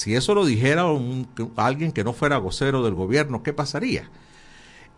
si 0.00 0.14
eso 0.14 0.34
lo 0.34 0.46
dijera 0.46 0.86
alguien 1.56 1.92
que 1.92 2.04
no 2.04 2.14
fuera 2.14 2.38
vocero 2.38 2.82
del 2.82 2.94
gobierno, 2.94 3.42
¿qué 3.42 3.52
pasaría? 3.52 4.08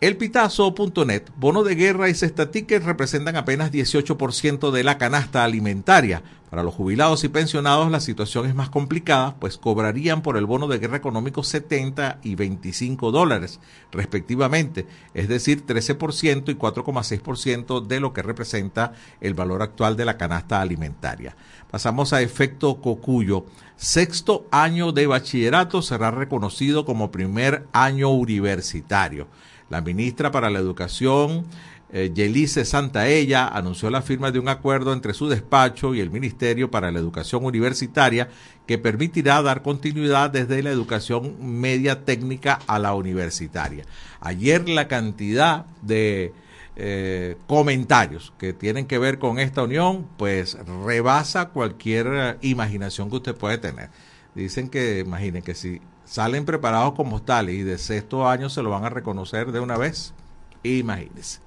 Elpitazo.net, 0.03 1.29
bono 1.37 1.63
de 1.63 1.75
guerra 1.75 2.09
y 2.09 2.13
cesta 2.13 2.51
ticket 2.51 2.83
representan 2.83 3.37
apenas 3.37 3.71
18% 3.71 4.71
de 4.71 4.83
la 4.83 4.97
canasta 4.97 5.45
alimentaria. 5.45 6.23
Para 6.49 6.61
los 6.61 6.73
jubilados 6.73 7.23
y 7.23 7.29
pensionados 7.29 7.89
la 7.89 8.01
situación 8.01 8.45
es 8.45 8.53
más 8.53 8.69
complicada, 8.69 9.37
pues 9.39 9.57
cobrarían 9.57 10.21
por 10.21 10.35
el 10.35 10.45
bono 10.45 10.67
de 10.67 10.79
guerra 10.79 10.97
económico 10.97 11.41
70 11.41 12.19
y 12.21 12.35
25 12.35 13.13
dólares, 13.13 13.61
respectivamente, 13.93 14.87
es 15.13 15.29
decir, 15.29 15.65
13% 15.65 16.49
y 16.49 16.55
4,6% 16.55 17.87
de 17.87 17.99
lo 18.01 18.11
que 18.11 18.23
representa 18.23 18.91
el 19.21 19.35
valor 19.35 19.61
actual 19.61 19.95
de 19.95 20.03
la 20.03 20.17
canasta 20.17 20.59
alimentaria. 20.59 21.37
Pasamos 21.71 22.11
a 22.11 22.21
efecto 22.21 22.81
Cocuyo. 22.81 23.45
Sexto 23.77 24.47
año 24.51 24.91
de 24.91 25.07
bachillerato 25.07 25.81
será 25.81 26.11
reconocido 26.11 26.83
como 26.83 27.09
primer 27.09 27.67
año 27.71 28.09
universitario. 28.09 29.29
La 29.73 29.81
ministra 29.81 30.29
para 30.29 30.51
la 30.51 30.59
Educación, 30.59 31.47
eh, 31.91 32.11
Yelice 32.13 32.63
Santaella, 32.63 33.47
anunció 33.47 33.89
la 33.89 34.03
firma 34.03 34.29
de 34.29 34.37
un 34.37 34.47
acuerdo 34.47 34.93
entre 34.93 35.15
su 35.15 35.27
despacho 35.27 35.95
y 35.95 35.99
el 35.99 36.11
Ministerio 36.11 36.69
para 36.69 36.91
la 36.91 36.99
Educación 36.99 37.43
Universitaria 37.43 38.29
que 38.67 38.77
permitirá 38.77 39.41
dar 39.41 39.63
continuidad 39.63 40.29
desde 40.29 40.61
la 40.61 40.69
educación 40.69 41.59
media 41.59 42.05
técnica 42.05 42.59
a 42.67 42.77
la 42.77 42.93
universitaria. 42.93 43.83
Ayer 44.21 44.69
la 44.69 44.87
cantidad 44.87 45.65
de 45.81 46.33
eh, 46.75 47.35
comentarios 47.47 48.31
que 48.37 48.53
tienen 48.53 48.85
que 48.85 48.99
ver 48.99 49.17
con 49.17 49.39
esta 49.39 49.63
unión, 49.63 50.07
pues 50.17 50.55
rebasa 50.85 51.49
cualquier 51.49 52.07
eh, 52.13 52.37
imaginación 52.41 53.09
que 53.09 53.15
usted 53.15 53.35
puede 53.35 53.57
tener. 53.57 53.89
Dicen 54.35 54.69
que, 54.69 54.99
imaginen 54.99 55.41
que 55.41 55.55
si 55.55 55.81
salen 56.13 56.45
preparados 56.45 56.93
como 56.93 57.23
tales 57.23 57.55
y 57.55 57.63
de 57.63 57.79
sexto 57.79 58.29
año 58.29 58.47
se 58.47 58.61
lo 58.61 58.69
van 58.69 58.85
a 58.85 58.89
reconocer 58.89 59.51
de 59.51 59.59
una 59.59 59.77
vez. 59.79 60.13
Imagínense. 60.61 61.39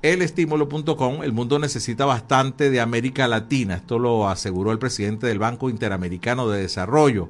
Elestímulo.com, 0.00 1.22
el 1.22 1.34
mundo 1.34 1.58
necesita 1.58 2.06
bastante 2.06 2.70
de 2.70 2.80
América 2.80 3.28
Latina. 3.28 3.74
Esto 3.74 3.98
lo 3.98 4.26
aseguró 4.26 4.72
el 4.72 4.78
presidente 4.78 5.26
del 5.26 5.38
Banco 5.38 5.68
Interamericano 5.68 6.48
de 6.48 6.62
Desarrollo. 6.62 7.28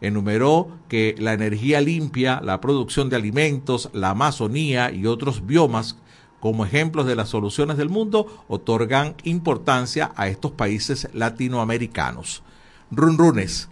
Enumeró 0.00 0.66
que 0.88 1.14
la 1.16 1.32
energía 1.32 1.80
limpia, 1.80 2.40
la 2.42 2.60
producción 2.60 3.08
de 3.08 3.14
alimentos, 3.14 3.88
la 3.92 4.10
Amazonía 4.10 4.90
y 4.90 5.06
otros 5.06 5.46
biomas 5.46 5.96
como 6.40 6.66
ejemplos 6.66 7.06
de 7.06 7.14
las 7.14 7.28
soluciones 7.28 7.76
del 7.76 7.88
mundo 7.88 8.44
otorgan 8.48 9.14
importancia 9.22 10.10
a 10.16 10.26
estos 10.26 10.50
países 10.50 11.08
latinoamericanos. 11.12 12.42
Runrunes 12.90 13.68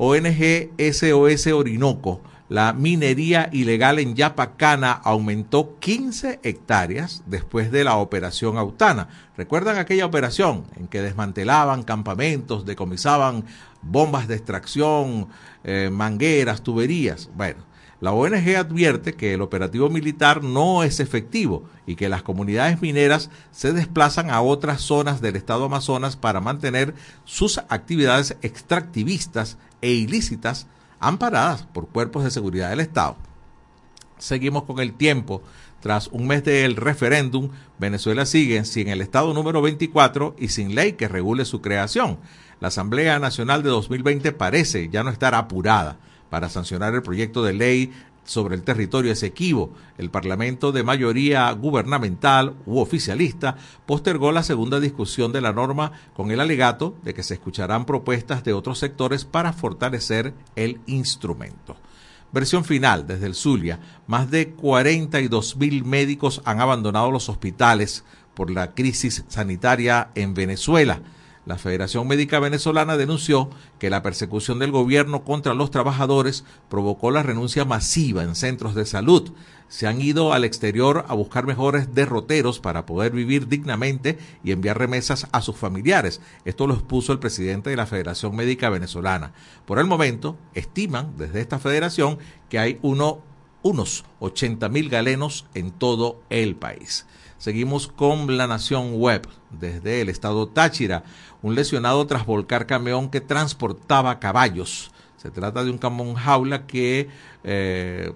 ONG 0.00 0.70
SOS 0.78 1.48
Orinoco, 1.48 2.20
la 2.48 2.72
minería 2.72 3.50
ilegal 3.52 3.98
en 3.98 4.14
Yapacana 4.14 4.92
aumentó 4.92 5.76
15 5.80 6.38
hectáreas 6.44 7.24
después 7.26 7.72
de 7.72 7.82
la 7.82 7.96
operación 7.96 8.58
Autana. 8.58 9.08
¿Recuerdan 9.36 9.76
aquella 9.76 10.06
operación 10.06 10.66
en 10.76 10.86
que 10.86 11.02
desmantelaban 11.02 11.82
campamentos, 11.82 12.64
decomisaban 12.64 13.44
bombas 13.82 14.28
de 14.28 14.36
extracción, 14.36 15.26
eh, 15.64 15.90
mangueras, 15.92 16.62
tuberías? 16.62 17.28
Bueno, 17.34 17.64
la 18.00 18.12
ONG 18.12 18.56
advierte 18.56 19.14
que 19.14 19.34
el 19.34 19.42
operativo 19.42 19.88
militar 19.88 20.44
no 20.44 20.84
es 20.84 21.00
efectivo 21.00 21.64
y 21.84 21.96
que 21.96 22.08
las 22.08 22.22
comunidades 22.22 22.80
mineras 22.80 23.28
se 23.50 23.72
desplazan 23.72 24.30
a 24.30 24.40
otras 24.40 24.82
zonas 24.82 25.20
del 25.20 25.34
estado 25.34 25.64
Amazonas 25.64 26.16
para 26.16 26.40
mantener 26.40 26.94
sus 27.24 27.58
actividades 27.68 28.36
extractivistas 28.40 29.58
e 29.82 29.90
ilícitas 29.90 30.68
amparadas 31.00 31.66
por 31.72 31.88
cuerpos 31.88 32.22
de 32.22 32.30
seguridad 32.30 32.70
del 32.70 32.80
Estado. 32.80 33.16
Seguimos 34.18 34.64
con 34.64 34.78
el 34.78 34.94
tiempo. 34.94 35.42
Tras 35.80 36.08
un 36.08 36.26
mes 36.26 36.42
del 36.44 36.74
referéndum, 36.74 37.50
Venezuela 37.78 38.26
sigue 38.26 38.64
sin 38.64 38.88
el 38.88 39.00
Estado 39.00 39.32
número 39.32 39.62
24 39.62 40.34
y 40.38 40.48
sin 40.48 40.74
ley 40.74 40.94
que 40.94 41.06
regule 41.06 41.44
su 41.44 41.60
creación. 41.60 42.18
La 42.60 42.68
Asamblea 42.68 43.20
Nacional 43.20 43.62
de 43.62 43.70
2020 43.70 44.32
parece 44.32 44.88
ya 44.88 45.04
no 45.04 45.10
estar 45.10 45.34
apurada 45.36 45.98
para 46.30 46.48
sancionar 46.48 46.94
el 46.94 47.02
proyecto 47.02 47.42
de 47.42 47.52
ley 47.52 47.92
sobre 48.28 48.54
el 48.54 48.62
territorio 48.62 49.10
Esequibo. 49.10 49.70
El 49.96 50.10
Parlamento 50.10 50.70
de 50.70 50.82
mayoría 50.82 51.50
gubernamental 51.52 52.54
u 52.66 52.78
oficialista 52.78 53.56
postergó 53.86 54.32
la 54.32 54.42
segunda 54.42 54.80
discusión 54.80 55.32
de 55.32 55.40
la 55.40 55.52
norma 55.52 55.92
con 56.14 56.30
el 56.30 56.40
alegato 56.40 56.94
de 57.02 57.14
que 57.14 57.22
se 57.22 57.34
escucharán 57.34 57.86
propuestas 57.86 58.44
de 58.44 58.52
otros 58.52 58.78
sectores 58.78 59.24
para 59.24 59.52
fortalecer 59.52 60.34
el 60.56 60.80
instrumento. 60.86 61.76
Versión 62.30 62.64
final 62.64 63.06
desde 63.06 63.26
el 63.26 63.34
Zulia. 63.34 63.80
Más 64.06 64.30
de 64.30 64.50
42 64.50 65.56
mil 65.56 65.84
médicos 65.84 66.42
han 66.44 66.60
abandonado 66.60 67.10
los 67.10 67.30
hospitales 67.30 68.04
por 68.34 68.50
la 68.50 68.72
crisis 68.72 69.24
sanitaria 69.28 70.10
en 70.14 70.34
Venezuela. 70.34 71.00
La 71.48 71.56
Federación 71.56 72.06
Médica 72.06 72.40
Venezolana 72.40 72.98
denunció 72.98 73.48
que 73.78 73.88
la 73.88 74.02
persecución 74.02 74.58
del 74.58 74.70
gobierno 74.70 75.24
contra 75.24 75.54
los 75.54 75.70
trabajadores 75.70 76.44
provocó 76.68 77.10
la 77.10 77.22
renuncia 77.22 77.64
masiva 77.64 78.22
en 78.22 78.34
centros 78.34 78.74
de 78.74 78.84
salud. 78.84 79.32
Se 79.66 79.86
han 79.86 80.02
ido 80.02 80.34
al 80.34 80.44
exterior 80.44 81.06
a 81.08 81.14
buscar 81.14 81.46
mejores 81.46 81.94
derroteros 81.94 82.60
para 82.60 82.84
poder 82.84 83.12
vivir 83.12 83.48
dignamente 83.48 84.18
y 84.44 84.52
enviar 84.52 84.76
remesas 84.76 85.26
a 85.32 85.40
sus 85.40 85.56
familiares. 85.56 86.20
Esto 86.44 86.66
lo 86.66 86.74
expuso 86.74 87.14
el 87.14 87.18
presidente 87.18 87.70
de 87.70 87.76
la 87.76 87.86
Federación 87.86 88.36
Médica 88.36 88.68
Venezolana. 88.68 89.32
Por 89.64 89.78
el 89.78 89.86
momento, 89.86 90.36
estiman 90.52 91.16
desde 91.16 91.40
esta 91.40 91.58
federación 91.58 92.18
que 92.50 92.58
hay 92.58 92.78
uno, 92.82 93.22
unos 93.62 94.04
80 94.20 94.68
mil 94.68 94.90
galenos 94.90 95.46
en 95.54 95.70
todo 95.70 96.20
el 96.28 96.56
país. 96.56 97.06
Seguimos 97.38 97.86
con 97.86 98.36
la 98.36 98.48
Nación 98.48 98.94
Web 98.94 99.28
desde 99.50 100.00
el 100.00 100.08
estado 100.08 100.48
Táchira 100.48 101.04
un 101.40 101.54
lesionado 101.54 102.04
tras 102.06 102.26
volcar 102.26 102.66
camión 102.66 103.10
que 103.10 103.20
transportaba 103.20 104.18
caballos. 104.18 104.90
Se 105.16 105.30
trata 105.30 105.62
de 105.62 105.70
un 105.70 105.78
camión 105.78 106.14
jaula 106.14 106.66
que 106.66 107.08
eh, 107.44 108.12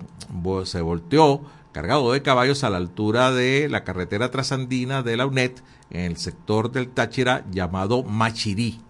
se 0.65 0.81
volteó 0.81 1.43
cargado 1.71 2.13
de 2.13 2.23
caballos 2.23 2.65
a 2.65 2.71
la 2.71 2.79
altura 2.79 3.31
de 3.31 3.69
la 3.69 3.85
carretera 3.85 4.33
trasandina 4.33 5.05
de 5.05 5.17
la 5.17 5.27
UNED 5.27 5.53
en 5.91 6.01
el 6.01 6.17
sector 6.17 6.73
del 6.73 6.89
Táchira 6.89 7.45
llamado 7.51 8.03
Machirí. 8.03 8.81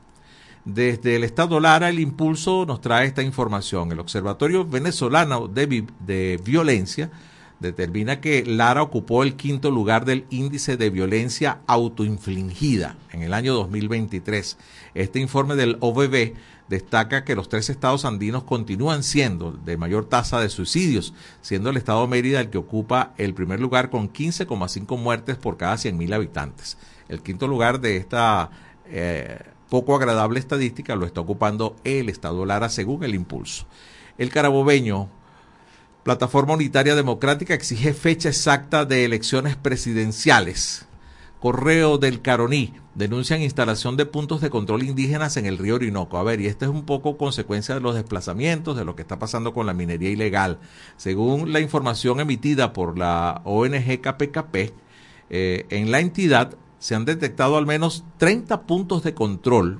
Desde 0.64 1.16
el 1.16 1.24
Estado 1.24 1.60
Lara, 1.60 1.90
el 1.90 2.00
impulso 2.00 2.64
nos 2.64 2.80
trae 2.80 3.06
esta 3.06 3.22
información. 3.22 3.92
El 3.92 4.00
Observatorio 4.00 4.64
Venezolano 4.64 5.48
de, 5.48 5.84
de 6.00 6.40
Violencia 6.42 7.10
determina 7.62 8.20
que 8.20 8.44
Lara 8.44 8.82
ocupó 8.82 9.22
el 9.22 9.36
quinto 9.36 9.70
lugar 9.70 10.04
del 10.04 10.26
índice 10.28 10.76
de 10.76 10.90
violencia 10.90 11.60
autoinfligida 11.66 12.96
en 13.10 13.22
el 13.22 13.32
año 13.32 13.54
2023. 13.54 14.58
Este 14.94 15.20
informe 15.20 15.54
del 15.54 15.78
OVB 15.80 16.34
destaca 16.68 17.24
que 17.24 17.34
los 17.34 17.48
tres 17.48 17.70
estados 17.70 18.04
andinos 18.04 18.44
continúan 18.44 19.02
siendo 19.02 19.52
de 19.52 19.76
mayor 19.76 20.06
tasa 20.06 20.40
de 20.40 20.50
suicidios, 20.50 21.14
siendo 21.40 21.70
el 21.70 21.76
estado 21.76 22.06
Mérida 22.06 22.40
el 22.40 22.50
que 22.50 22.58
ocupa 22.58 23.14
el 23.16 23.32
primer 23.32 23.60
lugar 23.60 23.88
con 23.88 24.12
15,5 24.12 24.98
muertes 24.98 25.36
por 25.36 25.56
cada 25.56 25.76
100.000 25.76 26.14
habitantes. 26.14 26.76
El 27.08 27.22
quinto 27.22 27.46
lugar 27.46 27.80
de 27.80 27.96
esta 27.96 28.50
eh, 28.86 29.38
poco 29.68 29.96
agradable 29.96 30.38
estadística 30.38 30.96
lo 30.96 31.06
está 31.06 31.20
ocupando 31.20 31.76
el 31.84 32.08
estado 32.08 32.44
Lara 32.44 32.68
según 32.68 33.04
el 33.04 33.14
impulso. 33.14 33.66
El 34.18 34.30
carabobeño 34.30 35.08
Plataforma 36.02 36.54
Unitaria 36.54 36.96
Democrática 36.96 37.54
exige 37.54 37.94
fecha 37.94 38.28
exacta 38.28 38.84
de 38.84 39.04
elecciones 39.04 39.54
presidenciales. 39.54 40.86
Correo 41.38 41.96
del 41.96 42.20
Caroní 42.20 42.74
denuncian 42.96 43.40
instalación 43.40 43.96
de 43.96 44.04
puntos 44.04 44.40
de 44.40 44.50
control 44.50 44.82
indígenas 44.82 45.36
en 45.36 45.46
el 45.46 45.58
río 45.58 45.76
Orinoco. 45.76 46.18
A 46.18 46.24
ver, 46.24 46.40
y 46.40 46.46
esto 46.46 46.64
es 46.64 46.72
un 46.72 46.84
poco 46.86 47.16
consecuencia 47.16 47.76
de 47.76 47.80
los 47.80 47.94
desplazamientos, 47.94 48.76
de 48.76 48.84
lo 48.84 48.96
que 48.96 49.02
está 49.02 49.20
pasando 49.20 49.54
con 49.54 49.64
la 49.64 49.74
minería 49.74 50.10
ilegal. 50.10 50.58
Según 50.96 51.52
la 51.52 51.60
información 51.60 52.18
emitida 52.18 52.72
por 52.72 52.98
la 52.98 53.40
ONG 53.44 54.00
KPKP, 54.00 54.56
eh, 55.30 55.66
en 55.70 55.92
la 55.92 56.00
entidad 56.00 56.56
se 56.80 56.96
han 56.96 57.04
detectado 57.04 57.56
al 57.56 57.66
menos 57.66 58.02
30 58.18 58.62
puntos 58.62 59.04
de 59.04 59.14
control 59.14 59.78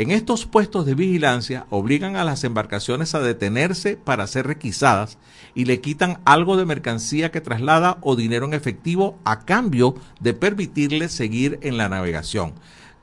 en 0.00 0.12
estos 0.12 0.46
puestos 0.46 0.86
de 0.86 0.94
vigilancia 0.94 1.66
obligan 1.68 2.16
a 2.16 2.24
las 2.24 2.42
embarcaciones 2.44 3.14
a 3.14 3.20
detenerse 3.20 3.98
para 3.98 4.26
ser 4.26 4.46
requisadas 4.46 5.18
y 5.54 5.66
le 5.66 5.82
quitan 5.82 6.20
algo 6.24 6.56
de 6.56 6.64
mercancía 6.64 7.30
que 7.30 7.42
traslada 7.42 7.98
o 8.00 8.16
dinero 8.16 8.46
en 8.46 8.54
efectivo 8.54 9.18
a 9.26 9.44
cambio 9.44 9.94
de 10.18 10.32
permitirle 10.32 11.10
seguir 11.10 11.58
en 11.60 11.76
la 11.76 11.90
navegación. 11.90 12.54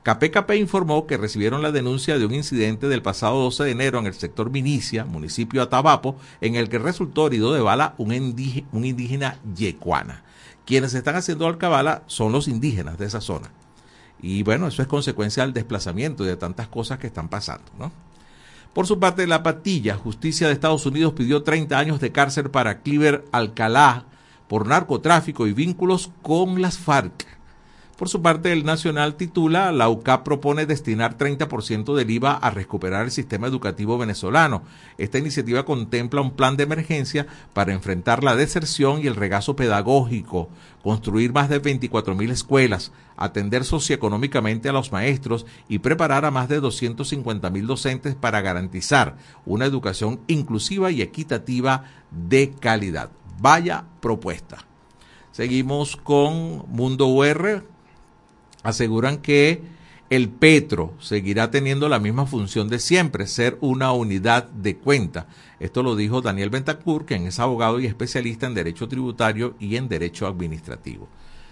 KPKP 0.02 0.56
informó 0.56 1.06
que 1.06 1.18
recibieron 1.18 1.62
la 1.62 1.70
denuncia 1.70 2.18
de 2.18 2.26
un 2.26 2.34
incidente 2.34 2.88
del 2.88 3.00
pasado 3.00 3.44
12 3.44 3.62
de 3.62 3.70
enero 3.70 4.00
en 4.00 4.06
el 4.06 4.14
sector 4.14 4.50
Minicia, 4.50 5.04
municipio 5.04 5.62
Atabapo, 5.62 6.16
en 6.40 6.56
el 6.56 6.68
que 6.68 6.80
resultó 6.80 7.28
herido 7.28 7.54
de 7.54 7.60
bala 7.60 7.94
un 7.98 8.12
indígena, 8.12 8.66
un 8.72 8.84
indígena 8.84 9.38
yecuana. 9.54 10.24
Quienes 10.66 10.94
están 10.94 11.14
haciendo 11.14 11.46
alcabala 11.46 12.02
son 12.08 12.32
los 12.32 12.48
indígenas 12.48 12.98
de 12.98 13.06
esa 13.06 13.20
zona. 13.20 13.52
Y 14.20 14.42
bueno, 14.42 14.66
eso 14.66 14.82
es 14.82 14.88
consecuencia 14.88 15.44
del 15.44 15.52
desplazamiento 15.52 16.24
y 16.24 16.28
de 16.28 16.36
tantas 16.36 16.68
cosas 16.68 16.98
que 16.98 17.06
están 17.06 17.28
pasando, 17.28 17.70
¿no? 17.78 17.92
Por 18.74 18.86
su 18.86 18.98
parte, 18.98 19.26
la 19.26 19.42
patilla, 19.42 19.96
justicia 19.96 20.46
de 20.46 20.52
Estados 20.52 20.86
Unidos 20.86 21.14
pidió 21.14 21.42
30 21.42 21.78
años 21.78 22.00
de 22.00 22.12
cárcel 22.12 22.50
para 22.50 22.82
Cliver 22.82 23.24
Alcalá 23.32 24.04
por 24.46 24.66
narcotráfico 24.66 25.46
y 25.46 25.52
vínculos 25.52 26.10
con 26.22 26.60
las 26.60 26.78
FARC. 26.78 27.37
Por 27.98 28.08
su 28.08 28.22
parte, 28.22 28.52
el 28.52 28.64
Nacional 28.64 29.16
titula, 29.16 29.72
la 29.72 29.88
UCAP 29.88 30.22
propone 30.22 30.66
destinar 30.66 31.18
30% 31.18 31.96
del 31.96 32.08
IVA 32.08 32.34
a 32.34 32.48
recuperar 32.50 33.04
el 33.04 33.10
sistema 33.10 33.48
educativo 33.48 33.98
venezolano. 33.98 34.62
Esta 34.98 35.18
iniciativa 35.18 35.64
contempla 35.64 36.20
un 36.20 36.30
plan 36.30 36.56
de 36.56 36.62
emergencia 36.62 37.26
para 37.54 37.72
enfrentar 37.72 38.22
la 38.22 38.36
deserción 38.36 39.02
y 39.02 39.08
el 39.08 39.16
regazo 39.16 39.56
pedagógico, 39.56 40.48
construir 40.84 41.32
más 41.32 41.48
de 41.48 41.60
24.000 41.60 42.30
escuelas, 42.30 42.92
atender 43.16 43.64
socioeconómicamente 43.64 44.68
a 44.68 44.72
los 44.72 44.92
maestros 44.92 45.44
y 45.68 45.80
preparar 45.80 46.24
a 46.24 46.30
más 46.30 46.48
de 46.48 46.62
250.000 46.62 47.66
docentes 47.66 48.14
para 48.14 48.40
garantizar 48.42 49.16
una 49.44 49.64
educación 49.64 50.20
inclusiva 50.28 50.92
y 50.92 51.02
equitativa 51.02 51.82
de 52.12 52.52
calidad. 52.60 53.10
Vaya 53.40 53.86
propuesta. 54.00 54.58
Seguimos 55.32 55.96
con 55.96 56.64
Mundo 56.68 57.08
UR, 57.08 57.64
aseguran 58.62 59.18
que 59.18 59.62
el 60.10 60.30
Petro 60.30 60.94
seguirá 61.00 61.50
teniendo 61.50 61.88
la 61.88 61.98
misma 61.98 62.26
función 62.26 62.68
de 62.68 62.78
siempre, 62.78 63.26
ser 63.26 63.58
una 63.60 63.92
unidad 63.92 64.44
de 64.48 64.76
cuenta. 64.76 65.26
Esto 65.60 65.82
lo 65.82 65.96
dijo 65.96 66.22
Daniel 66.22 66.50
Bentacur, 66.50 67.04
quien 67.04 67.26
es 67.26 67.38
abogado 67.38 67.78
y 67.78 67.86
especialista 67.86 68.46
en 68.46 68.54
derecho 68.54 68.88
tributario 68.88 69.54
y 69.60 69.76
en 69.76 69.88
derecho 69.88 70.26
administrativo. 70.26 71.08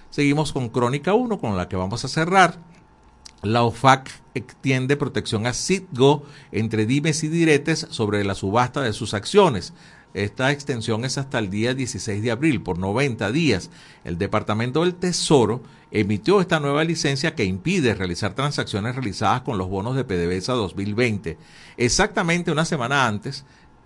Seguimos 0.08 0.52
con 0.52 0.70
Crónica 0.70 1.12
1, 1.12 1.38
con 1.38 1.56
la 1.56 1.68
que 1.68 1.76
vamos 1.76 2.04
a 2.04 2.08
cerrar. 2.08 2.58
La 3.42 3.62
OFAC 3.64 4.10
extiende 4.34 4.96
protección 4.96 5.46
a 5.46 5.52
Citgo 5.52 6.24
entre 6.50 6.86
dimes 6.86 7.22
y 7.24 7.28
diretes 7.28 7.86
sobre 7.90 8.24
la 8.24 8.34
subasta 8.34 8.80
de 8.80 8.94
sus 8.94 9.12
acciones. 9.12 9.74
Esta 10.16 10.50
extensión 10.50 11.04
es 11.04 11.18
hasta 11.18 11.38
el 11.38 11.50
día 11.50 11.74
16 11.74 12.22
de 12.22 12.30
abril, 12.30 12.62
por 12.62 12.78
90 12.78 13.30
días. 13.32 13.68
El 14.02 14.16
Departamento 14.16 14.80
del 14.80 14.94
Tesoro 14.94 15.60
emitió 15.90 16.40
esta 16.40 16.58
nueva 16.58 16.84
licencia 16.84 17.34
que 17.34 17.44
impide 17.44 17.94
realizar 17.94 18.32
transacciones 18.32 18.94
realizadas 18.94 19.42
con 19.42 19.58
los 19.58 19.68
bonos 19.68 19.94
de 19.94 20.04
PDVSA 20.04 20.54
2020. 20.54 21.36
Exactamente 21.76 22.50
una 22.50 22.64
semana 22.64 23.06
antes, 23.06 23.44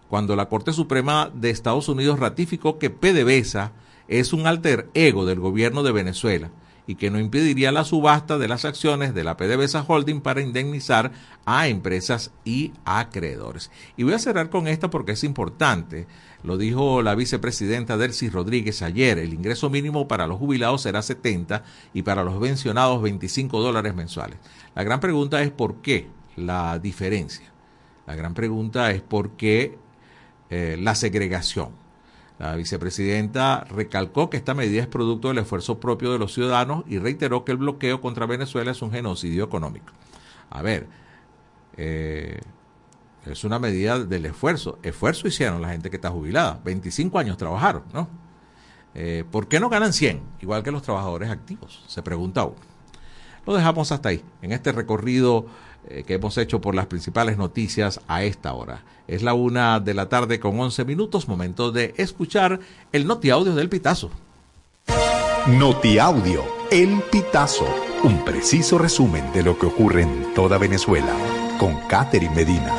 cuando 0.09 0.37
la 0.37 0.49
Corte 0.49 0.73
Suprema 0.73 1.33
de 1.35 1.51
Estados 1.51 1.89
Unidos 1.89 2.21
ratificó 2.21 2.79
que 2.79 2.91
PDVSA 2.91 3.73
es 4.07 4.33
un 4.33 4.47
alter 4.47 4.89
ego 4.95 5.27
del 5.27 5.41
gobierno 5.41 5.83
de 5.83 5.91
Venezuela 5.91 6.53
y 6.91 6.97
que 6.97 7.09
no 7.09 7.21
impediría 7.21 7.71
la 7.71 7.85
subasta 7.85 8.37
de 8.37 8.49
las 8.49 8.65
acciones 8.65 9.15
de 9.15 9.23
la 9.23 9.37
PDVSA 9.37 9.85
Holding 9.87 10.21
para 10.21 10.41
indemnizar 10.41 11.13
a 11.47 11.69
empresas 11.69 12.33
y 12.45 12.73
acreedores. 12.85 13.71
Y 13.97 14.03
voy 14.03 14.15
a 14.15 14.19
cerrar 14.19 14.51
con 14.51 14.67
esta 14.67 14.91
porque 14.91 15.13
es 15.13 15.23
importante. 15.23 16.09
Lo 16.43 16.57
dijo 16.57 17.01
la 17.01 17.15
vicepresidenta 17.15 17.97
Delcy 17.97 18.29
Rodríguez 18.29 18.83
ayer. 18.83 19.21
El 19.21 19.35
ingreso 19.35 19.71
mínimo 19.71 20.09
para 20.09 20.27
los 20.27 20.41
jubilados 20.41 20.83
será 20.83 21.01
70 21.01 21.63
y 21.95 22.03
para 22.03 22.25
los 22.25 22.43
pensionados 22.43 23.01
25 23.03 23.61
dólares 23.61 23.95
mensuales. 23.95 24.39
La 24.75 24.83
gran 24.83 24.99
pregunta 24.99 25.43
es 25.43 25.53
por 25.53 25.83
qué 25.83 26.09
la 26.35 26.81
diferencia. 26.81 27.53
La 28.09 28.17
gran 28.17 28.35
pregunta 28.35 28.91
es 28.91 29.01
por 29.01 29.37
qué 29.37 29.79
eh, 30.51 30.77
la 30.77 30.97
segregación. 30.97 31.80
La 32.41 32.57
vicepresidenta 32.57 33.67
recalcó 33.69 34.31
que 34.31 34.39
esta 34.39 34.55
medida 34.55 34.81
es 34.81 34.87
producto 34.87 35.29
del 35.29 35.37
esfuerzo 35.37 35.79
propio 35.79 36.11
de 36.11 36.19
los 36.19 36.33
ciudadanos 36.33 36.85
y 36.87 36.97
reiteró 36.97 37.45
que 37.45 37.53
el 37.53 37.59
bloqueo 37.59 38.01
contra 38.01 38.25
Venezuela 38.25 38.71
es 38.71 38.81
un 38.81 38.91
genocidio 38.91 39.45
económico. 39.45 39.93
A 40.49 40.63
ver, 40.63 40.87
eh, 41.77 42.41
es 43.27 43.45
una 43.45 43.59
medida 43.59 43.99
del 43.99 44.25
esfuerzo. 44.25 44.79
Esfuerzo 44.83 45.29
hicieron 45.29 45.61
la 45.61 45.69
gente 45.69 45.91
que 45.91 45.97
está 45.97 46.09
jubilada. 46.09 46.59
25 46.65 47.19
años 47.19 47.37
trabajaron, 47.37 47.83
¿no? 47.93 48.09
Eh, 48.95 49.25
¿Por 49.31 49.47
qué 49.47 49.61
no 49.61 49.69
ganan 49.69 49.93
100? 49.93 50.23
Igual 50.41 50.63
que 50.63 50.71
los 50.71 50.81
trabajadores 50.81 51.29
activos, 51.29 51.85
se 51.89 52.03
pregunta 52.03 52.45
uno. 52.45 52.57
Lo 53.47 53.53
dejamos 53.55 53.93
hasta 53.93 54.09
ahí, 54.09 54.25
en 54.41 54.53
este 54.53 54.73
recorrido 54.73 55.45
eh, 55.89 56.05
que 56.05 56.15
hemos 56.15 56.37
hecho 56.39 56.61
por 56.61 56.75
las 56.75 56.87
principales 56.87 57.39
noticias 57.39 58.01
a 58.07 58.23
esta 58.23 58.53
hora. 58.53 58.85
Es 59.09 59.23
la 59.23 59.35
una 59.35 59.81
de 59.81 59.95
la 59.95 60.09
tarde 60.09 60.39
con 60.39 60.59
11 60.59 60.85
minutos, 60.85 61.29
momento 61.29 61.73
de 61.73 61.95
escuchar 61.97 62.61
el 62.93 63.07
Noti 63.07 63.31
Audio 63.31 63.55
del 63.55 63.69
Pitazo. 63.69 64.11
Noti 65.47 65.99
Audio, 65.99 66.45
El 66.71 67.03
Pitazo, 67.11 67.67
un 68.05 68.25
preciso 68.25 68.77
resumen 68.77 69.33
de 69.33 69.43
lo 69.43 69.59
que 69.59 69.67
ocurre 69.67 70.03
en 70.03 70.35
toda 70.35 70.59
Venezuela, 70.59 71.15
con 71.59 71.77
Catherine 71.89 72.35
Medina. 72.35 72.77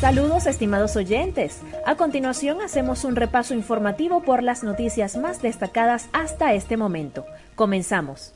Saludos 0.00 0.46
estimados 0.46 0.96
oyentes. 0.96 1.60
A 1.86 1.96
continuación 1.96 2.60
hacemos 2.60 3.04
un 3.04 3.16
repaso 3.16 3.54
informativo 3.54 4.22
por 4.22 4.42
las 4.42 4.62
noticias 4.62 5.16
más 5.16 5.42
destacadas 5.42 6.08
hasta 6.12 6.52
este 6.52 6.76
momento. 6.76 7.24
Comenzamos. 7.54 8.32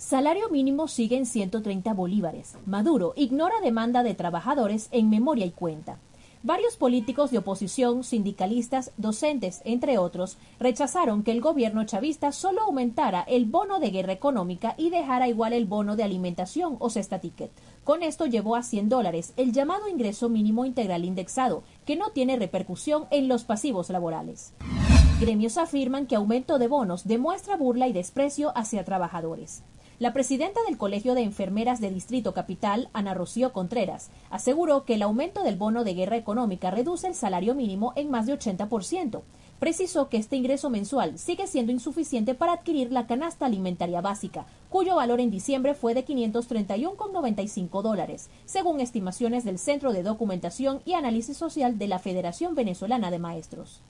Salario 0.00 0.48
mínimo 0.48 0.88
sigue 0.88 1.18
en 1.18 1.26
130 1.26 1.92
bolívares. 1.92 2.54
Maduro 2.64 3.12
ignora 3.16 3.60
demanda 3.62 4.02
de 4.02 4.14
trabajadores 4.14 4.88
en 4.92 5.10
memoria 5.10 5.44
y 5.44 5.50
cuenta. 5.50 5.98
Varios 6.42 6.76
políticos 6.76 7.30
de 7.30 7.36
oposición, 7.36 8.02
sindicalistas, 8.02 8.92
docentes, 8.96 9.60
entre 9.66 9.98
otros, 9.98 10.38
rechazaron 10.58 11.22
que 11.22 11.32
el 11.32 11.42
gobierno 11.42 11.84
chavista 11.84 12.32
solo 12.32 12.62
aumentara 12.62 13.20
el 13.28 13.44
bono 13.44 13.78
de 13.78 13.90
guerra 13.90 14.14
económica 14.14 14.74
y 14.78 14.88
dejara 14.88 15.28
igual 15.28 15.52
el 15.52 15.66
bono 15.66 15.96
de 15.96 16.02
alimentación 16.02 16.76
o 16.78 16.88
cesta 16.88 17.18
ticket. 17.18 17.50
Con 17.84 18.02
esto 18.02 18.24
llevó 18.24 18.56
a 18.56 18.62
100 18.62 18.88
dólares 18.88 19.34
el 19.36 19.52
llamado 19.52 19.86
ingreso 19.86 20.30
mínimo 20.30 20.64
integral 20.64 21.04
indexado, 21.04 21.62
que 21.84 21.96
no 21.96 22.08
tiene 22.08 22.36
repercusión 22.36 23.04
en 23.10 23.28
los 23.28 23.44
pasivos 23.44 23.90
laborales. 23.90 24.54
Gremios 25.20 25.58
afirman 25.58 26.06
que 26.06 26.16
aumento 26.16 26.58
de 26.58 26.68
bonos 26.68 27.06
demuestra 27.06 27.58
burla 27.58 27.86
y 27.86 27.92
desprecio 27.92 28.56
hacia 28.56 28.86
trabajadores. 28.86 29.62
La 30.00 30.14
presidenta 30.14 30.60
del 30.66 30.78
Colegio 30.78 31.14
de 31.14 31.20
Enfermeras 31.20 31.78
de 31.78 31.90
Distrito 31.90 32.32
Capital, 32.32 32.88
Ana 32.94 33.12
Rocío 33.12 33.52
Contreras, 33.52 34.08
aseguró 34.30 34.86
que 34.86 34.94
el 34.94 35.02
aumento 35.02 35.42
del 35.42 35.56
bono 35.56 35.84
de 35.84 35.92
guerra 35.92 36.16
económica 36.16 36.70
reduce 36.70 37.06
el 37.06 37.14
salario 37.14 37.54
mínimo 37.54 37.92
en 37.96 38.10
más 38.10 38.24
de 38.24 38.32
80%. 38.32 39.20
Precisó 39.58 40.08
que 40.08 40.16
este 40.16 40.36
ingreso 40.36 40.70
mensual 40.70 41.18
sigue 41.18 41.46
siendo 41.46 41.70
insuficiente 41.70 42.34
para 42.34 42.52
adquirir 42.54 42.90
la 42.92 43.06
canasta 43.06 43.44
alimentaria 43.44 44.00
básica, 44.00 44.46
cuyo 44.70 44.96
valor 44.96 45.20
en 45.20 45.30
diciembre 45.30 45.74
fue 45.74 45.92
de 45.92 46.06
531,95 46.06 47.82
dólares, 47.82 48.30
según 48.46 48.80
estimaciones 48.80 49.44
del 49.44 49.58
Centro 49.58 49.92
de 49.92 50.02
Documentación 50.02 50.80
y 50.86 50.94
Análisis 50.94 51.36
Social 51.36 51.76
de 51.76 51.88
la 51.88 51.98
Federación 51.98 52.54
Venezolana 52.54 53.10
de 53.10 53.18
Maestros. 53.18 53.82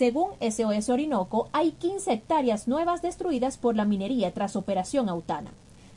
Según 0.00 0.30
SOS 0.40 0.88
Orinoco, 0.88 1.50
hay 1.52 1.72
15 1.72 2.10
hectáreas 2.10 2.66
nuevas 2.66 3.02
destruidas 3.02 3.58
por 3.58 3.76
la 3.76 3.84
minería 3.84 4.32
tras 4.32 4.56
Operación 4.56 5.10
Autana. 5.10 5.50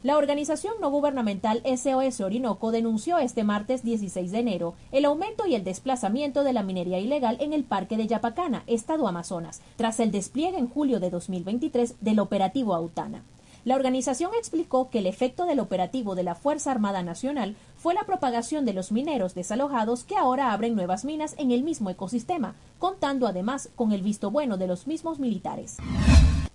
La 0.03 0.17
organización 0.17 0.74
no 0.81 0.91
gubernamental 0.91 1.63
SOS 1.63 2.19
Orinoco 2.19 2.74
denunció 2.74 3.17
este 3.17 3.45
martes 3.45 3.81
16 3.81 4.29
de 4.33 4.39
enero 4.39 4.74
el 4.91 5.05
aumento 5.05 5.48
y 5.48 5.55
el 5.55 5.63
desplazamiento 5.63 6.43
de 6.43 6.51
la 6.51 6.63
minería 6.63 7.00
ilegal 7.00 7.38
en 7.39 7.53
el 7.53 7.63
parque 7.63 7.95
de 7.95 8.07
Yapacana, 8.07 8.63
estado 8.67 9.07
Amazonas, 9.07 9.62
tras 9.77 10.01
el 10.01 10.12
despliegue 10.12 10.57
en 10.57 10.67
julio 10.67 11.00
de 11.00 11.10
2023 11.10 11.95
del 12.01 12.19
operativo 12.19 12.75
Autana. 12.75 13.24
La 13.65 13.75
organización 13.75 14.32
explicó 14.38 14.89
que 14.89 15.00
el 15.00 15.08
efecto 15.08 15.46
del 15.46 15.62
operativo 15.62 16.15
de 16.15 16.24
la 16.24 16.36
Fuerza 16.36 16.72
Armada 16.72 17.01
Nacional 17.01 17.55
fue 17.77 17.93
la 17.93 18.03
propagación 18.03 18.65
de 18.65 18.74
los 18.74 18.91
mineros 18.91 19.36
desalojados 19.36 20.03
que 20.03 20.17
ahora 20.17 20.51
abren 20.51 20.75
nuevas 20.75 21.05
minas 21.05 21.34
en 21.38 21.51
el 21.51 21.63
mismo 21.63 21.89
ecosistema, 21.89 22.55
contando 22.77 23.25
además 23.25 23.70
con 23.77 23.93
el 23.93 24.01
visto 24.01 24.32
bueno 24.32 24.58
de 24.58 24.67
los 24.67 24.86
mismos 24.86 25.17
militares. 25.17 25.77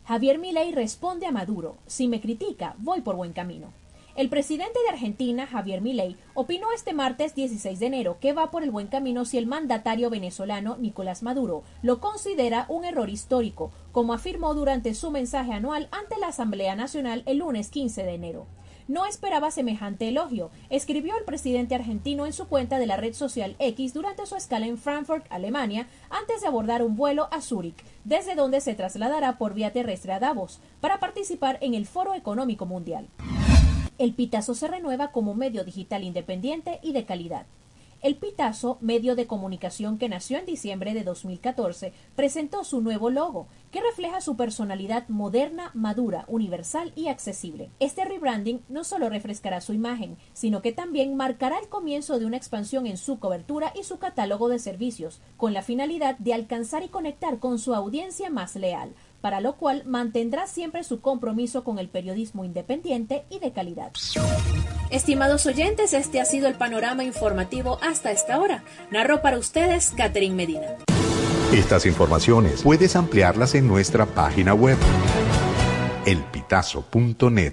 Javier 0.07 0.38
Milei 0.38 0.73
responde 0.73 1.27
a 1.27 1.33
Maduro, 1.33 1.77
si 1.87 2.09
me 2.09 2.21
critica, 2.21 2.75
voy 2.79 3.00
por 3.00 3.17
buen 3.17 3.33
camino. 3.33 3.69
El 4.18 4.30
presidente 4.30 4.80
de 4.82 4.88
Argentina, 4.88 5.46
Javier 5.46 5.80
Milei, 5.80 6.16
opinó 6.34 6.72
este 6.75 6.92
martes 6.92 7.37
16 7.37 7.78
de 7.78 7.87
enero 7.87 8.16
que 8.20 8.32
va 8.32 8.50
por 8.50 8.64
el 8.64 8.72
buen 8.72 8.88
camino 8.88 9.25
si 9.25 9.38
el 9.38 9.46
mandatario 9.46 10.10
venezolano 10.10 10.76
Nicolás 10.76 11.22
Maduro 11.22 11.62
lo 11.82 12.00
considera 12.00 12.66
un 12.68 12.84
error 12.84 13.10
histórico, 13.10 13.70
como 13.92 14.12
afirmó 14.12 14.54
durante 14.54 14.94
su 14.94 15.12
mensaje 15.12 15.52
anual 15.52 15.87
ante 15.92 16.18
la 16.18 16.26
Asamblea 16.26 16.75
Nacional 16.75 17.22
el 17.26 17.38
lunes 17.38 17.70
15 17.70 18.02
de 18.02 18.14
enero. 18.14 18.46
No 18.88 19.06
esperaba 19.06 19.52
semejante 19.52 20.08
elogio, 20.08 20.50
escribió 20.68 21.16
el 21.16 21.25
presidente 21.25 21.76
argentino 21.76 22.26
en 22.26 22.32
su 22.32 22.48
cuenta 22.48 22.80
de 22.80 22.87
la 22.87 22.96
red 22.96 23.14
social 23.14 23.54
X 23.60 23.94
durante 23.94 24.26
su 24.26 24.34
escala 24.34 24.66
en 24.66 24.78
Frankfurt, 24.78 25.26
Alemania, 25.30 25.87
antes 26.10 26.40
de 26.40 26.48
abordar 26.48 26.82
un 26.82 26.96
vuelo 26.96 27.28
a 27.30 27.40
Zúrich, 27.40 27.84
desde 28.02 28.34
donde 28.34 28.60
se 28.60 28.75
trasladará 28.75 29.38
por 29.38 29.54
vía 29.54 29.72
terrestre 29.72 30.12
a 30.12 30.18
Davos, 30.18 30.58
para 30.80 30.98
participar 30.98 31.58
en 31.60 31.75
el 31.75 31.87
Foro 31.87 32.14
Económico 32.14 32.66
Mundial. 32.66 33.06
El 33.99 34.14
Pitazo 34.14 34.55
se 34.55 34.69
renueva 34.69 35.11
como 35.11 35.35
medio 35.35 35.64
digital 35.64 36.05
independiente 36.05 36.78
y 36.85 36.93
de 36.93 37.05
calidad. 37.05 37.47
El 38.00 38.14
Pitazo, 38.14 38.78
medio 38.81 39.17
de 39.17 39.26
comunicación 39.26 39.99
que 39.99 40.09
nació 40.09 40.38
en 40.38 40.47
diciembre 40.47 40.95
de 40.95 41.02
2014, 41.02 41.93
presentó 42.14 42.62
su 42.62 42.81
nuevo 42.81 43.11
logo, 43.11 43.49
que 43.73 43.81
refleja 43.81 44.21
su 44.21 44.37
personalidad 44.37 45.09
moderna, 45.09 45.73
madura, 45.75 46.25
universal 46.28 46.93
y 46.95 47.09
accesible. 47.09 47.71
Este 47.81 48.05
rebranding 48.05 48.61
no 48.69 48.85
solo 48.85 49.11
refrescará 49.11 49.61
su 49.61 49.73
imagen, 49.73 50.17
sino 50.33 50.62
que 50.62 50.71
también 50.71 51.17
marcará 51.17 51.59
el 51.59 51.69
comienzo 51.69 52.21
de 52.21 52.26
una 52.26 52.37
expansión 52.37 52.87
en 52.87 52.99
su 52.99 53.19
cobertura 53.19 53.73
y 53.75 53.83
su 53.83 53.99
catálogo 53.99 54.49
de 54.49 54.61
servicios, 54.61 55.21
con 55.37 55.52
la 55.52 55.62
finalidad 55.62 56.17
de 56.19 56.35
alcanzar 56.35 56.85
y 56.85 56.88
conectar 56.88 57.40
con 57.40 57.59
su 57.59 57.75
audiencia 57.75 58.31
más 58.31 58.55
leal, 58.55 58.95
para 59.20 59.40
lo 59.40 59.56
cual 59.56 59.82
mantendrá 59.87 60.46
siempre 60.46 60.84
su 60.84 61.00
compromiso 61.00 61.64
con 61.64 61.78
el 61.78 61.88
periodismo 61.88 62.44
independiente 62.44 63.25
y 63.30 63.38
de 63.38 63.52
calidad. 63.52 63.92
Estimados 64.90 65.46
oyentes, 65.46 65.92
este 65.92 66.20
ha 66.20 66.25
sido 66.25 66.48
el 66.48 66.54
panorama 66.54 67.04
informativo 67.04 67.78
hasta 67.82 68.10
esta 68.10 68.40
hora. 68.40 68.64
Narro 68.90 69.20
para 69.20 69.38
ustedes 69.38 69.92
Catherine 69.96 70.34
Medina. 70.34 70.76
Estas 71.52 71.87
informaciones 71.87 72.62
puedes 72.62 72.94
ampliarlas 72.96 73.54
en 73.54 73.66
nuestra 73.66 74.06
página 74.06 74.54
web 74.54 74.76
elpitazo.net. 76.04 77.52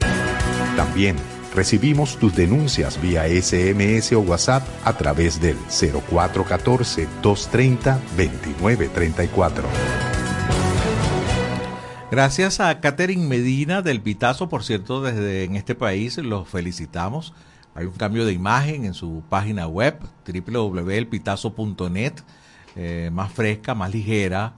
También 0.75 1.15
recibimos 1.53 2.17
tus 2.17 2.35
denuncias 2.35 3.01
vía 3.01 3.23
SMS 3.25 4.13
o 4.13 4.19
WhatsApp 4.19 4.63
a 4.83 4.97
través 4.97 5.41
del 5.41 5.57
0414 5.69 7.07
230 7.21 7.99
2934. 8.17 10.14
Gracias 12.11 12.59
a 12.59 12.79
Catherine 12.81 13.25
Medina 13.27 13.81
del 13.81 13.99
Pitazo, 13.99 14.47
por 14.47 14.63
cierto, 14.63 15.01
desde 15.01 15.43
en 15.43 15.55
este 15.55 15.73
país 15.73 16.17
los 16.19 16.47
felicitamos. 16.47 17.33
Hay 17.73 17.87
un 17.87 17.93
cambio 17.93 18.25
de 18.25 18.33
imagen 18.33 18.85
en 18.85 18.93
su 18.93 19.23
página 19.27 19.67
web, 19.67 19.97
www.elpitazo.net, 20.25 22.13
eh, 22.75 23.09
más 23.11 23.33
fresca, 23.33 23.73
más 23.73 23.91
ligera, 23.91 24.53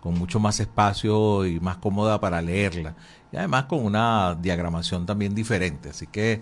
con 0.00 0.14
mucho 0.18 0.40
más 0.40 0.58
espacio 0.58 1.44
y 1.44 1.60
más 1.60 1.76
cómoda 1.76 2.18
para 2.18 2.40
leerla. 2.40 2.96
Y 3.30 3.36
además 3.36 3.66
con 3.66 3.84
una 3.84 4.34
diagramación 4.40 5.04
también 5.04 5.34
diferente. 5.34 5.90
Así 5.90 6.06
que 6.06 6.40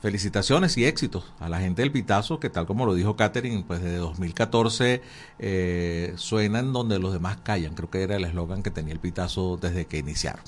felicitaciones 0.00 0.76
y 0.76 0.84
éxitos 0.84 1.32
a 1.40 1.48
la 1.48 1.60
gente 1.60 1.82
del 1.82 1.90
Pitazo, 1.90 2.38
que 2.38 2.50
tal 2.50 2.66
como 2.66 2.86
lo 2.86 2.94
dijo 2.94 3.16
Catherine, 3.16 3.64
pues 3.66 3.82
desde 3.82 3.96
2014 3.96 5.02
eh, 5.38 6.12
suenan 6.16 6.72
donde 6.72 6.98
los 6.98 7.12
demás 7.12 7.38
callan. 7.42 7.74
Creo 7.74 7.90
que 7.90 8.02
era 8.02 8.16
el 8.16 8.24
eslogan 8.24 8.62
que 8.62 8.70
tenía 8.70 8.92
el 8.92 9.00
Pitazo 9.00 9.58
desde 9.60 9.86
que 9.86 9.98
iniciaron. 9.98 10.42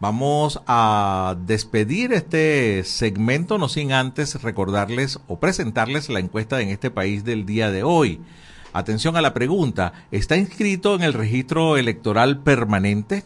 Vamos 0.00 0.60
a 0.68 1.36
despedir 1.44 2.12
este 2.12 2.84
segmento, 2.84 3.58
no 3.58 3.68
sin 3.68 3.92
antes 3.92 4.40
recordarles 4.42 5.18
o 5.26 5.40
presentarles 5.40 6.08
la 6.08 6.20
encuesta 6.20 6.60
en 6.60 6.68
este 6.68 6.90
país 6.90 7.24
del 7.24 7.44
día 7.44 7.72
de 7.72 7.82
hoy. 7.82 8.20
Atención 8.72 9.16
a 9.16 9.20
la 9.20 9.34
pregunta, 9.34 9.92
¿está 10.12 10.36
inscrito 10.36 10.94
en 10.94 11.02
el 11.02 11.14
registro 11.14 11.76
electoral 11.76 12.38
permanente? 12.38 13.24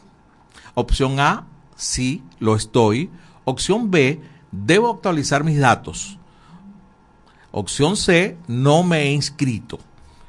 Opción 0.74 1.20
A, 1.20 1.46
sí, 1.76 2.22
lo 2.38 2.56
estoy. 2.56 3.10
Opción 3.44 3.90
B, 3.90 4.20
debo 4.52 4.92
actualizar 4.92 5.42
mis 5.42 5.58
datos. 5.58 6.18
Opción 7.50 7.96
C, 7.96 8.36
no 8.46 8.84
me 8.84 9.02
he 9.02 9.12
inscrito. 9.12 9.80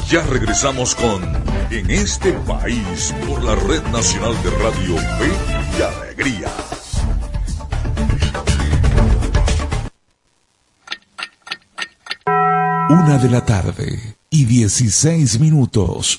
Ya 0.09 0.23
regresamos 0.25 0.95
con 0.95 1.23
En 1.71 1.91
este 1.91 2.33
país 2.33 3.15
por 3.27 3.43
la 3.45 3.55
Red 3.55 3.83
Nacional 3.93 4.35
de 4.43 4.51
Radio 4.51 4.97
Fe 4.97 5.31
y 5.79 5.83
Alegría. 5.83 6.49
Una 12.89 13.19
de 13.19 13.31
la 13.31 13.45
tarde 13.45 14.17
y 14.31 14.45
16 14.45 15.39
minutos. 15.39 16.19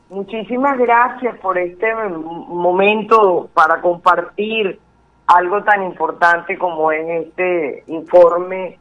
Muchísimas 0.09 0.79
gracias 0.79 1.37
por 1.39 1.59
este 1.59 1.87
momento 1.95 3.51
para 3.53 3.81
compartir 3.81 4.79
algo 5.27 5.63
tan 5.65 5.83
importante 5.83 6.57
como 6.57 6.93
es 6.93 7.27
este 7.27 7.85
informe 7.89 8.79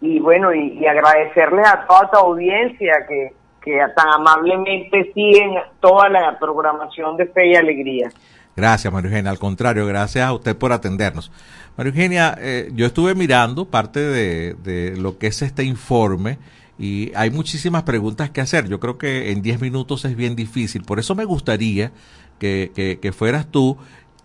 y 0.00 0.20
bueno, 0.20 0.54
y, 0.54 0.86
agradecerles 0.86 1.66
a 1.66 1.84
toda 1.86 2.10
tu 2.10 2.18
audiencia 2.18 2.94
que, 3.08 3.32
que 3.60 3.80
tan 3.96 4.08
amablemente 4.14 5.12
siguen 5.12 5.54
toda 5.80 6.08
la 6.08 6.38
programación 6.38 7.16
de 7.16 7.26
Fe 7.26 7.48
y 7.48 7.56
Alegría. 7.56 8.10
Gracias, 8.54 8.92
María 8.92 9.10
Eugenia. 9.10 9.30
Al 9.30 9.38
contrario, 9.38 9.86
gracias 9.86 10.24
a 10.24 10.32
usted 10.32 10.56
por 10.56 10.72
atendernos. 10.72 11.32
María 11.76 11.90
Eugenia, 11.90 12.36
eh, 12.38 12.70
yo 12.74 12.86
estuve 12.86 13.14
mirando 13.14 13.64
parte 13.64 14.00
de, 14.00 14.54
de, 14.54 14.96
lo 14.96 15.18
que 15.18 15.28
es 15.28 15.42
este 15.42 15.64
informe 15.64 16.38
y 16.78 17.12
hay 17.16 17.30
muchísimas 17.30 17.82
preguntas 17.82 18.30
que 18.30 18.40
hacer. 18.40 18.68
Yo 18.68 18.78
creo 18.78 18.98
que 18.98 19.32
en 19.32 19.42
10 19.42 19.60
minutos 19.60 20.04
es 20.04 20.14
bien 20.16 20.36
difícil. 20.36 20.84
Por 20.84 21.00
eso 21.00 21.14
me 21.14 21.24
gustaría 21.24 21.90
que, 22.38 22.98
que, 23.02 23.12
fueras 23.12 23.46
tú 23.46 23.76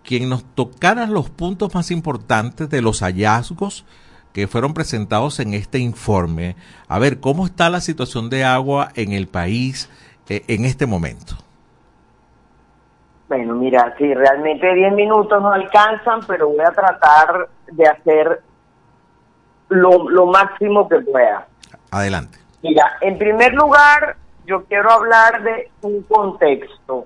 quien 0.04 0.30
nos 0.30 0.44
tocara 0.44 1.08
los 1.08 1.32
puntos 1.32 1.74
más 1.74 1.90
importantes 1.90 2.70
de 2.70 2.82
los 2.82 3.02
hallazgos 3.02 3.86
que 4.34 4.48
fueron 4.48 4.74
presentados 4.74 5.40
en 5.40 5.56
este 5.56 5.80
informe. 5.80 6.56
A 6.88 7.00
ver, 7.00 7.20
¿cómo 7.20 7.46
está 7.46 7.70
la 7.70 7.82
situación 7.82 8.30
de 8.30 8.44
agua 8.44 8.90
en 8.96 9.14
el 9.14 9.28
país 9.28 9.90
eh, 10.30 10.44
en 10.48 10.66
este 10.66 10.86
momento? 10.86 11.36
Bueno, 13.30 13.56
mira, 13.56 13.96
sí, 13.98 14.14
realmente 14.14 14.72
10 14.76 14.94
minutos 14.94 15.42
no 15.42 15.52
alcanzan, 15.52 16.20
pero 16.28 16.50
voy 16.50 16.60
a 16.60 16.72
tratar 16.72 17.50
de 17.72 17.88
hacer 17.88 18.42
lo, 19.70 20.08
lo 20.10 20.28
máximo 20.28 20.88
que 20.88 21.00
pueda. 21.00 21.48
Adelante. 21.90 22.43
Mira, 22.64 22.98
en 23.02 23.18
primer 23.18 23.54
lugar, 23.54 24.16
yo 24.46 24.64
quiero 24.64 24.90
hablar 24.90 25.44
de 25.44 25.70
un 25.82 26.02
contexto. 26.04 27.06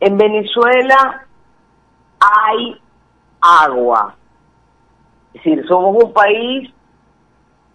En 0.00 0.16
Venezuela 0.16 1.26
hay 2.18 2.80
agua. 3.42 4.14
Es 5.34 5.44
decir, 5.44 5.66
somos 5.68 6.02
un 6.02 6.14
país 6.14 6.72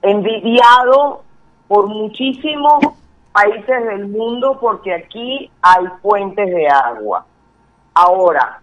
envidiado 0.02 1.24
por 1.68 1.86
muchísimos 1.86 2.84
países 3.32 3.86
del 3.86 4.08
mundo 4.08 4.58
porque 4.60 4.96
aquí 4.96 5.52
hay 5.62 5.86
fuentes 6.02 6.48
de 6.48 6.68
agua. 6.68 7.24
Ahora, 7.94 8.62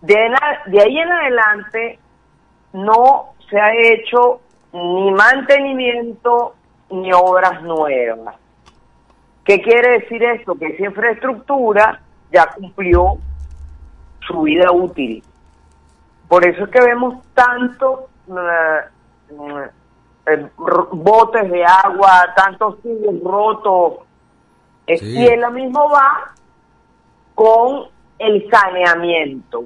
De, 0.00 0.34
de 0.66 0.82
ahí 0.82 0.98
en 0.98 1.12
adelante 1.12 2.00
no 2.72 3.34
se 3.48 3.60
ha 3.60 3.72
hecho 3.74 4.40
ni 4.72 5.12
mantenimiento 5.12 6.56
ni 6.90 7.12
obras 7.12 7.62
nuevas. 7.62 8.34
¿Qué 9.44 9.62
quiere 9.62 10.00
decir 10.00 10.24
esto? 10.24 10.56
Que 10.56 10.66
esa 10.66 10.86
infraestructura 10.86 12.00
ya 12.32 12.48
cumplió 12.48 13.18
su 14.26 14.42
vida 14.42 14.72
útil. 14.72 15.22
Por 16.26 16.44
eso 16.44 16.64
es 16.64 16.70
que 16.70 16.80
vemos 16.80 17.22
tanto 17.34 18.08
uh, 18.26 18.80
eh, 20.26 20.48
botes 20.56 21.50
de 21.50 21.64
agua, 21.64 22.32
tantos 22.36 22.80
tubos 22.82 23.22
rotos. 23.22 24.06
Y 24.86 25.26
en 25.26 25.40
lo 25.40 25.50
mismo 25.50 25.88
va 25.88 26.34
con 27.34 27.88
el 28.18 28.48
saneamiento. 28.50 29.64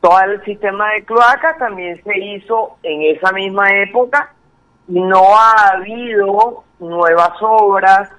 Todo 0.00 0.20
el 0.20 0.44
sistema 0.44 0.92
de 0.92 1.04
cloacas 1.04 1.58
también 1.58 2.02
se 2.04 2.18
hizo 2.18 2.76
en 2.82 3.02
esa 3.16 3.32
misma 3.32 3.72
época 3.82 4.32
y 4.88 5.00
no 5.00 5.36
ha 5.36 5.72
habido 5.74 6.64
nuevas 6.78 7.32
obras, 7.40 8.10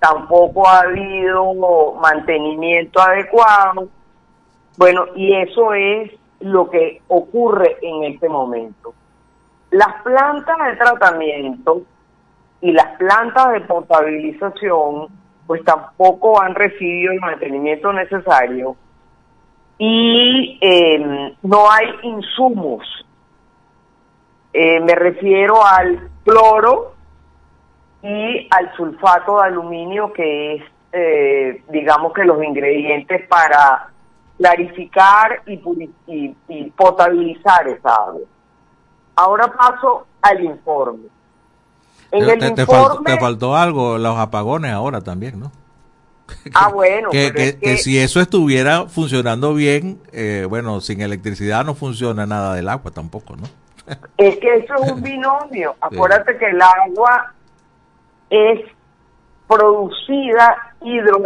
tampoco 0.00 0.68
ha 0.68 0.80
habido 0.80 1.94
mantenimiento 1.94 3.00
adecuado. 3.00 3.88
Bueno, 4.76 5.06
y 5.14 5.34
eso 5.34 5.72
es 5.72 6.12
lo 6.40 6.68
que 6.68 7.02
ocurre 7.08 7.78
en 7.82 8.04
este 8.12 8.28
momento. 8.28 8.94
Las 9.70 10.02
plantas 10.02 10.56
de 10.58 10.76
tratamiento 10.76 11.82
y 12.60 12.72
las 12.72 12.96
plantas 12.96 13.52
de 13.52 13.60
potabilización 13.62 15.08
pues 15.46 15.64
tampoco 15.64 16.40
han 16.40 16.54
recibido 16.54 17.12
el 17.12 17.20
mantenimiento 17.20 17.92
necesario 17.92 18.76
y 19.78 20.58
em, 20.60 21.34
no 21.42 21.70
hay 21.70 21.86
insumos. 22.02 22.84
Eh, 24.52 24.80
me 24.80 24.94
refiero 24.94 25.64
al 25.64 26.10
cloro 26.24 26.94
y 28.02 28.48
al 28.50 28.74
sulfato 28.76 29.40
de 29.40 29.46
aluminio 29.46 30.12
que 30.12 30.56
es, 30.56 30.62
eh, 30.92 31.62
digamos 31.68 32.12
que 32.12 32.24
los 32.24 32.42
ingredientes 32.42 33.26
para 33.28 33.88
clarificar 34.36 35.42
y, 35.46 35.60
y 36.48 36.70
potabilizar 36.70 37.68
esa 37.68 37.94
agua. 37.94 38.20
Ahora 39.18 39.52
paso 39.52 40.06
al 40.22 40.44
informe. 40.44 41.08
En 42.12 42.22
el 42.22 42.38
te, 42.38 42.62
informe, 42.62 43.10
te, 43.10 43.18
faltó, 43.18 43.56
algo, 43.56 43.98
los 43.98 44.16
apagones 44.16 44.72
ahora 44.72 45.00
también, 45.00 45.40
¿no? 45.40 45.50
Ah, 46.54 46.68
bueno. 46.68 47.10
que, 47.10 47.58
que, 47.60 47.76
si 47.78 47.98
eso 47.98 48.20
estuviera 48.20 48.86
funcionando 48.86 49.54
bien, 49.54 50.00
eh, 50.12 50.46
bueno, 50.48 50.80
sin 50.80 51.00
electricidad 51.00 51.64
no 51.64 51.74
funciona 51.74 52.26
nada 52.26 52.54
del 52.54 52.68
agua 52.68 52.92
tampoco, 52.92 53.34
¿no? 53.34 53.48
es 54.18 54.36
que 54.36 54.58
eso 54.58 54.74
es 54.84 54.92
un 54.92 55.02
binomio. 55.02 55.74
Acuérdate 55.80 56.38
que 56.38 56.46
el 56.46 56.62
agua 56.62 57.34
es 58.30 58.60
producida 59.48 60.74
hidro, 60.80 61.24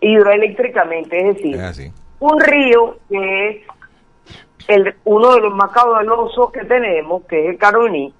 hidroeléctricamente, 0.00 1.28
es 1.28 1.36
decir, 1.36 1.92
un 2.18 2.40
río 2.40 2.98
que 3.10 3.48
es 3.50 3.56
el, 4.68 4.96
uno 5.04 5.34
de 5.34 5.40
los 5.40 5.54
más 5.54 5.70
caudalosos 5.70 6.50
que 6.52 6.64
tenemos, 6.64 7.24
que 7.24 7.44
es 7.44 7.50
el 7.50 7.58
Caroní, 7.58 8.12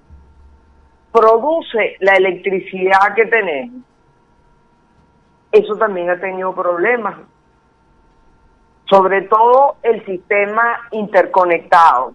produce 1.11 1.95
la 1.99 2.15
electricidad 2.15 3.13
que 3.15 3.25
tenemos. 3.25 3.83
Eso 5.51 5.75
también 5.75 6.09
ha 6.09 6.19
tenido 6.19 6.53
problemas. 6.53 7.15
Sobre 8.85 9.23
todo 9.23 9.77
el 9.83 10.05
sistema 10.05 10.77
interconectado, 10.91 12.13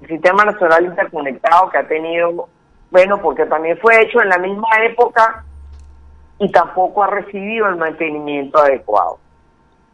el 0.00 0.08
sistema 0.08 0.44
nacional 0.44 0.86
interconectado 0.86 1.68
que 1.68 1.78
ha 1.78 1.88
tenido, 1.88 2.48
bueno, 2.90 3.20
porque 3.20 3.44
también 3.46 3.78
fue 3.78 4.02
hecho 4.02 4.22
en 4.22 4.28
la 4.28 4.38
misma 4.38 4.68
época 4.84 5.44
y 6.38 6.50
tampoco 6.50 7.02
ha 7.02 7.08
recibido 7.08 7.66
el 7.68 7.76
mantenimiento 7.76 8.58
adecuado. 8.58 9.18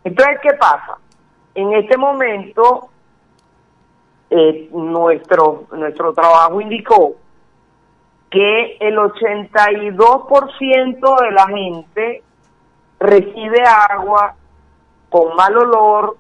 Entonces, 0.05 0.39
¿qué 0.43 0.53
pasa? 0.55 0.99
En 1.55 1.73
este 1.73 1.97
momento 1.97 2.92
eh, 4.35 4.71
nuestro, 4.73 5.64
nuestro 5.73 6.14
trabajo 6.14 6.59
indicó 6.62 7.16
que 8.31 8.79
el 8.81 8.97
82% 8.97 11.21
de 11.21 11.31
la 11.33 11.47
gente 11.49 12.23
recibe 12.99 13.62
agua 13.62 14.35
con 15.11 15.37
mal 15.37 15.55
olor, 15.55 16.16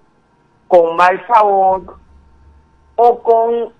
con 0.68 0.94
mal 0.94 1.26
sabor 1.26 1.96
o 2.96 3.22
con 3.22 3.72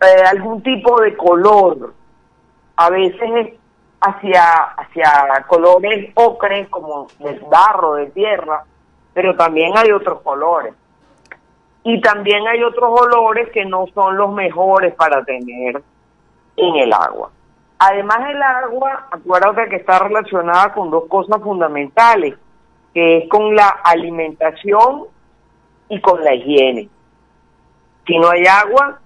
eh, 0.00 0.22
algún 0.30 0.62
tipo 0.62 1.00
de 1.00 1.16
color. 1.16 1.92
A 2.76 2.88
veces 2.88 3.54
hacia, 4.00 4.60
hacia 4.76 5.44
colores 5.48 6.12
ocres 6.14 6.68
como 6.68 7.08
de 7.18 7.36
barro, 7.50 7.94
de 7.94 8.06
tierra, 8.10 8.62
pero 9.12 9.34
también 9.34 9.76
hay 9.76 9.90
otros 9.90 10.20
colores. 10.20 10.72
Y 11.84 12.00
también 12.00 12.46
hay 12.46 12.62
otros 12.62 13.00
olores 13.00 13.50
que 13.50 13.64
no 13.64 13.86
son 13.94 14.16
los 14.16 14.32
mejores 14.32 14.94
para 14.94 15.24
tener 15.24 15.82
en 16.56 16.76
el 16.76 16.92
agua. 16.92 17.30
Además 17.78 18.18
el 18.30 18.40
agua, 18.40 19.08
acuérdate 19.10 19.68
que 19.68 19.76
está 19.76 19.98
relacionada 19.98 20.72
con 20.72 20.90
dos 20.90 21.04
cosas 21.08 21.42
fundamentales, 21.42 22.36
que 22.94 23.18
es 23.18 23.28
con 23.28 23.56
la 23.56 23.68
alimentación 23.82 25.06
y 25.88 26.00
con 26.00 26.22
la 26.22 26.34
higiene. 26.34 26.88
Si 28.06 28.16
no 28.18 28.30
hay 28.30 28.44
agua, 28.46 29.00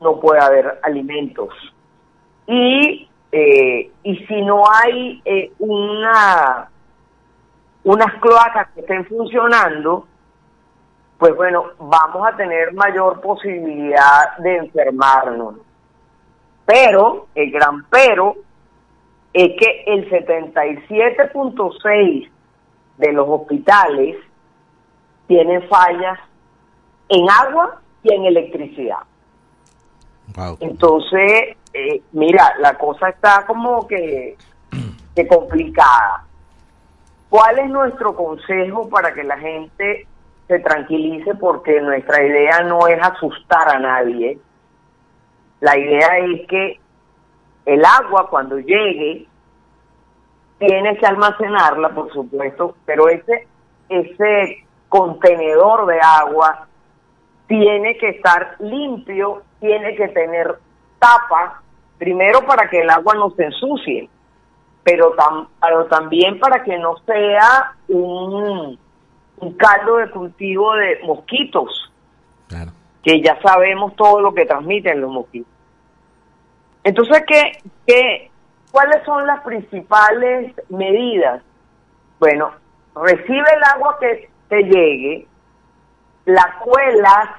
no 0.00 0.20
puede 0.20 0.40
haber 0.40 0.80
alimentos. 0.82 1.50
Y, 2.46 3.08
eh, 3.30 3.90
y 4.02 4.16
si 4.26 4.42
no 4.42 4.62
hay 4.70 5.20
eh, 5.24 5.52
una, 5.58 6.70
unas 7.84 8.14
cloacas 8.20 8.68
que 8.74 8.80
estén 8.80 9.04
funcionando, 9.06 10.06
pues 11.22 11.34
bueno, 11.36 11.66
vamos 11.78 12.26
a 12.26 12.36
tener 12.36 12.74
mayor 12.74 13.20
posibilidad 13.20 14.36
de 14.38 14.56
enfermarnos. 14.56 15.54
Pero, 16.66 17.28
el 17.36 17.52
gran 17.52 17.84
pero, 17.88 18.34
es 19.32 19.50
que 19.56 19.84
el 19.86 20.10
77.6 20.10 22.28
de 22.98 23.12
los 23.12 23.28
hospitales 23.28 24.16
tienen 25.28 25.62
fallas 25.68 26.18
en 27.08 27.30
agua 27.30 27.80
y 28.02 28.14
en 28.14 28.24
electricidad. 28.24 28.98
Entonces, 30.58 31.56
eh, 31.72 32.02
mira, 32.10 32.54
la 32.58 32.76
cosa 32.76 33.10
está 33.10 33.46
como 33.46 33.86
que, 33.86 34.36
que 35.14 35.26
complicada. 35.28 36.24
¿Cuál 37.28 37.60
es 37.60 37.70
nuestro 37.70 38.16
consejo 38.16 38.88
para 38.88 39.14
que 39.14 39.22
la 39.22 39.38
gente 39.38 40.08
se 40.52 40.60
tranquilice? 40.60 41.34
Porque 41.34 41.80
nuestra 41.80 42.22
idea 42.22 42.62
no 42.62 42.86
es 42.86 43.02
asustar 43.02 43.68
a 43.74 43.78
nadie, 43.78 44.38
la 45.60 45.78
idea 45.78 46.18
es 46.18 46.46
que 46.48 46.80
el 47.64 47.84
agua 47.84 48.28
cuando 48.28 48.58
llegue 48.58 49.26
tiene 50.58 50.96
que 50.98 51.06
almacenarla, 51.06 51.90
por 51.90 52.12
supuesto, 52.12 52.76
pero 52.84 53.08
ese 53.08 53.46
ese 53.88 54.66
contenedor 54.88 55.86
de 55.86 56.00
agua 56.00 56.66
tiene 57.46 57.96
que 57.98 58.10
estar 58.10 58.56
limpio, 58.60 59.42
tiene 59.60 59.94
que 59.94 60.08
tener 60.08 60.58
tapa, 60.98 61.62
primero 61.98 62.40
para 62.46 62.68
que 62.68 62.80
el 62.80 62.90
agua 62.90 63.14
no 63.14 63.30
se 63.30 63.44
ensucie, 63.44 64.08
pero, 64.82 65.14
pero 65.60 65.86
también 65.86 66.38
para 66.38 66.62
que 66.62 66.78
no 66.78 66.96
sea 67.06 67.74
un, 67.88 68.78
un 69.42 69.54
caldo 69.54 69.96
de 69.96 70.08
cultivo 70.10 70.72
de 70.74 71.00
mosquitos, 71.04 71.92
que 73.02 73.20
ya 73.20 73.40
sabemos 73.42 73.94
todo 73.96 74.20
lo 74.20 74.32
que 74.32 74.46
transmiten 74.46 75.00
los 75.00 75.10
mosquitos. 75.10 75.52
Entonces, 76.84 77.24
¿qué, 77.26 77.58
qué, 77.84 78.30
¿cuáles 78.70 79.04
son 79.04 79.26
las 79.26 79.42
principales 79.42 80.54
medidas? 80.68 81.42
Bueno, 82.20 82.52
recibe 82.94 83.44
el 83.56 83.64
agua 83.74 83.96
que 83.98 84.30
te 84.48 84.62
llegue, 84.62 85.26
la 86.24 86.58
cuelas, 86.60 87.30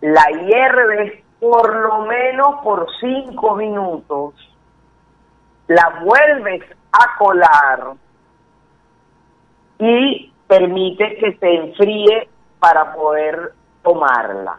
la 0.00 0.24
hierves 0.44 1.22
por 1.38 1.72
lo 1.72 2.00
menos 2.00 2.62
por 2.64 2.84
cinco 2.98 3.54
minutos, 3.54 4.34
la 5.68 6.00
vuelves 6.02 6.64
a 6.90 7.16
colar 7.16 7.92
y 9.78 10.32
permite 10.48 11.16
que 11.16 11.36
se 11.38 11.54
enfríe 11.54 12.28
para 12.58 12.94
poder 12.94 13.52
tomarla. 13.82 14.58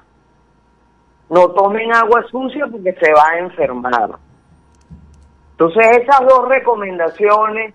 No 1.30 1.49
tomen 1.49 1.93
agua 1.93 2.23
sucia 2.32 2.65
porque 2.67 2.93
se 2.93 3.12
va 3.12 3.30
a 3.32 3.39
enfermar. 3.39 4.12
Entonces 5.52 5.97
esas 5.97 6.21
dos 6.21 6.47
recomendaciones 6.47 7.73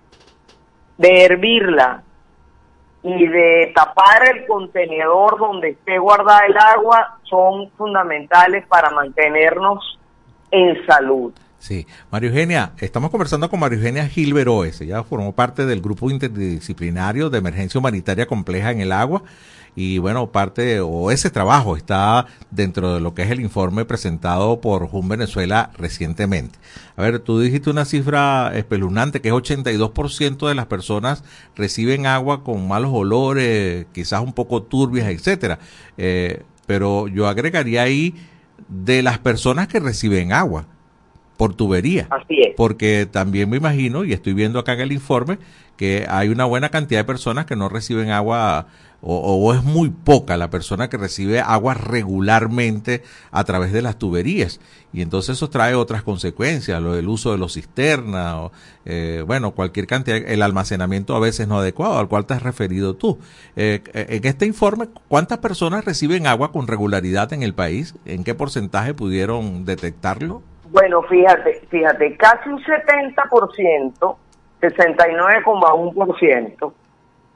de 0.97 1.25
hervirla 1.25 2.01
y 3.03 3.27
de 3.27 3.71
tapar 3.75 4.27
el 4.33 4.47
contenedor 4.47 5.37
donde 5.37 5.69
esté 5.69 5.99
guardada 5.99 6.47
el 6.47 6.57
agua 6.57 7.19
son 7.23 7.69
fundamentales 7.77 8.65
para 8.67 8.89
mantenernos 8.89 9.99
en 10.49 10.83
salud. 10.87 11.31
Sí, 11.65 11.87
María 12.11 12.29
Eugenia, 12.29 12.73
estamos 12.77 13.09
conversando 13.09 13.49
con 13.49 13.59
María 13.59 13.79
Eugenia 13.79 14.07
Gilberoes, 14.07 14.81
ella 14.81 15.03
formó 15.03 15.33
parte 15.33 15.65
del 15.65 15.81
grupo 15.81 16.11
interdisciplinario 16.11 17.31
de 17.31 17.39
emergencia 17.39 17.79
humanitaria 17.79 18.27
compleja 18.27 18.69
en 18.69 18.81
el 18.81 18.91
agua 18.91 19.23
y 19.75 19.97
bueno, 19.97 20.31
parte 20.31 20.79
o 20.81 21.09
ese 21.09 21.31
trabajo 21.31 21.75
está 21.75 22.27
dentro 22.51 22.93
de 22.93 22.99
lo 22.99 23.15
que 23.15 23.23
es 23.23 23.31
el 23.31 23.39
informe 23.39 23.83
presentado 23.83 24.61
por 24.61 24.87
JUM 24.87 25.09
Venezuela 25.09 25.71
recientemente. 25.75 26.59
A 26.97 27.01
ver, 27.01 27.17
tú 27.17 27.39
dijiste 27.39 27.71
una 27.71 27.85
cifra 27.85 28.55
espeluznante 28.55 29.19
que 29.19 29.29
es 29.29 29.33
82% 29.33 30.47
de 30.47 30.53
las 30.53 30.67
personas 30.67 31.23
reciben 31.55 32.05
agua 32.05 32.43
con 32.43 32.67
malos 32.67 32.91
olores, 32.93 33.87
quizás 33.91 34.21
un 34.21 34.33
poco 34.33 34.61
turbias, 34.61 35.07
etcétera. 35.07 35.57
Eh, 35.97 36.43
pero 36.67 37.07
yo 37.07 37.27
agregaría 37.27 37.81
ahí 37.81 38.13
de 38.69 39.01
las 39.01 39.17
personas 39.17 39.67
que 39.67 39.79
reciben 39.79 40.31
agua 40.31 40.67
por 41.37 41.53
tubería. 41.53 42.07
Así 42.09 42.41
es. 42.41 42.53
Porque 42.55 43.07
también 43.09 43.49
me 43.49 43.57
imagino, 43.57 44.03
y 44.03 44.13
estoy 44.13 44.33
viendo 44.33 44.59
acá 44.59 44.73
en 44.73 44.81
el 44.81 44.91
informe, 44.91 45.37
que 45.77 46.05
hay 46.09 46.29
una 46.29 46.45
buena 46.45 46.69
cantidad 46.69 47.01
de 47.01 47.05
personas 47.05 47.45
que 47.45 47.55
no 47.55 47.69
reciben 47.69 48.11
agua 48.11 48.67
o, 49.07 49.53
es 49.53 49.63
muy 49.63 49.89
poca 49.89 50.35
la 50.35 50.49
persona 50.49 50.89
que 50.89 50.97
recibe 50.97 51.39
agua 51.39 51.75
regularmente 51.75 53.03
a 53.29 53.43
través 53.43 53.71
de 53.71 53.83
las 53.83 53.99
tuberías. 53.99 54.59
Y 54.93 55.01
entonces 55.01 55.35
eso 55.35 55.49
trae 55.49 55.75
otras 55.75 56.01
consecuencias, 56.01 56.81
lo 56.81 56.93
del 56.93 57.07
uso 57.07 57.31
de 57.31 57.37
los 57.37 57.53
cisternas, 57.53 58.33
o, 58.35 58.51
eh, 58.85 59.23
bueno, 59.27 59.51
cualquier 59.51 59.85
cantidad, 59.85 60.17
el 60.17 60.41
almacenamiento 60.41 61.15
a 61.15 61.19
veces 61.19 61.47
no 61.47 61.59
adecuado, 61.59 61.99
al 61.99 62.07
cual 62.07 62.25
te 62.25 62.33
has 62.33 62.41
referido 62.41 62.95
tú. 62.95 63.19
Eh, 63.55 63.83
en 63.93 64.25
este 64.25 64.47
informe, 64.47 64.87
¿cuántas 65.07 65.37
personas 65.37 65.85
reciben 65.85 66.25
agua 66.25 66.51
con 66.51 66.65
regularidad 66.65 67.31
en 67.31 67.43
el 67.43 67.53
país? 67.53 67.93
¿En 68.05 68.23
qué 68.23 68.33
porcentaje 68.33 68.95
pudieron 68.95 69.65
detectarlo? 69.65 70.41
Bueno, 70.75 71.01
fíjate, 71.03 71.61
fíjate, 71.69 72.17
casi 72.17 72.49
un 72.49 72.61
70%, 72.61 74.17
69,1%, 74.59 76.73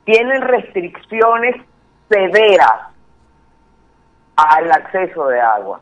tienen 0.04 0.42
restricciones 0.42 1.56
severas 2.10 2.90
al 4.36 4.70
acceso 4.70 5.28
de 5.28 5.40
agua. 5.40 5.80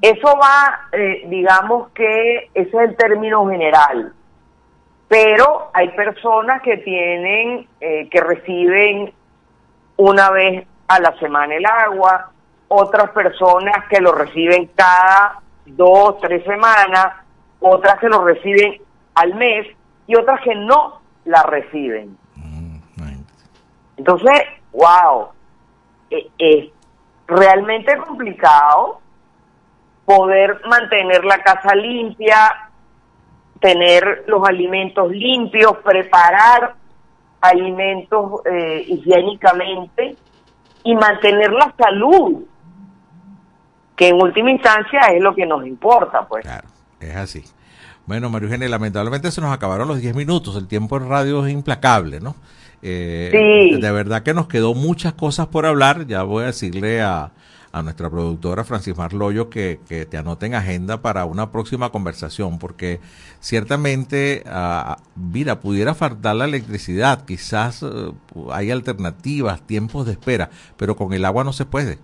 Eso 0.00 0.28
va, 0.40 0.86
eh, 0.92 1.24
digamos 1.26 1.90
que 1.90 2.50
ese 2.54 2.68
es 2.68 2.90
el 2.90 2.96
término 2.96 3.48
general, 3.48 4.12
pero 5.08 5.72
hay 5.74 5.88
personas 5.88 6.62
que 6.62 6.76
tienen, 6.76 7.66
eh, 7.80 8.08
que 8.08 8.20
reciben 8.20 9.12
una 9.96 10.30
vez 10.30 10.64
a 10.86 11.00
la 11.00 11.18
semana 11.18 11.56
el 11.56 11.66
agua, 11.66 12.30
otras 12.68 13.10
personas 13.10 13.88
que 13.90 14.00
lo 14.00 14.12
reciben 14.12 14.70
cada 14.76 15.42
dos, 15.76 16.18
tres 16.20 16.44
semanas, 16.44 17.14
otras 17.60 17.98
que 17.98 18.08
lo 18.08 18.24
reciben 18.24 18.80
al 19.14 19.34
mes 19.34 19.66
y 20.06 20.16
otras 20.16 20.40
que 20.42 20.54
no 20.54 21.00
la 21.24 21.42
reciben. 21.42 22.16
Entonces, 23.96 24.40
wow, 24.72 25.28
e, 26.10 26.30
es, 26.38 26.70
realmente 27.26 27.96
complicado 27.98 29.00
poder 30.04 30.60
mantener 30.66 31.24
la 31.24 31.42
casa 31.42 31.74
limpia, 31.74 32.70
tener 33.60 34.24
los 34.26 34.48
alimentos 34.48 35.10
limpios, 35.10 35.76
preparar 35.84 36.74
alimentos 37.40 38.40
eh, 38.46 38.84
higiénicamente 38.88 40.16
y 40.84 40.94
mantener 40.94 41.52
la 41.52 41.74
salud, 41.76 42.44
que 43.98 44.08
en 44.08 44.14
última 44.14 44.50
instancia 44.50 45.00
es 45.12 45.20
lo 45.20 45.34
que 45.34 45.44
nos 45.44 45.66
importa, 45.66 46.26
pues. 46.26 46.44
Claro, 46.44 46.68
es 47.00 47.16
así. 47.16 47.44
Bueno, 48.06 48.30
María 48.30 48.46
Eugenia, 48.46 48.68
lamentablemente 48.68 49.30
se 49.30 49.40
nos 49.42 49.52
acabaron 49.52 49.88
los 49.88 50.00
10 50.00 50.14
minutos. 50.14 50.56
El 50.56 50.66
tiempo 50.68 50.96
en 50.96 51.08
radio 51.08 51.44
es 51.44 51.52
implacable, 51.52 52.20
¿no? 52.20 52.36
Eh, 52.80 53.28
Sí. 53.32 53.80
De 53.80 53.90
verdad 53.90 54.22
que 54.22 54.32
nos 54.32 54.46
quedó 54.46 54.72
muchas 54.72 55.12
cosas 55.12 55.48
por 55.48 55.66
hablar. 55.66 56.06
Ya 56.06 56.22
voy 56.22 56.44
a 56.44 56.46
decirle 56.46 57.02
a, 57.02 57.32
a 57.72 57.82
nuestra 57.82 58.08
productora 58.08 58.64
Francis 58.64 58.96
Marloyo 58.96 59.50
que, 59.50 59.80
que 59.88 60.06
te 60.06 60.16
anote 60.16 60.46
en 60.46 60.54
agenda 60.54 61.02
para 61.02 61.24
una 61.26 61.50
próxima 61.50 61.90
conversación, 61.90 62.58
porque 62.58 63.00
ciertamente, 63.40 64.42
ah, 64.46 64.98
mira, 65.16 65.60
pudiera 65.60 65.94
faltar 65.94 66.36
la 66.36 66.46
electricidad, 66.46 67.24
quizás 67.26 67.82
eh, 67.82 68.12
hay 68.52 68.70
alternativas, 68.70 69.60
tiempos 69.66 70.06
de 70.06 70.12
espera, 70.12 70.50
pero 70.76 70.96
con 70.96 71.12
el 71.12 71.24
agua 71.24 71.44
no 71.44 71.52
se 71.52 71.66
puede. 71.66 71.98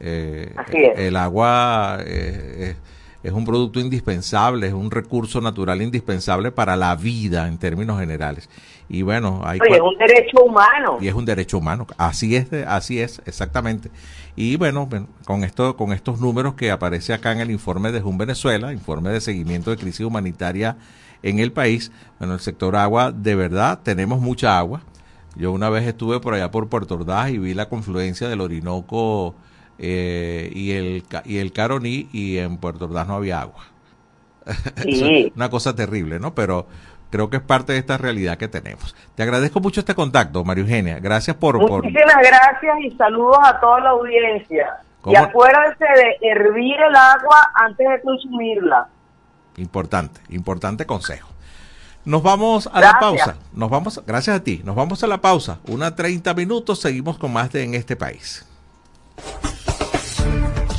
Eh, 0.00 0.52
Así 0.56 0.76
es. 0.78 0.98
El 0.98 1.16
agua 1.16 1.98
eh, 2.04 2.76
es, 3.22 3.32
un 3.32 3.44
producto 3.44 3.80
indispensable, 3.80 4.66
es 4.68 4.72
un 4.72 4.90
recurso 4.90 5.40
natural 5.40 5.82
indispensable 5.82 6.52
para 6.52 6.76
la 6.76 6.94
vida 6.96 7.48
en 7.48 7.58
términos 7.58 7.98
generales. 7.98 8.48
Y 8.88 9.02
bueno, 9.02 9.42
hay 9.44 9.58
Oye, 9.60 9.74
es 9.76 9.80
un 9.82 9.98
derecho 9.98 10.44
humano. 10.44 10.98
y 11.00 11.08
es 11.08 11.14
un 11.14 11.24
derecho 11.24 11.58
humano. 11.58 11.86
Así 11.98 12.36
es, 12.36 12.50
de- 12.50 12.64
así 12.64 13.00
es, 13.00 13.20
exactamente. 13.26 13.90
Y 14.36 14.56
bueno, 14.56 14.86
ven- 14.86 15.08
con 15.24 15.44
esto, 15.44 15.76
con 15.76 15.92
estos 15.92 16.20
números 16.20 16.54
que 16.54 16.70
aparece 16.70 17.12
acá 17.12 17.32
en 17.32 17.40
el 17.40 17.50
informe 17.50 17.92
de 17.92 18.00
Jun 18.00 18.16
Venezuela, 18.18 18.72
informe 18.72 19.10
de 19.10 19.20
seguimiento 19.20 19.70
de 19.70 19.76
crisis 19.76 20.06
humanitaria 20.06 20.76
en 21.22 21.40
el 21.40 21.50
país, 21.52 21.90
bueno, 22.20 22.34
el 22.34 22.40
sector 22.40 22.76
agua, 22.76 23.10
de 23.12 23.34
verdad, 23.34 23.80
tenemos 23.82 24.20
mucha 24.20 24.56
agua. 24.58 24.82
Yo 25.34 25.52
una 25.52 25.68
vez 25.68 25.86
estuve 25.86 26.20
por 26.20 26.32
allá 26.34 26.50
por 26.50 26.68
Puerto 26.68 26.94
Ordaz 26.94 27.30
y 27.30 27.38
vi 27.38 27.52
la 27.54 27.68
confluencia 27.68 28.28
del 28.28 28.40
Orinoco 28.40 29.34
eh, 29.78 30.50
y 30.54 30.72
el 30.72 31.04
y 31.24 31.38
el 31.38 31.52
Caroní 31.52 32.08
y 32.12 32.38
en 32.38 32.58
Puerto 32.58 32.86
Ordaz 32.86 33.06
no 33.06 33.14
había 33.14 33.40
agua. 33.40 33.64
Sí. 34.82 35.32
Una 35.36 35.50
cosa 35.50 35.74
terrible, 35.74 36.18
¿no? 36.18 36.34
Pero 36.34 36.66
creo 37.10 37.28
que 37.30 37.36
es 37.36 37.42
parte 37.42 37.72
de 37.74 37.78
esta 37.78 37.98
realidad 37.98 38.38
que 38.38 38.48
tenemos. 38.48 38.96
Te 39.14 39.22
agradezco 39.22 39.60
mucho 39.60 39.80
este 39.80 39.94
contacto, 39.94 40.44
María 40.44 40.62
Eugenia. 40.62 40.98
Gracias 41.00 41.36
por... 41.36 41.58
por 41.58 41.84
Muchísimas 41.84 42.16
gracias 42.16 42.76
y 42.80 42.90
saludos 42.92 43.38
a 43.42 43.60
toda 43.60 43.80
la 43.80 43.90
audiencia. 43.90 44.78
¿Cómo? 45.02 45.12
Y 45.12 45.16
acuérdense 45.16 45.84
de 45.84 46.28
hervir 46.30 46.76
el 46.80 46.96
agua 46.96 47.52
antes 47.54 47.88
de 47.88 48.00
consumirla. 48.00 48.88
Importante, 49.56 50.20
importante 50.30 50.86
consejo. 50.86 51.28
Nos 52.04 52.22
vamos 52.22 52.70
a 52.72 52.80
la 52.80 52.98
pausa. 52.98 53.36
Nos 53.52 53.68
vamos, 53.68 54.02
gracias 54.06 54.36
a 54.36 54.42
ti. 54.42 54.62
Nos 54.64 54.74
vamos 54.74 55.02
a 55.02 55.06
la 55.06 55.20
pausa. 55.20 55.58
Una 55.66 55.94
30 55.94 56.32
minutos. 56.32 56.80
Seguimos 56.80 57.18
con 57.18 57.32
más 57.32 57.52
de 57.52 57.64
En 57.64 57.74
este 57.74 57.96
país. 57.96 58.46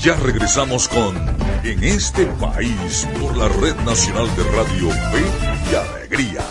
Ya 0.02 0.16
regresamos 0.16 0.88
con 0.88 1.18
En 1.64 1.84
este 1.84 2.26
país 2.26 3.06
por 3.20 3.36
la 3.36 3.50
Red 3.50 3.76
Nacional 3.86 4.34
de 4.38 4.44
Radio 4.44 4.90
Fe 4.90 5.26
y 5.70 5.76
Alegría. 5.76 6.42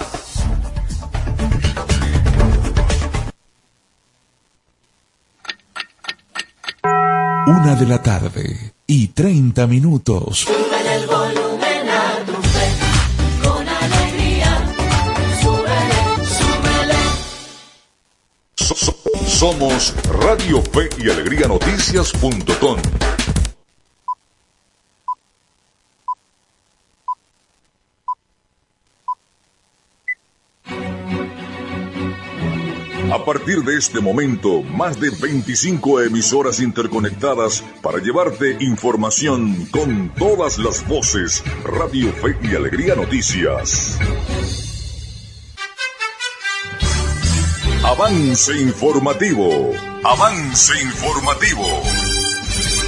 Una 7.46 7.74
de 7.74 7.86
la 7.86 8.02
tarde 8.02 8.74
y 8.86 9.08
30 9.08 9.66
minutos. 9.66 10.40
Súbele 10.40 10.94
el 10.96 11.06
volumen 11.06 11.88
a 11.88 12.24
tu 12.26 12.42
fe, 12.42 12.68
con 13.42 13.66
alegría. 13.66 14.74
Somos 19.26 19.94
Radio 20.20 20.60
Fe 20.62 20.90
y 20.98 21.08
Alegría 21.08 21.48
Noticias.com. 21.48 23.17
A 33.18 33.24
partir 33.24 33.64
de 33.64 33.76
este 33.76 34.00
momento, 34.00 34.62
más 34.62 35.00
de 35.00 35.10
25 35.10 36.02
emisoras 36.02 36.60
interconectadas 36.60 37.64
para 37.82 37.98
llevarte 37.98 38.56
información 38.60 39.66
con 39.72 40.14
todas 40.14 40.56
las 40.56 40.86
voces. 40.86 41.42
Radio 41.64 42.12
Fe 42.12 42.36
y 42.42 42.54
Alegría 42.54 42.94
Noticias. 42.94 43.98
Avance 47.84 48.56
informativo. 48.56 49.72
Avance 50.04 50.72
informativo. 50.80 51.64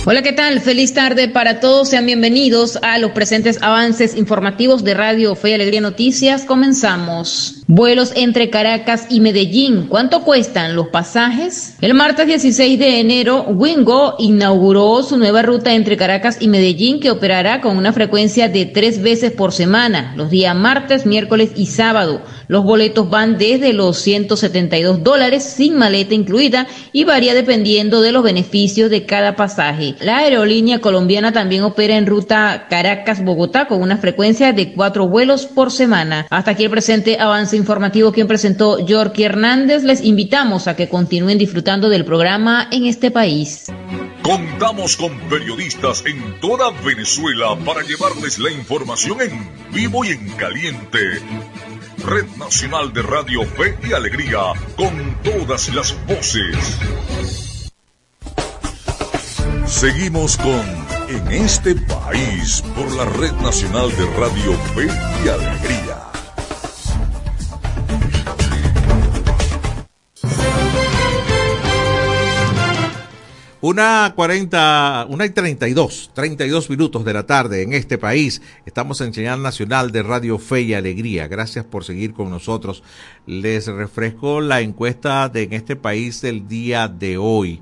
Hola, 0.07 0.23
¿qué 0.23 0.33
tal? 0.33 0.61
Feliz 0.61 0.95
tarde 0.95 1.29
para 1.29 1.59
todos. 1.59 1.91
Sean 1.91 2.07
bienvenidos 2.07 2.79
a 2.83 2.99
los 2.99 3.11
presentes 3.11 3.61
avances 3.63 4.17
informativos 4.17 4.85
de 4.85 4.95
Radio 4.95 5.35
Fe 5.35 5.51
y 5.51 5.55
Alegría 5.55 5.81
Noticias. 5.81 6.45
Comenzamos. 6.45 7.60
Vuelos 7.73 8.11
entre 8.17 8.51
Caracas 8.51 9.07
y 9.11 9.21
Medellín. 9.21 9.87
¿Cuánto 9.87 10.23
cuestan 10.25 10.75
los 10.75 10.89
pasajes? 10.89 11.77
El 11.81 11.95
martes 11.95 12.27
16 12.27 12.77
de 12.77 12.99
enero, 12.99 13.45
Wingo 13.45 14.17
inauguró 14.19 15.05
su 15.05 15.17
nueva 15.17 15.43
ruta 15.43 15.73
entre 15.73 15.97
Caracas 15.97 16.39
y 16.41 16.49
Medellín 16.49 16.99
que 16.99 17.13
operará 17.13 17.61
con 17.61 17.77
una 17.77 17.93
frecuencia 17.93 18.49
de 18.49 18.67
tres 18.67 19.01
veces 19.01 19.31
por 19.31 19.53
semana, 19.53 20.15
los 20.17 20.31
días 20.31 20.57
martes, 20.57 21.07
miércoles 21.07 21.53
y 21.55 21.67
sábado. 21.67 22.23
Los 22.49 22.65
boletos 22.65 23.09
van 23.09 23.39
desde 23.39 23.73
los 23.73 23.99
172 23.99 25.05
dólares 25.05 25.45
sin 25.45 25.77
maleta 25.79 26.15
incluida 26.15 26.67
y 26.93 27.05
varía 27.05 27.35
dependiendo 27.35 28.03
de 28.03 28.11
los 28.11 28.25
beneficios 28.25 28.91
de 28.91 29.07
cada 29.07 29.37
pasaje. 29.37 29.95
La 30.01 30.19
aerolínea 30.19 30.81
colombiana 30.81 31.31
también 31.31 31.63
opera 31.63 31.97
en 31.97 32.07
ruta 32.07 32.67
Caracas-Bogotá 32.69 33.69
con 33.69 33.81
una 33.81 33.99
frecuencia 33.99 34.53
de 34.53 34.73
cuatro 34.73 35.07
vuelos 35.07 35.47
por 35.47 35.71
semana. 35.71 36.27
Hasta 36.31 36.51
aquí 36.51 36.65
el 36.65 36.71
presente 36.71 37.21
avance 37.21 37.60
informativo 37.61 38.11
que 38.11 38.27
presentó 38.27 38.85
Yorky 38.85 39.23
Hernández. 39.25 39.85
Les 39.85 40.03
invitamos 40.03 40.67
a 40.67 40.75
que 40.75 40.89
continúen 40.89 41.39
disfrutando 41.39 41.89
del 41.89 42.05
programa 42.05 42.69
en 42.73 42.87
este 42.87 43.11
país. 43.11 43.67
Contamos 44.23 44.97
con 44.97 45.19
periodistas 45.29 46.05
en 46.07 46.41
toda 46.41 46.71
Venezuela 46.85 47.57
para 47.65 47.83
llevarles 47.83 48.39
la 48.39 48.51
información 48.51 49.21
en 49.21 49.49
vivo 49.73 50.05
y 50.05 50.09
en 50.09 50.29
caliente. 50.31 50.99
Red 52.05 52.27
Nacional 52.39 52.93
de 52.93 53.03
Radio 53.03 53.45
Fe 53.45 53.77
y 53.89 53.93
Alegría, 53.93 54.53
con 54.77 55.17
todas 55.23 55.75
las 55.75 55.95
voces. 56.07 56.91
Seguimos 59.67 60.37
con 60.37 60.65
En 61.09 61.33
este 61.33 61.75
país 61.75 62.63
por 62.75 62.91
la 62.95 63.05
Red 63.05 63.33
Nacional 63.43 63.89
de 63.97 64.07
Radio 64.17 64.53
Fe 64.75 64.87
y 65.25 65.29
Alegría. 65.29 66.10
Una 73.63 74.15
40, 74.17 75.09
una 75.11 75.27
y 75.27 75.31
32, 75.31 76.13
32 76.15 76.71
minutos 76.71 77.05
de 77.05 77.13
la 77.13 77.27
tarde 77.27 77.63
en 77.63 77.75
este 77.75 77.99
país. 77.99 78.41
Estamos 78.65 79.03
en 79.03 79.13
señal 79.13 79.43
nacional 79.43 79.93
de 79.93 80.03
Radio 80.03 80.39
Fe 80.39 80.63
y 80.63 80.73
Alegría. 80.73 81.29
Gracias 81.29 81.67
por 81.67 81.85
seguir 81.85 82.15
con 82.15 82.31
nosotros. 82.31 82.83
Les 83.27 83.67
refresco 83.67 84.41
la 84.41 84.63
encuesta 84.63 85.29
de 85.29 85.43
en 85.43 85.53
este 85.53 85.77
país 85.77 86.23
del 86.23 86.49
día 86.49 86.89
de 86.89 87.19
hoy. 87.19 87.61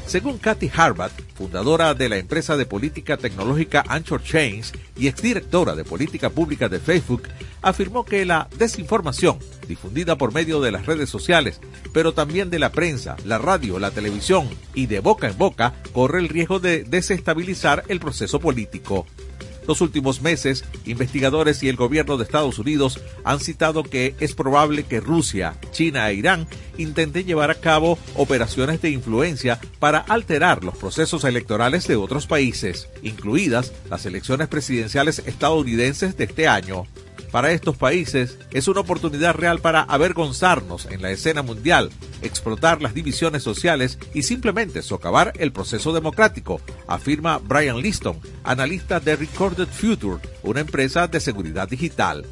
Según 0.06 0.38
Kathy 0.38 0.70
Harbat, 0.74 1.12
fundadora 1.34 1.94
de 1.94 2.08
la 2.08 2.18
empresa 2.18 2.56
de 2.56 2.66
política 2.66 3.16
tecnológica 3.16 3.84
Anchor 3.88 4.22
Chains 4.22 4.72
y 4.96 5.06
exdirectora 5.06 5.74
de 5.76 5.84
política 5.84 6.30
pública 6.30 6.68
de 6.68 6.80
Facebook, 6.80 7.22
afirmó 7.62 8.04
que 8.04 8.26
la 8.26 8.48
desinformación, 8.58 9.38
difundida 9.66 10.18
por 10.18 10.34
medio 10.34 10.60
de 10.60 10.72
las 10.72 10.84
redes 10.84 11.08
sociales, 11.08 11.60
pero 11.92 12.12
también 12.12 12.50
de 12.50 12.58
la 12.58 12.72
prensa, 12.72 13.16
la 13.24 13.38
radio, 13.38 13.78
la 13.78 13.92
televisión 13.92 14.50
y 14.74 14.86
de 14.86 15.00
boca 15.00 15.28
en 15.28 15.38
boca, 15.38 15.74
corre 15.92 16.18
el 16.18 16.28
riesgo 16.28 16.58
de 16.58 16.82
desestabilizar 16.82 17.84
el 17.88 18.00
proceso 18.00 18.40
político. 18.40 19.06
Los 19.66 19.80
últimos 19.80 20.20
meses, 20.20 20.64
investigadores 20.84 21.62
y 21.62 21.68
el 21.68 21.76
gobierno 21.76 22.16
de 22.16 22.24
Estados 22.24 22.58
Unidos 22.58 23.00
han 23.24 23.40
citado 23.40 23.82
que 23.82 24.14
es 24.20 24.34
probable 24.34 24.84
que 24.84 25.00
Rusia, 25.00 25.54
China 25.72 26.10
e 26.10 26.14
Irán 26.14 26.46
intenten 26.76 27.26
llevar 27.26 27.50
a 27.50 27.54
cabo 27.54 27.98
operaciones 28.14 28.82
de 28.82 28.90
influencia 28.90 29.58
para 29.78 29.98
alterar 29.98 30.64
los 30.64 30.76
procesos 30.76 31.24
electorales 31.24 31.86
de 31.86 31.96
otros 31.96 32.26
países, 32.26 32.88
incluidas 33.02 33.72
las 33.88 34.04
elecciones 34.06 34.48
presidenciales 34.48 35.20
estadounidenses 35.20 36.16
de 36.16 36.24
este 36.24 36.46
año. 36.46 36.86
Para 37.34 37.50
estos 37.50 37.76
países 37.76 38.38
es 38.52 38.68
una 38.68 38.82
oportunidad 38.82 39.34
real 39.34 39.58
para 39.58 39.82
avergonzarnos 39.82 40.86
en 40.86 41.02
la 41.02 41.10
escena 41.10 41.42
mundial, 41.42 41.90
explotar 42.22 42.80
las 42.80 42.94
divisiones 42.94 43.42
sociales 43.42 43.98
y 44.14 44.22
simplemente 44.22 44.82
socavar 44.82 45.32
el 45.40 45.50
proceso 45.50 45.92
democrático, 45.92 46.60
afirma 46.86 47.38
Brian 47.38 47.78
Liston, 47.78 48.20
analista 48.44 49.00
de 49.00 49.16
Recorded 49.16 49.66
Future, 49.66 50.22
una 50.44 50.60
empresa 50.60 51.08
de 51.08 51.18
seguridad 51.18 51.68
digital. 51.68 52.24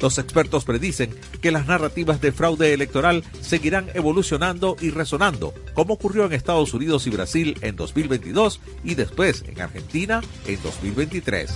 Los 0.00 0.18
expertos 0.18 0.64
predicen 0.64 1.14
que 1.40 1.50
las 1.50 1.66
narrativas 1.66 2.20
de 2.20 2.32
fraude 2.32 2.74
electoral 2.74 3.24
seguirán 3.40 3.90
evolucionando 3.94 4.76
y 4.80 4.90
resonando, 4.90 5.54
como 5.74 5.94
ocurrió 5.94 6.24
en 6.26 6.32
Estados 6.32 6.74
Unidos 6.74 7.06
y 7.06 7.10
Brasil 7.10 7.58
en 7.60 7.76
2022 7.76 8.60
y 8.82 8.94
después 8.94 9.44
en 9.46 9.60
Argentina 9.60 10.20
en 10.46 10.62
2023 10.62 11.52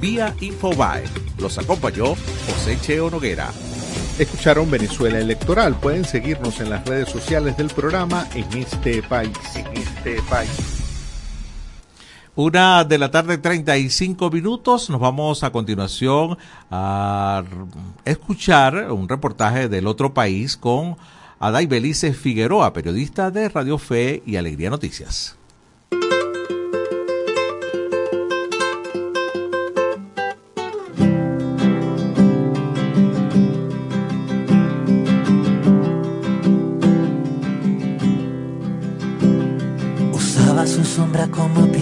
vía 0.00 0.34
Infobae. 0.40 1.04
Los 1.38 1.58
acompañó 1.58 2.14
José 2.46 2.78
Cheo 2.80 3.10
Noguera. 3.10 3.50
Escucharon 4.18 4.70
Venezuela 4.70 5.18
Electoral. 5.18 5.78
Pueden 5.78 6.04
seguirnos 6.04 6.60
en 6.60 6.70
las 6.70 6.86
redes 6.86 7.10
sociales 7.10 7.56
del 7.56 7.68
programa 7.68 8.26
en 8.34 8.46
este 8.58 9.02
país. 9.02 9.36
En 9.54 9.66
este 9.76 10.22
país. 10.28 10.75
Una 12.36 12.84
de 12.84 12.98
la 12.98 13.10
tarde, 13.10 13.38
35 13.38 14.30
minutos. 14.30 14.90
Nos 14.90 15.00
vamos 15.00 15.42
a 15.42 15.52
continuación 15.52 16.36
a 16.70 17.42
escuchar 18.04 18.92
un 18.92 19.08
reportaje 19.08 19.70
del 19.70 19.86
otro 19.86 20.12
país 20.12 20.58
con 20.58 20.98
Adai 21.40 21.64
Belice 21.64 22.12
Figueroa, 22.12 22.74
periodista 22.74 23.30
de 23.30 23.48
Radio 23.48 23.78
Fe 23.78 24.22
y 24.26 24.36
Alegría 24.36 24.68
Noticias. 24.68 25.38
como 41.30 41.75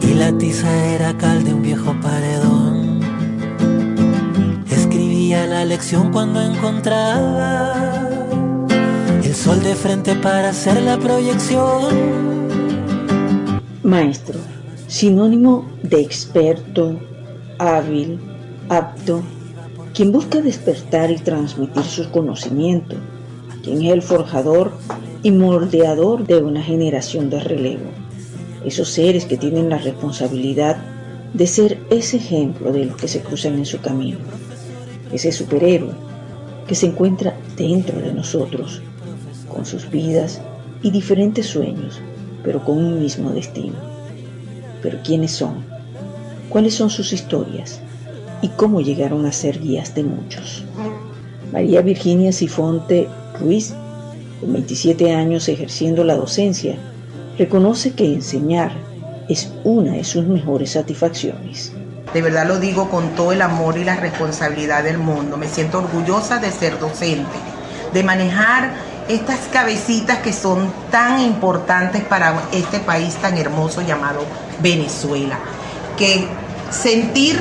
y 0.00 0.14
la 0.14 0.32
tiza 0.38 0.86
era 0.86 1.16
cal 1.18 1.44
de 1.44 1.52
un 1.52 1.60
viejo 1.60 1.94
paredón. 2.00 3.00
Escribía 4.70 5.46
la 5.46 5.66
lección 5.66 6.10
cuando 6.10 6.40
encontraba 6.40 7.74
el 9.22 9.34
sol 9.34 9.62
de 9.62 9.74
frente 9.74 10.14
para 10.14 10.48
hacer 10.48 10.80
la 10.82 10.96
proyección. 10.98 12.48
Maestro, 13.82 14.38
sinónimo 14.86 15.66
de 15.82 16.00
experto, 16.00 16.98
hábil, 17.58 18.18
apto, 18.70 19.22
quien 19.92 20.12
busca 20.12 20.40
despertar 20.40 21.10
y 21.10 21.18
transmitir 21.18 21.84
sus 21.84 22.06
conocimientos, 22.06 22.98
quien 23.62 23.82
es 23.82 23.92
el 23.92 24.02
forjador 24.02 24.72
y 25.22 25.30
moldeador 25.30 26.26
de 26.26 26.38
una 26.38 26.62
generación 26.62 27.30
de 27.30 27.40
relevo. 27.40 27.90
Esos 28.64 28.88
seres 28.88 29.24
que 29.24 29.36
tienen 29.36 29.68
la 29.68 29.78
responsabilidad 29.78 30.76
de 31.34 31.46
ser 31.46 31.78
ese 31.90 32.16
ejemplo 32.16 32.72
de 32.72 32.86
los 32.86 32.96
que 32.96 33.08
se 33.08 33.20
cruzan 33.20 33.54
en 33.54 33.66
su 33.66 33.80
camino. 33.80 34.18
Ese 35.12 35.32
superhéroe 35.32 35.94
que 36.66 36.74
se 36.74 36.86
encuentra 36.86 37.36
dentro 37.56 38.00
de 38.00 38.12
nosotros, 38.12 38.80
con 39.48 39.66
sus 39.66 39.90
vidas 39.90 40.40
y 40.82 40.90
diferentes 40.90 41.46
sueños, 41.46 42.00
pero 42.44 42.64
con 42.64 42.78
un 42.78 43.00
mismo 43.00 43.30
destino. 43.30 43.76
Pero 44.82 44.98
¿quiénes 45.04 45.32
son? 45.32 45.64
¿Cuáles 46.48 46.74
son 46.74 46.90
sus 46.90 47.12
historias? 47.12 47.80
¿Y 48.42 48.48
cómo 48.48 48.80
llegaron 48.80 49.26
a 49.26 49.32
ser 49.32 49.60
guías 49.60 49.94
de 49.94 50.04
muchos? 50.04 50.64
María 51.52 51.82
Virginia 51.82 52.32
Sifonte 52.32 53.08
Ruiz 53.40 53.74
con 54.40 54.52
27 54.52 55.14
años 55.14 55.48
ejerciendo 55.48 56.04
la 56.04 56.16
docencia, 56.16 56.76
reconoce 57.38 57.92
que 57.92 58.06
enseñar 58.06 58.72
es 59.28 59.52
una 59.64 59.92
de 59.92 60.04
sus 60.04 60.24
mejores 60.26 60.72
satisfacciones. 60.72 61.72
De 62.12 62.22
verdad 62.22 62.46
lo 62.46 62.58
digo 62.58 62.88
con 62.90 63.10
todo 63.14 63.32
el 63.32 63.42
amor 63.42 63.78
y 63.78 63.84
la 63.84 63.96
responsabilidad 63.96 64.82
del 64.82 64.98
mundo. 64.98 65.36
Me 65.36 65.46
siento 65.46 65.78
orgullosa 65.78 66.38
de 66.38 66.50
ser 66.50 66.78
docente, 66.78 67.36
de 67.92 68.02
manejar 68.02 68.70
estas 69.08 69.38
cabecitas 69.52 70.18
que 70.18 70.32
son 70.32 70.72
tan 70.90 71.20
importantes 71.20 72.02
para 72.02 72.42
este 72.52 72.80
país 72.80 73.14
tan 73.16 73.38
hermoso 73.38 73.82
llamado 73.82 74.20
Venezuela. 74.60 75.38
Que 75.96 76.26
sentir 76.70 77.38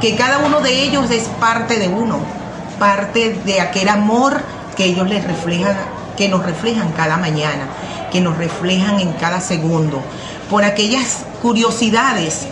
que 0.00 0.16
cada 0.16 0.46
uno 0.46 0.60
de 0.60 0.82
ellos 0.82 1.10
es 1.10 1.24
parte 1.40 1.78
de 1.78 1.88
uno, 1.88 2.18
parte 2.78 3.38
de 3.44 3.60
aquel 3.60 3.88
amor 3.88 4.40
que 4.78 4.86
ellos 4.86 5.08
les 5.08 5.22
reflejan 5.24 5.76
que 6.16 6.28
nos 6.28 6.44
reflejan 6.44 6.90
cada 6.92 7.16
mañana, 7.16 7.68
que 8.10 8.20
nos 8.20 8.36
reflejan 8.36 8.98
en 8.98 9.12
cada 9.12 9.40
segundo, 9.40 10.02
por 10.50 10.64
aquellas 10.64 11.18
curiosidades 11.40 12.46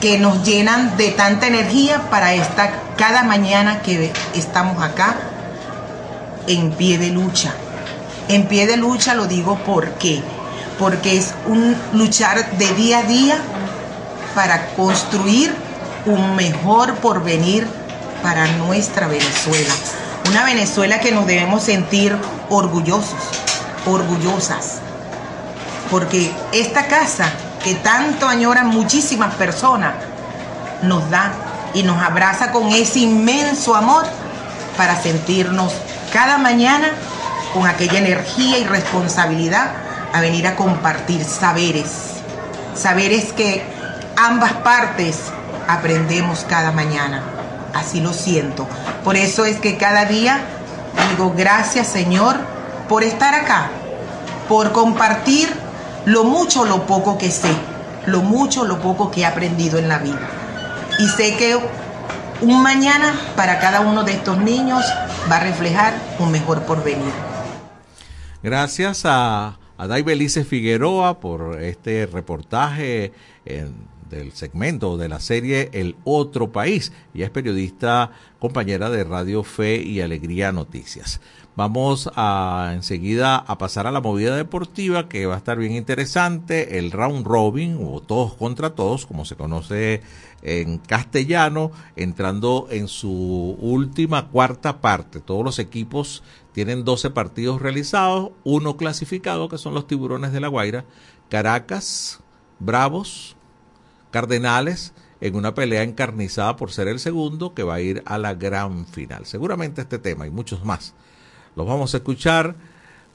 que 0.00 0.18
nos 0.18 0.44
llenan 0.44 0.96
de 0.96 1.10
tanta 1.10 1.48
energía 1.48 2.02
para 2.08 2.34
esta 2.34 2.72
cada 2.96 3.24
mañana 3.24 3.82
que 3.82 4.12
estamos 4.34 4.80
acá 4.80 5.16
en 6.46 6.70
pie 6.70 6.98
de 6.98 7.10
lucha. 7.10 7.52
En 8.28 8.46
pie 8.46 8.66
de 8.66 8.76
lucha 8.76 9.14
lo 9.14 9.26
digo 9.26 9.58
porque 9.66 10.22
porque 10.78 11.16
es 11.16 11.34
un 11.46 11.76
luchar 11.92 12.58
de 12.58 12.72
día 12.74 12.98
a 12.98 13.02
día 13.02 13.38
para 14.36 14.68
construir 14.76 15.52
un 16.06 16.36
mejor 16.36 16.94
porvenir 16.96 17.66
para 18.22 18.46
nuestra 18.52 19.08
Venezuela. 19.08 19.74
Una 20.28 20.44
Venezuela 20.44 21.00
que 21.00 21.10
nos 21.10 21.26
debemos 21.26 21.62
sentir 21.62 22.14
orgullosos, 22.50 23.18
orgullosas. 23.86 24.78
Porque 25.90 26.30
esta 26.52 26.86
casa 26.86 27.32
que 27.64 27.74
tanto 27.76 28.28
añoran 28.28 28.66
muchísimas 28.68 29.34
personas 29.36 29.94
nos 30.82 31.08
da 31.08 31.32
y 31.72 31.82
nos 31.82 32.02
abraza 32.02 32.52
con 32.52 32.68
ese 32.68 32.98
inmenso 32.98 33.74
amor 33.74 34.04
para 34.76 35.00
sentirnos 35.00 35.72
cada 36.12 36.36
mañana 36.36 36.88
con 37.54 37.66
aquella 37.66 37.98
energía 37.98 38.58
y 38.58 38.64
responsabilidad 38.64 39.70
a 40.12 40.20
venir 40.20 40.46
a 40.46 40.56
compartir 40.56 41.24
saberes. 41.24 41.90
Saberes 42.74 43.32
que 43.32 43.64
ambas 44.18 44.52
partes 44.52 45.16
aprendemos 45.66 46.44
cada 46.46 46.70
mañana 46.70 47.37
así 47.74 48.00
lo 48.00 48.12
siento. 48.12 48.66
Por 49.04 49.16
eso 49.16 49.44
es 49.44 49.58
que 49.58 49.76
cada 49.76 50.04
día 50.04 50.40
digo 51.10 51.32
gracias 51.36 51.86
Señor 51.86 52.36
por 52.88 53.04
estar 53.04 53.34
acá, 53.34 53.70
por 54.48 54.72
compartir 54.72 55.48
lo 56.06 56.24
mucho 56.24 56.64
lo 56.64 56.86
poco 56.86 57.18
que 57.18 57.30
sé, 57.30 57.50
lo 58.06 58.22
mucho 58.22 58.64
lo 58.64 58.80
poco 58.80 59.10
que 59.10 59.20
he 59.20 59.26
aprendido 59.26 59.78
en 59.78 59.88
la 59.88 59.98
vida. 59.98 60.20
Y 60.98 61.06
sé 61.08 61.36
que 61.36 61.58
un 62.40 62.62
mañana 62.62 63.12
para 63.36 63.58
cada 63.58 63.80
uno 63.80 64.04
de 64.04 64.12
estos 64.12 64.38
niños 64.38 64.84
va 65.30 65.36
a 65.36 65.40
reflejar 65.40 65.94
un 66.18 66.30
mejor 66.30 66.62
porvenir. 66.62 67.12
Gracias 68.42 69.02
a, 69.04 69.58
a 69.76 69.86
Belice 69.86 70.44
Figueroa 70.44 71.20
por 71.20 71.60
este 71.60 72.06
reportaje 72.06 73.12
del 74.08 74.32
segmento 74.32 74.96
de 74.96 75.08
la 75.08 75.20
serie 75.20 75.70
El 75.72 75.96
Otro 76.04 76.52
País. 76.52 76.92
y 77.14 77.22
es 77.22 77.30
periodista, 77.30 78.12
compañera 78.38 78.90
de 78.90 79.04
Radio 79.04 79.42
Fe 79.42 79.82
y 79.82 80.00
Alegría 80.00 80.52
Noticias. 80.52 81.20
Vamos 81.58 82.08
a 82.14 82.70
enseguida 82.72 83.36
a 83.36 83.58
pasar 83.58 83.88
a 83.88 83.90
la 83.90 84.00
movida 84.00 84.36
deportiva 84.36 85.08
que 85.08 85.26
va 85.26 85.34
a 85.34 85.38
estar 85.38 85.58
bien 85.58 85.72
interesante, 85.72 86.78
el 86.78 86.92
round 86.92 87.26
robin 87.26 87.78
o 87.82 88.00
todos 88.00 88.34
contra 88.34 88.76
todos, 88.76 89.06
como 89.06 89.24
se 89.24 89.34
conoce 89.34 90.02
en 90.42 90.78
castellano, 90.78 91.72
entrando 91.96 92.68
en 92.70 92.86
su 92.86 93.56
última 93.60 94.28
cuarta 94.28 94.80
parte. 94.80 95.18
Todos 95.18 95.44
los 95.44 95.58
equipos 95.58 96.22
tienen 96.52 96.84
12 96.84 97.10
partidos 97.10 97.60
realizados, 97.60 98.30
uno 98.44 98.76
clasificado, 98.76 99.48
que 99.48 99.58
son 99.58 99.74
los 99.74 99.88
tiburones 99.88 100.32
de 100.32 100.38
la 100.38 100.46
Guaira, 100.46 100.84
Caracas, 101.28 102.20
Bravos, 102.60 103.36
Cardenales, 104.10 104.92
en 105.20 105.34
una 105.34 105.54
pelea 105.54 105.82
encarnizada 105.82 106.56
por 106.56 106.72
ser 106.72 106.88
el 106.88 107.00
segundo 107.00 107.54
que 107.54 107.62
va 107.62 107.74
a 107.74 107.80
ir 107.80 108.02
a 108.06 108.18
la 108.18 108.34
gran 108.34 108.86
final. 108.86 109.26
Seguramente 109.26 109.82
este 109.82 109.98
tema 109.98 110.26
y 110.26 110.30
muchos 110.30 110.64
más 110.64 110.94
los 111.56 111.66
vamos 111.66 111.92
a 111.92 111.98
escuchar 111.98 112.54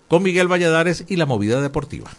con 0.10 0.22
Miguel 0.22 0.52
Valladares 0.52 1.06
y 1.08 1.16
la 1.16 1.26
movida 1.26 1.62
deportiva. 1.62 2.12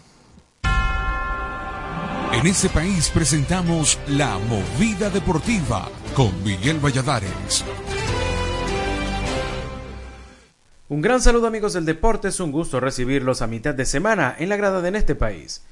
En 2.33 2.47
este 2.47 2.69
país 2.69 3.11
presentamos 3.11 3.99
la 4.09 4.39
movida 4.39 5.09
deportiva 5.11 5.89
con 6.17 6.43
Miguel 6.43 6.79
Valladares. 6.85 7.65
Un 10.89 11.01
gran 11.01 11.21
saludo 11.21 11.47
amigos 11.47 11.75
del 11.75 11.85
deporte, 11.85 12.29
es 12.29 12.41
un 12.41 12.53
gusto 12.53 12.81
recibirlos 12.81 13.41
a 13.41 13.47
mitad 13.47 13.75
de 13.75 13.87
semana 13.87 14.35
en 14.39 14.49
la 14.49 14.57
grada 14.57 14.81
de 14.81 14.89
en 14.89 14.97
este 14.97 15.15
país. 15.15 15.63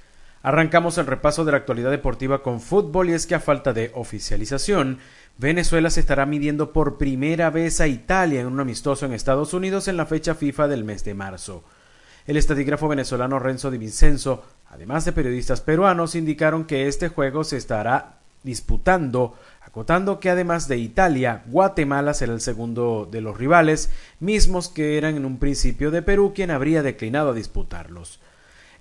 Arrancamos 0.43 0.99
el 0.99 1.07
repaso 1.07 1.45
de 1.45 1.53
la 1.53 1.59
actualidad 1.59 1.93
deportiva 1.93 2.43
con 2.43 2.61
fútbol 2.61 3.11
y 3.11 3.13
es 3.13 3.27
que 3.27 3.37
a 3.37 3.41
falta 3.41 3.73
de 3.73 3.93
oficialización, 3.95 4.99
Venezuela 5.39 5.89
se 5.89 6.01
estará 6.01 6.27
midiendo 6.27 6.73
por 6.73 6.99
primera 6.99 7.49
vez 7.51 7.81
a 7.81 7.87
Italia 7.87 8.41
en 8.41 8.49
un 8.49 8.59
amistoso 8.59 9.07
en 9.07 9.13
Estados 9.13 9.55
Unidos 9.55 9.87
en 9.87 9.97
la 9.97 10.07
fecha 10.07 10.35
FIFA 10.35 10.67
del 10.67 10.83
mes 10.83 11.05
de 11.05 11.15
marzo. 11.15 11.63
El 12.27 12.37
estadígrafo 12.37 12.89
venezolano 12.89 13.39
Renzo 13.39 13.71
Di 13.71 13.79
Vincenzo, 13.79 14.45
además 14.69 15.05
de 15.05 15.13
periodistas 15.13 15.61
peruanos, 15.61 16.17
indicaron 16.17 16.65
que 16.65 16.89
este 16.89 17.09
juego 17.09 17.45
se 17.45 17.57
estará 17.57 18.19
disputando, 18.43 19.37
acotando 19.61 20.19
que 20.19 20.31
además 20.31 20.67
de 20.67 20.77
Italia, 20.77 21.45
Guatemala 21.47 22.15
será 22.15 22.33
el 22.33 22.41
segundo 22.41 23.09
de 23.11 23.21
los 23.21 23.37
rivales, 23.37 23.91
mismos 24.19 24.69
que 24.69 24.99
eran 24.99 25.17
en 25.17 25.25
un 25.25 25.39
principio 25.39 25.93
de 25.93 26.03
Perú 26.03 26.33
quien 26.35 26.51
habría 26.51 26.83
declinado 26.83 27.31
a 27.31 27.35
disputarlos. 27.35 28.19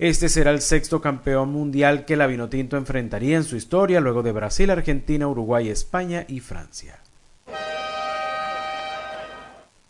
Este 0.01 0.29
será 0.29 0.49
el 0.49 0.61
sexto 0.61 0.99
campeón 0.99 1.51
mundial 1.51 2.05
que 2.05 2.15
la 2.15 2.25
Vinotinto 2.25 2.75
enfrentaría 2.75 3.37
en 3.37 3.43
su 3.43 3.55
historia 3.55 4.01
luego 4.01 4.23
de 4.23 4.31
Brasil, 4.31 4.71
Argentina, 4.71 5.27
Uruguay, 5.27 5.69
España 5.69 6.25
y 6.27 6.39
Francia. 6.39 6.97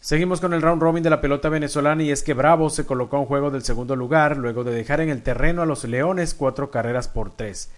Seguimos 0.01 0.41
con 0.41 0.53
el 0.53 0.61
round 0.61 0.81
robin 0.81 1.01
de 1.01 1.09
la 1.09 1.21
pelota 1.21 1.47
venezolana 1.47 2.03
y 2.03 2.11
es 2.11 2.23
que 2.23 2.33
Bravo 2.33 2.69
se 2.69 2.85
colocó 2.85 3.19
en 3.19 3.25
juego 3.25 3.51
del 3.51 3.63
segundo 3.63 3.95
lugar 3.95 4.35
luego 4.35 4.65
de 4.65 4.75
dejar 4.75 4.99
en 4.99 5.07
el 5.07 5.23
terreno 5.23 5.61
a 5.61 5.65
los 5.65 5.85
Leones 5.85 6.33
cuatro 6.33 6.71
carreras 6.71 7.07
por 7.07 7.31
tres. 7.31 7.71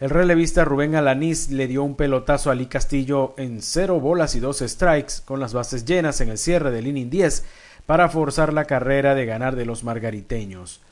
El 0.00 0.10
relevista 0.10 0.66
Rubén 0.66 0.96
Alanís 0.96 1.50
le 1.50 1.66
dio 1.66 1.82
un 1.82 1.96
pelotazo 1.96 2.50
a 2.50 2.52
Ali 2.52 2.66
Castillo 2.66 3.32
en 3.38 3.62
cero 3.62 4.00
bolas 4.00 4.34
y 4.34 4.40
dos 4.40 4.58
strikes 4.58 5.14
con 5.24 5.40
las 5.40 5.54
bases 5.54 5.86
llenas 5.86 6.20
en 6.20 6.28
el 6.28 6.36
cierre 6.36 6.70
del 6.70 6.88
inning 6.88 7.08
10 7.08 7.42
para 7.86 8.10
forzar 8.10 8.52
la 8.52 8.66
carrera 8.66 9.14
de 9.14 9.24
ganar 9.24 9.56
de 9.56 9.64
los 9.64 9.82
margariteños. 9.82 10.82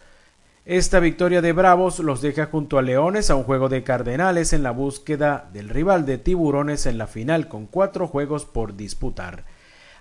Esta 0.65 1.01
victoria 1.01 1.43
de 1.43 1.53
Bravos 1.53 1.99
los 1.99 2.23
deja 2.23 2.47
junto 2.47 2.79
a 2.79 2.83
Leones 2.83 3.31
a 3.31 3.35
un 3.35 3.43
juego 3.43 3.69
de 3.69 3.83
Cardenales 3.83 4.53
en 4.53 4.63
la 4.63 4.71
búsqueda 4.71 5.51
del 5.53 5.69
rival 5.69 6.07
de 6.07 6.19
Tiburones 6.19 6.87
en 6.87 6.99
la 6.99 7.09
final 7.09 7.49
con 7.49 7.67
cuatro 7.67 8.07
juegos 8.07 8.45
por 8.45 8.77
disputar. 8.77 9.45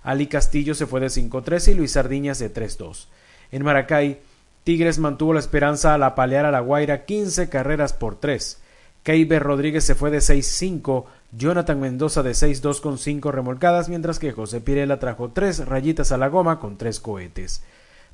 Ali 0.03 0.27
Castillo 0.27 0.75
se 0.75 0.85
fue 0.85 0.99
de 0.99 1.07
5-3 1.07 1.71
y 1.71 1.73
Luis 1.73 1.93
Sardiñas 1.93 2.37
de 2.37 2.53
3-2. 2.53 3.07
En 3.51 3.63
Maracay, 3.63 4.21
Tigres 4.63 4.99
mantuvo 4.99 5.33
la 5.33 5.39
esperanza 5.39 5.95
al 5.95 6.03
apalear 6.03 6.45
a 6.45 6.51
la 6.51 6.59
Guaira 6.59 7.05
15 7.05 7.49
carreras 7.49 7.93
por 7.93 8.19
3. 8.19 8.61
Keiber 9.01 9.41
Rodríguez 9.41 9.83
se 9.83 9.95
fue 9.95 10.11
de 10.11 10.19
6-5, 10.19 11.05
Jonathan 11.31 11.79
Mendoza 11.79 12.21
de 12.21 12.33
6-2 12.33 12.81
con 12.81 12.99
5 12.99 13.31
remolcadas, 13.31 13.89
mientras 13.89 14.19
que 14.19 14.31
José 14.31 14.61
Pirela 14.61 14.99
trajo 14.99 15.31
3 15.31 15.65
rayitas 15.65 16.11
a 16.11 16.19
la 16.19 16.27
goma 16.27 16.59
con 16.59 16.77
3 16.77 16.99
cohetes. 16.99 17.63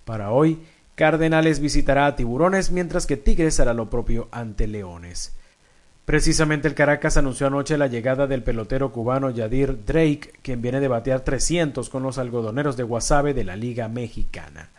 Para 0.06 0.32
hoy, 0.32 0.62
Cardenales 0.98 1.60
visitará 1.60 2.08
a 2.08 2.16
Tiburones, 2.16 2.72
mientras 2.72 3.06
que 3.06 3.18
Tigres 3.18 3.60
hará 3.60 3.76
lo 3.76 3.88
propio 3.88 4.30
ante 4.32 4.66
Leones. 4.66 5.38
Precisamente 6.06 6.68
el 6.68 6.74
Caracas 6.74 7.18
anunció 7.18 7.45
anoche 7.45 7.78
la 7.78 7.86
llegada 7.86 8.26
del 8.26 8.41
pelotero 8.41 8.91
cubano 8.91 9.30
Yadir 9.30 9.86
Drake, 9.86 10.34
quien 10.41 10.64
viene 10.64 10.80
de 10.80 10.88
batear 10.88 11.20
300 11.20 11.91
con 11.91 12.02
los 12.02 12.18
algodoneros 12.18 12.78
de 12.78 12.84
Guasave 12.84 13.36
de 13.36 13.43
la 13.43 13.56
Liga 13.56 13.88
Mexicana. 13.89 14.72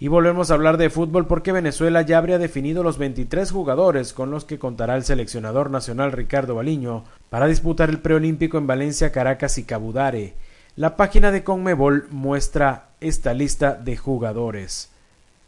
Y 0.00 0.08
volvemos 0.08 0.50
a 0.50 0.54
hablar 0.54 0.76
de 0.76 0.90
fútbol 0.90 1.28
porque 1.28 1.52
Venezuela 1.52 2.02
ya 2.02 2.18
habría 2.18 2.38
definido 2.40 2.82
los 2.82 2.98
23 2.98 3.52
jugadores 3.52 4.12
con 4.14 4.32
los 4.32 4.44
que 4.44 4.58
contará 4.58 4.96
el 4.96 5.04
seleccionador 5.04 5.70
nacional 5.70 6.10
Ricardo 6.10 6.56
Baliño 6.56 7.04
para 7.30 7.46
disputar 7.46 7.88
el 7.88 8.00
preolímpico 8.00 8.58
en 8.58 8.66
Valencia, 8.66 9.12
Caracas 9.12 9.58
y 9.58 9.62
Cabudare. 9.62 10.34
La 10.74 10.96
página 10.96 11.30
de 11.32 11.44
Conmebol 11.44 12.06
muestra 12.08 12.88
esta 13.02 13.34
lista 13.34 13.74
de 13.74 13.98
jugadores. 13.98 14.90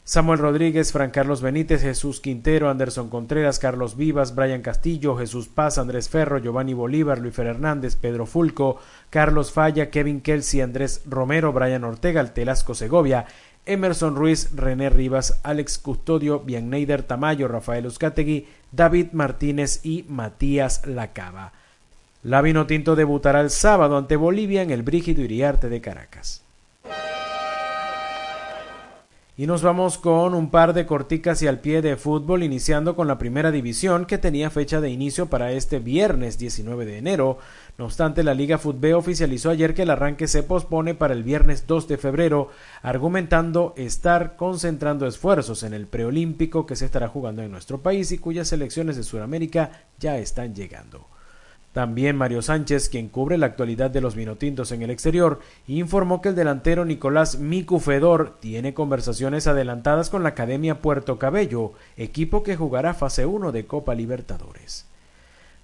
Samuel 0.04 0.38
Rodríguez, 0.38 0.92
Fran 0.92 1.12
Carlos 1.12 1.40
Benítez, 1.40 1.80
Jesús 1.80 2.20
Quintero, 2.20 2.68
Anderson 2.68 3.08
Contreras, 3.08 3.58
Carlos 3.58 3.96
Vivas, 3.96 4.34
Brian 4.34 4.60
Castillo, 4.60 5.16
Jesús 5.16 5.48
Paz, 5.48 5.78
Andrés 5.78 6.10
Ferro, 6.10 6.36
Giovanni 6.36 6.74
Bolívar, 6.74 7.20
Luis 7.20 7.34
Fer 7.34 7.46
Hernández, 7.46 7.96
Pedro 7.96 8.26
Fulco, 8.26 8.78
Carlos 9.08 9.50
Falla, 9.50 9.88
Kevin 9.88 10.20
Kelsey, 10.20 10.60
Andrés 10.60 11.00
Romero, 11.06 11.54
Brian 11.54 11.84
Ortega, 11.84 12.22
Telasco 12.34 12.74
Segovia, 12.74 13.24
Emerson 13.64 14.16
Ruiz, 14.16 14.54
René 14.54 14.90
Rivas, 14.90 15.40
Alex 15.42 15.78
Custodio, 15.78 16.40
Bianneider 16.40 17.02
Tamayo, 17.02 17.48
Rafael 17.48 17.86
Uzcategui, 17.86 18.46
David 18.72 19.12
Martínez 19.12 19.80
y 19.86 20.04
Matías 20.06 20.86
Lacaba. 20.86 21.54
La 22.24 22.42
Tinto 22.66 22.96
debutará 22.96 23.42
el 23.42 23.50
sábado 23.50 23.98
ante 23.98 24.16
Bolivia 24.16 24.62
en 24.62 24.70
el 24.70 24.82
Brígido 24.82 25.20
Iriarte 25.20 25.68
de 25.68 25.82
Caracas. 25.82 26.42
Y 29.36 29.46
nos 29.46 29.60
vamos 29.60 29.98
con 29.98 30.32
un 30.32 30.50
par 30.50 30.72
de 30.72 30.86
corticas 30.86 31.42
y 31.42 31.48
al 31.48 31.58
pie 31.58 31.82
de 31.82 31.96
fútbol, 31.96 32.42
iniciando 32.42 32.96
con 32.96 33.08
la 33.08 33.18
primera 33.18 33.50
división 33.50 34.06
que 34.06 34.16
tenía 34.16 34.48
fecha 34.48 34.80
de 34.80 34.88
inicio 34.88 35.26
para 35.26 35.52
este 35.52 35.80
viernes 35.80 36.38
19 36.38 36.86
de 36.86 36.96
enero. 36.96 37.36
No 37.76 37.84
obstante, 37.84 38.22
la 38.22 38.32
Liga 38.32 38.56
Fútbol 38.56 38.94
oficializó 38.94 39.50
ayer 39.50 39.74
que 39.74 39.82
el 39.82 39.90
arranque 39.90 40.26
se 40.26 40.44
pospone 40.44 40.94
para 40.94 41.12
el 41.12 41.24
viernes 41.24 41.66
2 41.66 41.88
de 41.88 41.98
febrero, 41.98 42.48
argumentando 42.80 43.74
estar 43.76 44.36
concentrando 44.36 45.06
esfuerzos 45.06 45.62
en 45.62 45.74
el 45.74 45.88
preolímpico 45.88 46.64
que 46.64 46.76
se 46.76 46.86
estará 46.86 47.08
jugando 47.08 47.42
en 47.42 47.50
nuestro 47.50 47.82
país 47.82 48.12
y 48.12 48.18
cuyas 48.18 48.48
selecciones 48.48 48.96
de 48.96 49.02
Sudamérica 49.02 49.84
ya 49.98 50.16
están 50.16 50.54
llegando. 50.54 51.06
También 51.74 52.14
Mario 52.14 52.40
Sánchez, 52.40 52.88
quien 52.88 53.08
cubre 53.08 53.36
la 53.36 53.46
actualidad 53.46 53.90
de 53.90 54.00
los 54.00 54.14
vinotintos 54.14 54.70
en 54.70 54.82
el 54.82 54.90
exterior, 54.90 55.40
informó 55.66 56.22
que 56.22 56.28
el 56.28 56.36
delantero 56.36 56.84
Nicolás 56.84 57.40
Micufedor 57.40 58.36
tiene 58.38 58.74
conversaciones 58.74 59.48
adelantadas 59.48 60.08
con 60.08 60.22
la 60.22 60.28
Academia 60.30 60.80
Puerto 60.80 61.18
Cabello, 61.18 61.72
equipo 61.96 62.44
que 62.44 62.54
jugará 62.54 62.94
fase 62.94 63.26
1 63.26 63.50
de 63.50 63.66
Copa 63.66 63.96
Libertadores. 63.96 64.86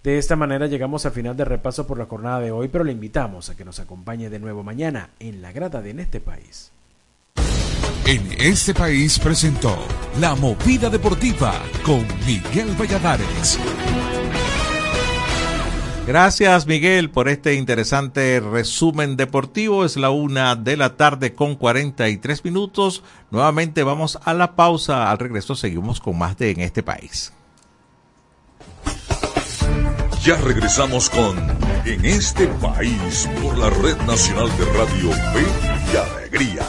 De 0.02 0.18
esta 0.18 0.34
manera 0.34 0.66
llegamos 0.66 1.06
al 1.06 1.12
final 1.12 1.36
del 1.36 1.46
repaso 1.46 1.86
por 1.86 1.96
la 1.96 2.06
jornada 2.06 2.40
de 2.40 2.50
hoy, 2.50 2.66
pero 2.66 2.82
le 2.82 2.90
invitamos 2.90 3.48
a 3.48 3.56
que 3.56 3.64
nos 3.64 3.78
acompañe 3.78 4.30
de 4.30 4.40
nuevo 4.40 4.64
mañana 4.64 5.10
en 5.20 5.40
la 5.40 5.52
grada 5.52 5.80
de 5.80 5.90
En 5.90 6.00
este 6.00 6.18
país. 6.18 6.72
En 8.04 8.26
este 8.40 8.74
país 8.74 9.16
presentó 9.20 9.78
La 10.18 10.34
Movida 10.34 10.90
Deportiva 10.90 11.54
con 11.84 12.04
Miguel 12.26 12.74
Valladares. 12.76 13.60
Gracias 16.06 16.66
Miguel 16.66 17.10
por 17.10 17.28
este 17.28 17.54
interesante 17.54 18.40
resumen 18.40 19.16
deportivo. 19.16 19.84
Es 19.84 19.96
la 19.96 20.10
una 20.10 20.56
de 20.56 20.76
la 20.76 20.96
tarde 20.96 21.34
con 21.34 21.54
43 21.54 22.44
minutos. 22.44 23.04
Nuevamente 23.30 23.82
vamos 23.82 24.18
a 24.24 24.34
la 24.34 24.56
pausa. 24.56 25.10
Al 25.10 25.18
regreso 25.18 25.54
seguimos 25.54 26.00
con 26.00 26.18
más 26.18 26.36
de 26.36 26.50
En 26.50 26.60
este 26.60 26.82
país. 26.82 27.32
Ya 30.24 30.36
regresamos 30.36 31.08
con 31.08 31.38
En 31.84 32.04
este 32.04 32.46
país 32.46 33.28
por 33.42 33.56
la 33.56 33.70
Red 33.70 33.96
Nacional 34.06 34.48
de 34.58 34.64
Radio 34.66 35.10
B 35.10 35.44
y 35.92 35.96
Alegría. 35.96 36.66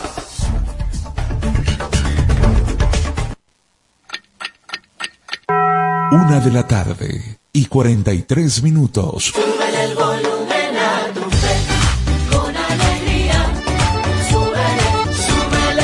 Una 6.12 6.40
de 6.40 6.52
la 6.52 6.68
tarde 6.68 7.41
y 7.54 7.66
43 7.66 8.64
minutos. 8.64 9.34
Súbele 9.34 9.84
el 9.84 9.96
volumen 9.96 10.78
a 10.78 11.14
tu 11.14 11.22
fe, 11.30 11.56
con 12.32 12.56
alegría. 12.56 13.54
Súbele, 14.30 15.16
súbele. 15.16 15.84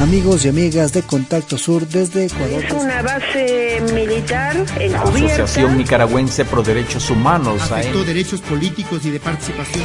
Amigos 0.00 0.44
y 0.44 0.48
amigas 0.48 0.92
de 0.92 1.02
Contacto 1.02 1.56
Sur 1.58 1.86
desde 1.86 2.26
Ecuador. 2.26 2.64
Es 2.64 2.72
una 2.72 3.02
base 3.02 3.82
militar 3.94 4.56
La 4.56 4.84
encubierta. 4.84 5.44
Asociación 5.44 5.78
Nicaragüense 5.78 6.44
Pro 6.44 6.62
Derechos 6.62 7.08
Humanos, 7.10 7.62
Afectó 7.70 8.02
derechos 8.04 8.40
políticos 8.40 9.04
y 9.04 9.10
de 9.10 9.20
participación. 9.20 9.84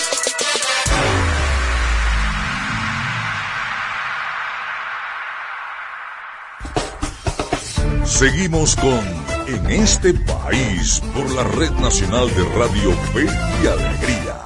Seguimos 8.21 8.75
con 8.75 9.01
En 9.47 9.71
este 9.71 10.13
país 10.13 11.01
por 11.15 11.27
la 11.31 11.43
Red 11.43 11.71
Nacional 11.81 12.27
de 12.35 12.43
Radio 12.55 12.91
Fe 12.91 13.25
y 13.25 13.65
Alegría. 13.65 14.37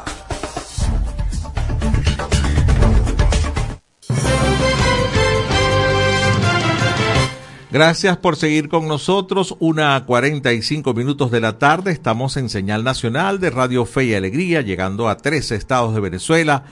Gracias 7.70 8.16
por 8.16 8.38
seguir 8.38 8.70
con 8.70 8.88
nosotros. 8.88 9.58
Una 9.60 9.98
a 9.98 10.06
45 10.06 10.94
minutos 10.94 11.30
de 11.30 11.42
la 11.42 11.60
tarde. 11.60 11.92
Estamos 11.92 12.38
en 12.38 12.48
señal 12.48 12.86
nacional 12.86 13.42
de 13.42 13.50
Radio 13.50 13.86
Fe 13.86 14.06
y 14.06 14.14
Alegría, 14.14 14.62
llegando 14.62 15.10
a 15.10 15.18
13 15.18 15.56
estados 15.56 15.94
de 15.94 16.00
Venezuela 16.00 16.64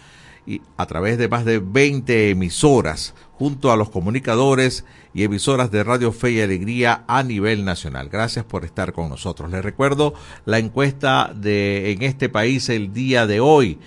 y 0.45 0.62
a 0.78 0.86
través 0.86 1.18
de 1.18 1.28
más 1.28 1.43
de 1.43 1.60
20 1.60 2.30
emisoras, 2.30 3.14
junto 3.38 3.72
a 3.72 3.76
los 3.76 3.90
comunicadores 3.90 4.86
y 5.14 5.24
emisoras 5.24 5.72
de 5.72 5.84
Radio 5.84 6.12
Fe 6.12 6.32
y 6.32 6.42
Alegría 6.42 7.04
a 7.08 7.24
nivel 7.24 7.66
nacional. 7.66 8.10
Gracias 8.10 8.46
por 8.46 8.66
estar 8.66 8.94
con 8.94 9.10
nosotros. 9.10 9.52
Les 9.52 9.64
recuerdo 9.64 10.14
la 10.46 10.60
encuesta 10.60 11.34
de 11.36 11.92
en 11.92 12.04
este 12.04 12.30
país 12.30 12.70
el 12.70 12.94
día 12.94 13.28
de 13.28 13.40
hoy. 13.40 13.80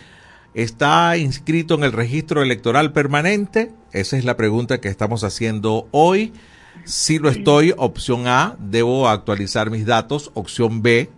¿Está 0.55 1.17
inscrito 1.17 1.75
en 1.75 1.85
el 1.85 1.93
registro 1.93 2.43
electoral 2.43 2.93
permanente? 2.93 3.73
Esa 3.93 4.17
es 4.17 4.25
la 4.25 4.37
pregunta 4.37 4.81
que 4.81 4.89
estamos 4.89 5.23
haciendo 5.23 5.89
hoy. 5.91 6.33
Si 6.85 7.19
lo 7.19 7.29
estoy, 7.29 7.75
opción 7.77 8.27
A, 8.27 8.57
debo 8.59 9.09
actualizar 9.09 9.71
mis 9.71 9.87
datos, 9.87 10.31
opción 10.35 10.83
B, 10.83 11.11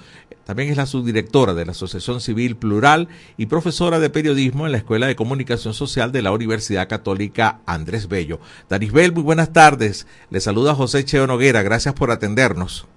También 0.45 0.69
es 0.69 0.77
la 0.77 0.85
subdirectora 0.85 1.53
de 1.53 1.65
la 1.65 1.71
Asociación 1.71 2.19
Civil 2.19 2.57
Plural 2.57 3.07
y 3.37 3.45
profesora 3.45 3.99
de 3.99 4.09
periodismo 4.09 4.65
en 4.65 4.73
la 4.73 4.77
Escuela 4.77 5.07
de 5.07 5.15
Comunicación 5.15 5.73
Social 5.73 6.11
de 6.11 6.21
la 6.21 6.31
Universidad 6.31 6.89
Católica 6.89 7.59
Andrés 7.65 8.09
Bello. 8.09 8.39
Danisbel, 8.69 9.13
muy 9.13 9.23
buenas 9.23 9.53
tardes. 9.53 10.05
Le 10.29 10.41
saluda 10.41 10.75
José 10.75 11.05
Cheo 11.05 11.27
Noguera. 11.27 11.61
Gracias 11.61 11.93
por 11.93 12.11
atendernos. 12.11 12.87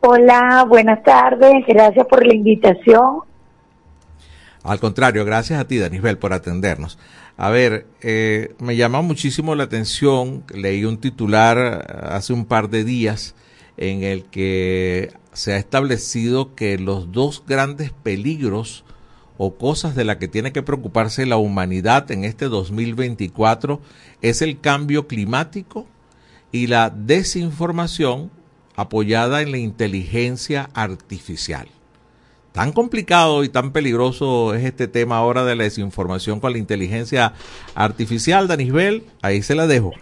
Hola, 0.00 0.64
buenas 0.66 1.02
tardes. 1.02 1.64
Gracias 1.66 2.06
por 2.06 2.26
la 2.26 2.34
invitación. 2.34 3.20
Al 4.62 4.80
contrario, 4.80 5.26
gracias 5.26 5.60
a 5.60 5.66
ti, 5.66 5.78
Danisbel, 5.78 6.16
por 6.16 6.32
atendernos. 6.32 6.98
A 7.36 7.50
ver, 7.50 7.86
eh, 8.00 8.54
me 8.60 8.76
llama 8.76 9.02
muchísimo 9.02 9.54
la 9.54 9.64
atención, 9.64 10.44
leí 10.54 10.86
un 10.86 10.98
titular 10.98 12.08
hace 12.10 12.32
un 12.32 12.46
par 12.46 12.70
de 12.70 12.84
días 12.84 13.34
en 13.76 14.02
el 14.02 14.24
que 14.24 15.12
se 15.32 15.52
ha 15.52 15.56
establecido 15.56 16.54
que 16.54 16.78
los 16.78 17.12
dos 17.12 17.42
grandes 17.46 17.90
peligros 17.90 18.84
o 19.36 19.56
cosas 19.56 19.94
de 19.94 20.04
las 20.04 20.16
que 20.16 20.28
tiene 20.28 20.52
que 20.52 20.62
preocuparse 20.62 21.26
la 21.26 21.36
humanidad 21.36 22.10
en 22.10 22.24
este 22.24 22.48
2024 22.48 23.80
es 24.22 24.42
el 24.42 24.60
cambio 24.60 25.08
climático 25.08 25.86
y 26.52 26.68
la 26.68 26.90
desinformación 26.90 28.30
apoyada 28.76 29.42
en 29.42 29.50
la 29.50 29.58
inteligencia 29.58 30.70
artificial. 30.72 31.68
Tan 32.52 32.70
complicado 32.70 33.42
y 33.42 33.48
tan 33.48 33.72
peligroso 33.72 34.54
es 34.54 34.64
este 34.64 34.86
tema 34.86 35.16
ahora 35.16 35.44
de 35.44 35.56
la 35.56 35.64
desinformación 35.64 36.38
con 36.38 36.52
la 36.52 36.58
inteligencia 36.58 37.32
artificial, 37.74 38.46
Danisbel, 38.46 39.04
ahí 39.22 39.42
se 39.42 39.56
la 39.56 39.66
dejo. 39.66 39.92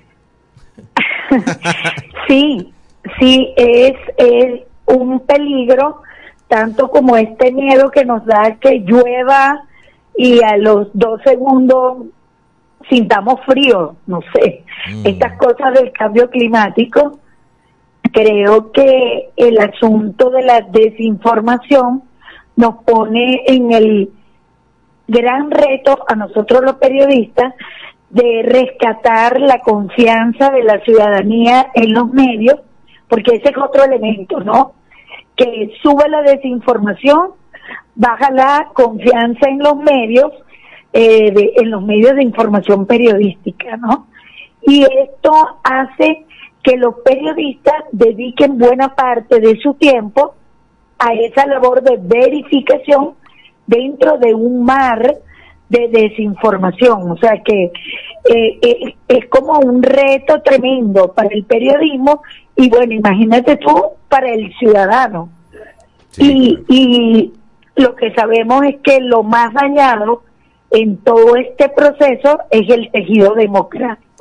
Sí, 2.28 2.72
sí, 3.18 3.52
es, 3.56 3.94
es 4.16 4.60
un 4.86 5.20
peligro, 5.20 6.02
tanto 6.48 6.88
como 6.90 7.16
este 7.16 7.52
miedo 7.52 7.90
que 7.90 8.04
nos 8.04 8.24
da 8.26 8.56
que 8.60 8.80
llueva 8.80 9.64
y 10.16 10.42
a 10.44 10.56
los 10.56 10.88
dos 10.92 11.20
segundos 11.24 12.06
sintamos 12.88 13.40
frío, 13.46 13.96
no 14.06 14.20
sé, 14.34 14.64
estas 15.04 15.36
cosas 15.38 15.72
del 15.74 15.92
cambio 15.92 16.28
climático. 16.28 17.18
Creo 18.12 18.72
que 18.72 19.30
el 19.36 19.58
asunto 19.58 20.30
de 20.30 20.42
la 20.42 20.60
desinformación 20.60 22.02
nos 22.56 22.82
pone 22.84 23.44
en 23.46 23.72
el 23.72 24.10
gran 25.08 25.50
reto 25.50 25.98
a 26.06 26.14
nosotros 26.14 26.62
los 26.62 26.76
periodistas 26.76 27.54
de 28.10 28.42
rescatar 28.44 29.40
la 29.40 29.60
confianza 29.60 30.50
de 30.50 30.62
la 30.64 30.80
ciudadanía 30.80 31.70
en 31.74 31.94
los 31.94 32.10
medios, 32.12 32.60
porque 33.12 33.36
ese 33.36 33.50
es 33.50 33.58
otro 33.58 33.84
elemento, 33.84 34.40
¿no? 34.40 34.72
Que 35.36 35.70
sube 35.82 36.08
la 36.08 36.22
desinformación, 36.22 37.32
baja 37.94 38.30
la 38.30 38.70
confianza 38.72 39.50
en 39.50 39.58
los 39.58 39.76
medios, 39.76 40.32
eh, 40.94 41.30
de- 41.30 41.52
en 41.56 41.70
los 41.70 41.82
medios 41.82 42.14
de 42.14 42.22
información 42.22 42.86
periodística, 42.86 43.76
¿no? 43.76 44.06
Y 44.62 44.82
esto 44.84 45.30
hace 45.62 46.24
que 46.62 46.78
los 46.78 46.94
periodistas 47.04 47.84
dediquen 47.92 48.56
buena 48.56 48.94
parte 48.94 49.40
de 49.40 49.58
su 49.58 49.74
tiempo 49.74 50.34
a 50.98 51.12
esa 51.12 51.44
labor 51.46 51.82
de 51.82 51.98
verificación 52.00 53.10
dentro 53.66 54.16
de 54.16 54.32
un 54.32 54.64
mar 54.64 55.16
de 55.72 55.88
desinformación. 55.88 57.10
O 57.10 57.16
sea 57.16 57.42
que 57.44 57.64
eh, 58.24 58.58
eh, 58.62 58.94
es 59.08 59.26
como 59.28 59.58
un 59.58 59.82
reto 59.82 60.40
tremendo 60.42 61.12
para 61.12 61.30
el 61.32 61.44
periodismo 61.44 62.22
y 62.54 62.68
bueno, 62.68 62.92
imagínate 62.92 63.56
tú 63.56 63.74
para 64.08 64.32
el 64.32 64.52
ciudadano. 64.58 65.28
y, 66.18 66.58
y 66.68 67.32
lo 67.76 67.96
que 67.96 68.12
sabemos 68.14 68.64
es 68.66 68.76
que 68.82 69.00
lo 69.00 69.22
más 69.22 69.52
dañado 69.54 70.22
en 70.70 70.98
todo 70.98 71.36
este 71.36 71.68
proceso 71.70 72.38
es 72.50 72.68
el 72.68 72.90
tejido 72.90 73.34
democrático. 73.34 74.12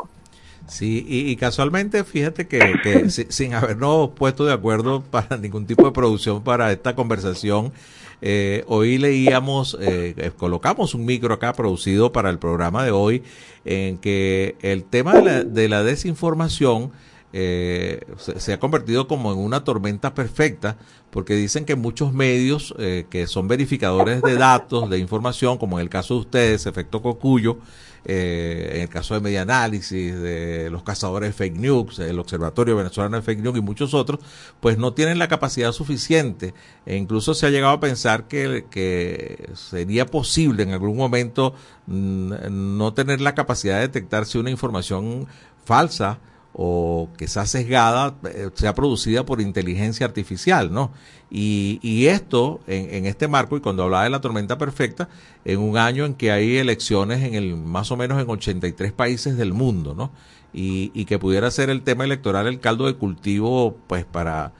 Sí, 0.71 1.05
y, 1.05 1.35
casualmente, 1.35 2.05
fíjate 2.05 2.47
que, 2.47 3.09
sin 3.09 3.53
habernos 3.53 4.11
puesto 4.11 4.45
de 4.45 4.53
acuerdo 4.53 5.01
para 5.01 5.35
ningún 5.35 5.65
tipo 5.65 5.83
de 5.83 5.91
producción 5.91 6.43
para 6.43 6.71
esta 6.71 6.95
conversación, 6.95 7.73
eh, 8.21 8.63
hoy 8.67 8.99
leíamos, 8.99 9.75
eh, 9.81 10.13
eh, 10.15 10.31
colocamos 10.37 10.93
un 10.93 11.05
micro 11.05 11.33
acá 11.33 11.53
producido 11.53 12.11
para 12.11 12.29
el 12.29 12.37
programa 12.37 12.83
de 12.83 12.91
hoy, 12.91 13.23
en 13.65 13.97
que 13.97 14.55
el 14.61 14.83
tema 14.83 15.13
de 15.13 15.21
la, 15.23 15.43
de 15.43 15.69
la 15.69 15.83
desinformación 15.83 16.91
se, 17.33 18.01
se, 18.17 18.51
ha 18.51 18.59
convertido 18.59 19.07
como 19.07 19.31
en 19.31 19.39
una 19.39 19.63
tormenta 19.63 20.13
perfecta, 20.13 20.77
porque 21.11 21.33
dicen 21.33 21.63
que 21.63 21.75
muchos 21.75 22.13
medios 22.13 22.75
que 23.09 23.25
son 23.25 23.47
verificadores 23.47 24.21
de 24.21 24.35
datos, 24.35 24.89
de 24.89 24.99
información, 24.99 25.57
como 25.57 25.79
en 25.79 25.83
el 25.83 25.89
caso 25.89 26.15
de 26.15 26.19
ustedes, 26.19 26.65
efecto 26.65 27.01
Cocuyo, 27.01 27.59
eh, 28.05 28.71
en 28.75 28.81
el 28.81 28.89
caso 28.89 29.13
de 29.13 29.21
Media 29.21 29.43
Análisis, 29.43 30.19
de 30.19 30.69
los 30.71 30.83
cazadores 30.83 31.29
de 31.29 31.33
fake 31.33 31.57
news, 31.57 31.99
el 31.99 32.17
Observatorio 32.19 32.75
Venezolano 32.75 33.17
de 33.17 33.21
Fake 33.21 33.41
News 33.41 33.57
y 33.57 33.61
muchos 33.61 33.93
otros, 33.93 34.19
pues 34.59 34.77
no 34.77 34.93
tienen 34.93 35.19
la 35.19 35.27
capacidad 35.27 35.71
suficiente. 35.71 36.53
E 36.85 36.95
incluso 36.95 37.33
se 37.33 37.45
ha 37.45 37.49
llegado 37.49 37.73
a 37.73 37.79
pensar 37.79 38.27
que, 38.27 38.65
que 38.71 39.49
sería 39.53 40.05
posible 40.05 40.63
en 40.63 40.71
algún 40.71 40.97
momento 40.97 41.53
mm, 41.87 42.77
no 42.77 42.93
tener 42.93 43.21
la 43.21 43.35
capacidad 43.35 43.75
de 43.75 43.81
detectar 43.81 44.25
si 44.25 44.37
una 44.37 44.49
información 44.49 45.27
falsa 45.63 46.19
o 46.53 47.09
que 47.17 47.27
sea 47.27 47.45
sesgada, 47.45 48.15
eh, 48.25 48.49
sea 48.53 48.75
producida 48.75 49.25
por 49.25 49.41
inteligencia 49.41 50.05
artificial, 50.05 50.71
¿no? 50.71 50.91
Y, 51.33 52.07
esto, 52.07 52.59
en, 52.67 52.93
en, 52.93 53.05
este 53.05 53.29
marco, 53.29 53.55
y 53.55 53.61
cuando 53.61 53.83
hablaba 53.83 54.03
de 54.03 54.09
la 54.09 54.19
tormenta 54.19 54.57
perfecta, 54.57 55.07
en 55.45 55.59
un 55.59 55.77
año 55.77 56.05
en 56.05 56.13
que 56.13 56.29
hay 56.29 56.57
elecciones 56.57 57.23
en 57.23 57.35
el 57.35 57.55
más 57.55 57.89
o 57.91 57.95
menos 57.95 58.21
en 58.21 58.29
83 58.29 58.91
países 58.91 59.37
del 59.37 59.53
mundo, 59.53 59.93
¿no? 59.95 60.11
Y, 60.53 60.91
y 60.93 61.05
que 61.05 61.19
pudiera 61.19 61.49
ser 61.49 61.69
el 61.69 61.83
tema 61.83 62.03
electoral 62.03 62.47
el 62.47 62.59
caldo 62.59 62.85
de 62.85 62.95
cultivo, 62.95 63.77
pues, 63.87 64.03
para, 64.03 64.51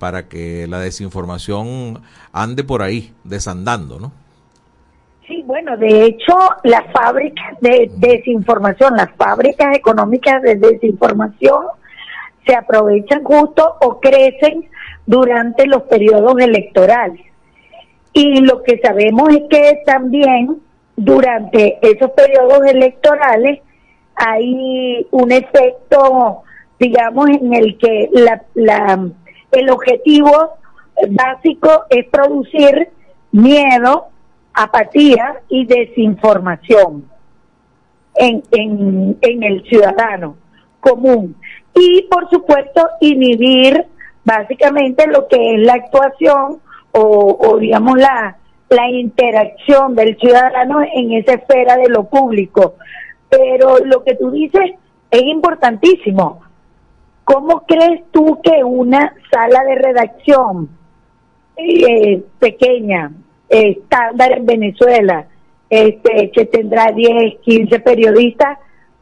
para 0.00 0.28
que 0.28 0.66
la 0.66 0.80
desinformación 0.80 2.02
ande 2.32 2.64
por 2.64 2.82
ahí, 2.82 3.14
desandando, 3.22 4.00
¿no? 4.00 4.25
Sí, 5.26 5.42
bueno, 5.44 5.76
de 5.76 6.04
hecho, 6.04 6.36
las 6.62 6.84
fábricas 6.92 7.60
de 7.60 7.90
desinformación, 7.96 8.94
las 8.96 9.10
fábricas 9.16 9.76
económicas 9.76 10.40
de 10.42 10.54
desinformación 10.54 11.64
se 12.46 12.54
aprovechan 12.54 13.24
justo 13.24 13.76
o 13.80 13.98
crecen 13.98 14.68
durante 15.04 15.66
los 15.66 15.82
periodos 15.82 16.38
electorales. 16.38 17.20
Y 18.12 18.40
lo 18.42 18.62
que 18.62 18.78
sabemos 18.78 19.30
es 19.30 19.42
que 19.50 19.82
también 19.84 20.58
durante 20.96 21.78
esos 21.82 22.12
periodos 22.12 22.64
electorales 22.64 23.60
hay 24.14 25.06
un 25.10 25.32
efecto, 25.32 26.42
digamos, 26.78 27.30
en 27.30 27.52
el 27.52 27.76
que 27.78 28.10
la, 28.12 28.42
la, 28.54 29.08
el 29.50 29.70
objetivo 29.70 30.52
básico 31.10 31.84
es 31.90 32.06
producir 32.10 32.90
miedo 33.32 34.06
apatía 34.56 35.42
y 35.50 35.66
desinformación 35.66 37.04
en, 38.14 38.42
en, 38.50 39.42
el 39.42 39.62
ciudadano 39.64 40.36
común. 40.80 41.36
Y 41.74 42.02
por 42.10 42.28
supuesto 42.30 42.88
inhibir 43.00 43.84
básicamente 44.24 45.06
lo 45.08 45.28
que 45.28 45.54
es 45.54 45.60
la 45.60 45.74
actuación 45.74 46.58
o, 46.92 47.38
o 47.38 47.58
digamos 47.58 47.98
la, 47.98 48.38
la 48.70 48.88
interacción 48.88 49.94
del 49.94 50.16
ciudadano 50.16 50.80
en 50.80 51.12
esa 51.12 51.34
esfera 51.34 51.76
de 51.76 51.90
lo 51.90 52.04
público. 52.04 52.76
Pero 53.28 53.78
lo 53.84 54.02
que 54.04 54.14
tú 54.14 54.30
dices 54.30 54.72
es 55.10 55.22
importantísimo. 55.22 56.40
¿Cómo 57.24 57.66
crees 57.66 58.04
tú 58.10 58.40
que 58.42 58.64
una 58.64 59.12
sala 59.30 59.64
de 59.64 59.74
redacción 59.74 60.70
eh, 61.56 62.22
pequeña, 62.38 63.12
estándar 63.48 64.32
en 64.32 64.46
Venezuela, 64.46 65.26
este, 65.70 66.30
que 66.30 66.46
tendrá 66.46 66.92
10, 66.92 67.40
15 67.40 67.80
periodistas, 67.80 68.58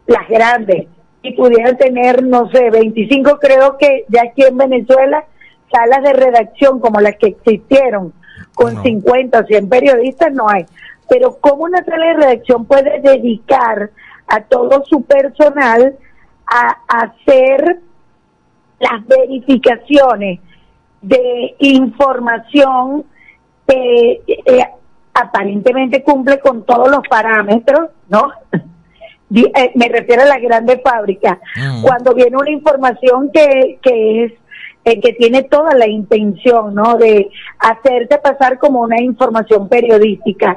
las 0.06 0.28
grandes, 0.28 0.86
y 1.22 1.32
pudieran 1.32 1.76
tener, 1.78 2.22
no 2.22 2.50
sé, 2.50 2.70
25, 2.70 3.38
creo 3.38 3.78
que 3.78 4.04
ya 4.08 4.22
aquí 4.24 4.42
en 4.42 4.56
Venezuela, 4.58 5.24
salas 5.72 6.02
de 6.02 6.12
redacción 6.12 6.80
como 6.80 7.00
las 7.00 7.16
que 7.16 7.28
existieron, 7.28 8.12
con 8.54 8.82
50 8.82 9.40
o 9.40 9.44
100 9.44 9.68
periodistas, 9.68 10.32
no 10.32 10.48
hay. 10.48 10.66
Pero 11.08 11.36
¿cómo 11.40 11.64
una 11.64 11.84
sala 11.84 12.06
de 12.06 12.14
redacción 12.14 12.66
puede 12.66 13.00
dedicar 13.00 13.90
a 14.26 14.40
todo 14.42 14.84
su 14.84 15.02
personal 15.02 15.96
a 16.46 16.76
hacer 16.88 17.80
las 18.78 19.06
verificaciones 19.06 20.40
de 21.02 21.54
información 21.58 23.04
que 23.66 24.22
eh, 24.26 24.66
aparentemente 25.14 26.02
cumple 26.02 26.40
con 26.40 26.64
todos 26.64 26.90
los 26.90 27.06
parámetros, 27.08 27.90
¿no? 28.08 28.30
Eh, 29.36 29.72
me 29.74 29.88
refiero 29.88 30.22
a 30.22 30.26
las 30.26 30.40
grandes 30.40 30.80
fábricas. 30.84 31.38
Mm. 31.56 31.82
Cuando 31.82 32.14
viene 32.14 32.36
una 32.36 32.50
información 32.50 33.30
que, 33.32 33.80
que 33.82 34.24
es 34.24 34.32
eh, 34.84 35.00
que 35.00 35.14
tiene 35.14 35.44
toda 35.44 35.74
la 35.74 35.88
intención, 35.88 36.74
¿no? 36.74 36.96
De 36.96 37.30
hacerte 37.58 38.18
pasar 38.18 38.58
como 38.58 38.82
una 38.82 39.02
información 39.02 39.68
periodística. 39.68 40.56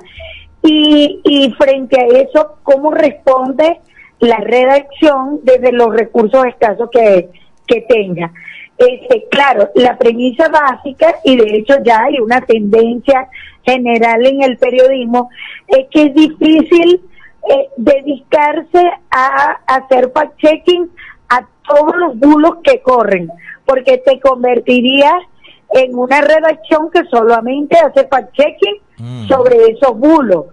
Y, 0.62 1.22
y 1.24 1.52
frente 1.54 2.00
a 2.00 2.06
eso, 2.08 2.58
¿cómo 2.64 2.92
responde 2.92 3.80
la 4.20 4.38
redacción 4.38 5.40
desde 5.44 5.72
los 5.72 5.96
recursos 5.96 6.46
escasos 6.46 6.90
que, 6.92 7.30
que 7.66 7.82
tenga? 7.88 8.34
Este, 8.78 9.26
claro, 9.30 9.70
la 9.74 9.98
premisa 9.98 10.50
básica, 10.50 11.16
y 11.24 11.36
de 11.36 11.58
hecho 11.58 11.76
ya 11.84 12.04
hay 12.04 12.20
una 12.20 12.42
tendencia 12.42 13.28
general 13.64 14.26
en 14.26 14.44
el 14.44 14.58
periodismo, 14.58 15.30
es 15.68 15.88
que 15.90 16.04
es 16.04 16.14
difícil 16.14 17.02
eh, 17.50 17.70
dedicarse 17.78 18.92
a, 19.10 19.60
hacer 19.66 20.12
fact-checking 20.12 20.90
a 21.30 21.48
todos 21.68 21.96
los 21.96 22.20
bulos 22.20 22.58
que 22.64 22.80
corren, 22.82 23.32
porque 23.66 23.98
te 23.98 24.20
convertirías 24.20 25.24
en 25.72 25.98
una 25.98 26.22
redacción 26.22 26.92
que 26.92 27.04
solamente 27.06 27.78
hace 27.80 28.08
fact-checking 28.08 28.80
mm. 29.00 29.28
sobre 29.28 29.72
esos 29.72 29.98
bulos 29.98 30.46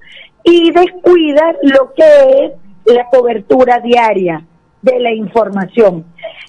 y 0.44 0.70
descuida 0.72 1.54
lo 1.62 1.92
que 1.92 2.44
es 2.44 2.52
la 2.86 3.06
cobertura 3.10 3.80
diaria 3.80 4.42
de 4.84 5.00
la 5.00 5.12
información. 5.12 6.04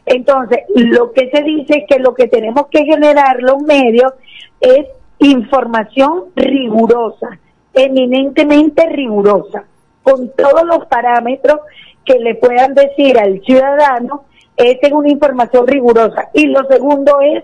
Entonces, 0.05 0.59
lo 0.75 1.13
que 1.13 1.29
se 1.31 1.41
dice 1.43 1.77
es 1.77 1.83
que 1.87 1.99
lo 1.99 2.13
que 2.13 2.27
tenemos 2.27 2.67
que 2.67 2.83
generar 2.83 3.41
los 3.41 3.61
medios 3.61 4.13
es 4.59 4.87
información 5.19 6.25
rigurosa, 6.35 7.39
eminentemente 7.73 8.87
rigurosa, 8.89 9.63
con 10.03 10.29
todos 10.35 10.63
los 10.65 10.85
parámetros 10.87 11.59
que 12.03 12.19
le 12.19 12.35
puedan 12.35 12.75
decir 12.75 13.17
al 13.17 13.41
ciudadano, 13.43 14.25
esta 14.57 14.87
es 14.87 14.93
una 14.93 15.09
información 15.09 15.65
rigurosa. 15.65 16.29
Y 16.33 16.47
lo 16.47 16.65
segundo 16.67 17.19
es 17.21 17.43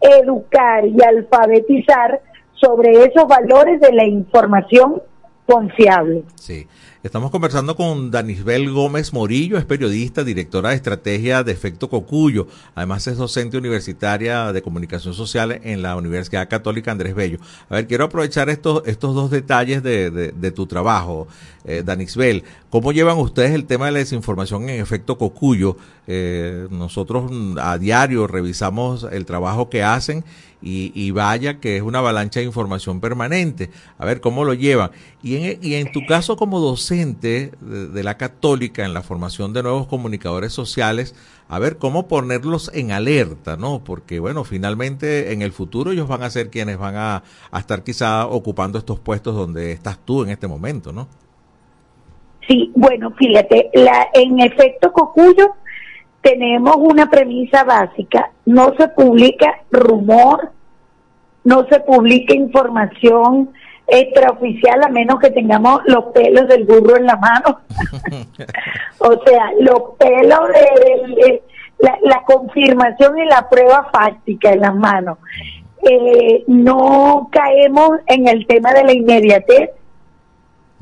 educar 0.00 0.84
y 0.86 0.96
alfabetizar 1.02 2.20
sobre 2.54 3.04
esos 3.04 3.26
valores 3.28 3.80
de 3.80 3.92
la 3.92 4.06
información 4.06 5.02
confiable. 5.46 6.24
Sí. 6.36 6.66
Estamos 7.02 7.32
conversando 7.32 7.74
con 7.74 8.12
Danisbel 8.12 8.70
Gómez 8.70 9.12
Morillo, 9.12 9.58
es 9.58 9.64
periodista, 9.64 10.22
directora 10.22 10.68
de 10.68 10.76
estrategia 10.76 11.42
de 11.42 11.50
Efecto 11.50 11.90
Cocuyo. 11.90 12.46
Además 12.76 13.08
es 13.08 13.16
docente 13.16 13.58
universitaria 13.58 14.52
de 14.52 14.62
comunicación 14.62 15.12
social 15.12 15.60
en 15.64 15.82
la 15.82 15.96
Universidad 15.96 16.48
Católica 16.48 16.92
Andrés 16.92 17.16
Bello. 17.16 17.38
A 17.68 17.74
ver, 17.74 17.88
quiero 17.88 18.04
aprovechar 18.04 18.48
estos, 18.50 18.84
estos 18.86 19.16
dos 19.16 19.32
detalles 19.32 19.82
de, 19.82 20.12
de, 20.12 20.50
tu 20.52 20.66
trabajo, 20.66 21.26
eh, 21.64 21.82
Danisbel. 21.84 22.44
¿Cómo 22.70 22.92
llevan 22.92 23.18
ustedes 23.18 23.50
el 23.50 23.64
tema 23.64 23.86
de 23.86 23.92
la 23.92 23.98
desinformación 23.98 24.68
en 24.68 24.80
Efecto 24.80 25.18
Cocuyo? 25.18 25.76
Eh, 26.06 26.68
nosotros 26.70 27.32
a 27.60 27.78
diario 27.78 28.28
revisamos 28.28 29.08
el 29.10 29.26
trabajo 29.26 29.68
que 29.68 29.82
hacen 29.82 30.22
y, 30.62 31.10
vaya 31.10 31.58
que 31.58 31.76
es 31.76 31.82
una 31.82 31.98
avalancha 31.98 32.40
de 32.40 32.46
información 32.46 33.00
permanente. 33.00 33.70
A 33.98 34.04
ver 34.04 34.20
cómo 34.20 34.44
lo 34.44 34.54
llevan. 34.54 34.90
Y 35.22 35.36
en, 35.36 35.58
y 35.62 35.74
en 35.74 35.90
tu 35.90 36.06
caso 36.06 36.36
como 36.36 36.60
docente 36.60 37.52
de, 37.60 38.02
la 38.02 38.16
católica 38.16 38.84
en 38.84 38.94
la 38.94 39.02
formación 39.02 39.52
de 39.52 39.62
nuevos 39.62 39.86
comunicadores 39.86 40.52
sociales, 40.52 41.14
a 41.48 41.58
ver 41.58 41.78
cómo 41.78 42.06
ponerlos 42.08 42.70
en 42.74 42.92
alerta, 42.92 43.56
¿no? 43.56 43.82
Porque 43.84 44.20
bueno, 44.20 44.44
finalmente 44.44 45.32
en 45.32 45.42
el 45.42 45.52
futuro 45.52 45.92
ellos 45.92 46.08
van 46.08 46.22
a 46.22 46.30
ser 46.30 46.50
quienes 46.50 46.78
van 46.78 46.96
a, 46.96 47.22
a 47.50 47.58
estar 47.58 47.82
quizá 47.82 48.26
ocupando 48.26 48.78
estos 48.78 49.00
puestos 49.00 49.34
donde 49.34 49.72
estás 49.72 49.98
tú 50.04 50.22
en 50.22 50.30
este 50.30 50.46
momento, 50.46 50.92
¿no? 50.92 51.08
Sí, 52.48 52.72
bueno, 52.74 53.12
fíjate, 53.12 53.70
la, 53.74 54.08
en 54.14 54.40
efecto 54.40 54.92
Cocuyo 54.92 55.54
tenemos 56.22 56.76
una 56.76 57.10
premisa 57.10 57.64
básica, 57.64 58.30
no 58.46 58.74
se 58.76 58.88
publica 58.88 59.60
rumor, 59.70 60.52
no 61.44 61.66
se 61.66 61.80
publica 61.80 62.34
información 62.34 63.50
extraoficial 63.88 64.82
a 64.84 64.88
menos 64.88 65.18
que 65.18 65.30
tengamos 65.30 65.80
los 65.86 66.06
pelos 66.06 66.46
del 66.48 66.64
burro 66.64 66.96
en 66.96 67.06
la 67.06 67.16
mano. 67.16 67.60
o 68.98 69.12
sea, 69.24 69.50
los 69.60 69.96
pelos 69.98 70.40
de, 70.48 71.42
la, 71.80 71.98
la, 72.02 72.22
confirmación 72.22 73.18
y 73.18 73.24
la 73.26 73.48
prueba 73.48 73.90
fáctica 73.92 74.52
en 74.52 74.60
las 74.60 74.74
manos. 74.74 75.18
Eh, 75.82 76.44
no 76.46 77.28
caemos 77.32 77.90
en 78.06 78.28
el 78.28 78.46
tema 78.46 78.72
de 78.72 78.84
la 78.84 78.92
inmediatez. 78.92 79.70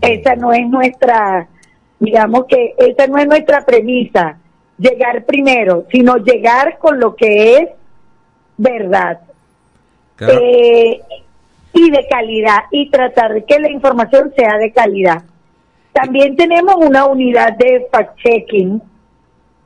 Esa 0.02 0.36
no 0.36 0.52
es 0.52 0.68
nuestra, 0.68 1.48
digamos 1.98 2.44
que 2.46 2.74
esa 2.78 3.06
no 3.06 3.16
es 3.16 3.26
nuestra 3.26 3.64
premisa, 3.64 4.38
llegar 4.80 5.24
primero, 5.24 5.84
sino 5.92 6.16
llegar 6.16 6.78
con 6.78 6.98
lo 6.98 7.14
que 7.14 7.56
es 7.56 7.68
verdad. 8.56 9.20
Eh, 10.20 11.00
y 11.72 11.90
de 11.90 12.06
calidad 12.08 12.64
y 12.70 12.90
tratar 12.90 13.32
de 13.32 13.44
que 13.44 13.58
la 13.58 13.70
información 13.70 14.32
sea 14.36 14.58
de 14.58 14.72
calidad. 14.72 15.22
También 15.92 16.36
tenemos 16.36 16.74
una 16.76 17.06
unidad 17.06 17.56
de 17.56 17.88
fact-checking 17.90 18.82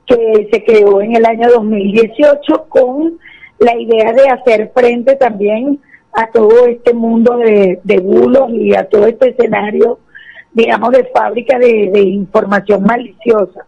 que 0.07 0.49
se 0.53 0.65
creó 0.65 1.01
en 1.01 1.17
el 1.17 1.25
año 1.25 1.49
2018 1.51 2.67
con 2.69 3.19
la 3.59 3.77
idea 3.77 4.13
de 4.13 4.29
hacer 4.29 4.71
frente 4.75 5.17
también 5.17 5.81
a 6.13 6.27
todo 6.29 6.67
este 6.67 6.93
mundo 6.93 7.37
de, 7.39 8.01
bulos 8.03 8.51
y 8.51 8.75
a 8.75 8.89
todo 8.89 9.07
este 9.07 9.31
escenario, 9.31 9.99
digamos, 10.53 10.91
de 10.93 11.05
fábrica 11.07 11.59
de, 11.59 12.01
información 12.01 12.83
maliciosa. 12.85 13.67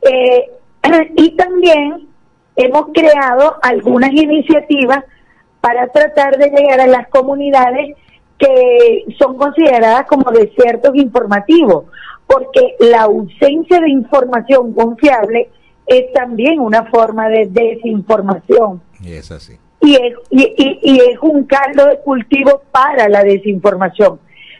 Eh, 0.00 0.50
y 1.16 1.30
también 1.36 2.08
hemos 2.56 2.86
creado 2.92 3.56
algunas 3.62 4.12
iniciativas 4.12 5.04
para 5.60 5.88
tratar 5.88 6.38
de 6.38 6.50
llegar 6.50 6.80
a 6.80 6.86
las 6.86 7.08
comunidades 7.08 7.96
que 8.38 9.04
son 9.18 9.36
consideradas 9.36 10.06
como 10.06 10.30
desiertos 10.30 10.94
informativos, 10.94 11.84
porque 12.26 12.74
la 12.78 13.02
ausencia 13.02 13.80
de 13.80 13.90
información 13.90 14.72
confiable 14.74 15.48
es 15.86 16.12
también 16.12 16.60
una 16.60 16.84
forma 16.84 17.28
de 17.28 17.46
desinformación. 17.50 18.82
Y 19.00 19.12
es 19.12 19.30
así. 19.30 19.56
Y 19.80 19.94
es, 19.94 20.14
y, 20.30 20.98
es 20.98 21.18
un 21.20 21.44
caldo 21.44 21.86
de 21.86 22.00
cultivo 22.00 22.62
para 22.72 23.08
la 23.08 23.22
desinformación. 23.22 24.18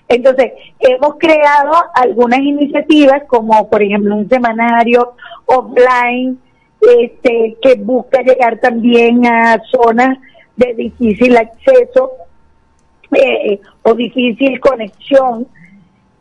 Entonces, 0.08 0.52
hemos 0.78 1.16
creado 1.18 1.72
algunas 1.94 2.40
iniciativas 2.40 3.24
como, 3.26 3.68
por 3.68 3.82
ejemplo, 3.82 4.14
un 4.14 4.28
semanario 4.28 5.14
offline 5.46 6.38
este, 6.80 7.56
que 7.60 7.74
busca 7.74 8.22
llegar 8.22 8.58
también 8.58 9.26
a 9.26 9.60
zonas 9.70 10.18
de 10.56 10.74
difícil 10.74 11.36
acceso 11.36 12.12
eh, 13.12 13.60
o 13.82 13.94
difícil 13.94 14.60
conexión. 14.60 15.46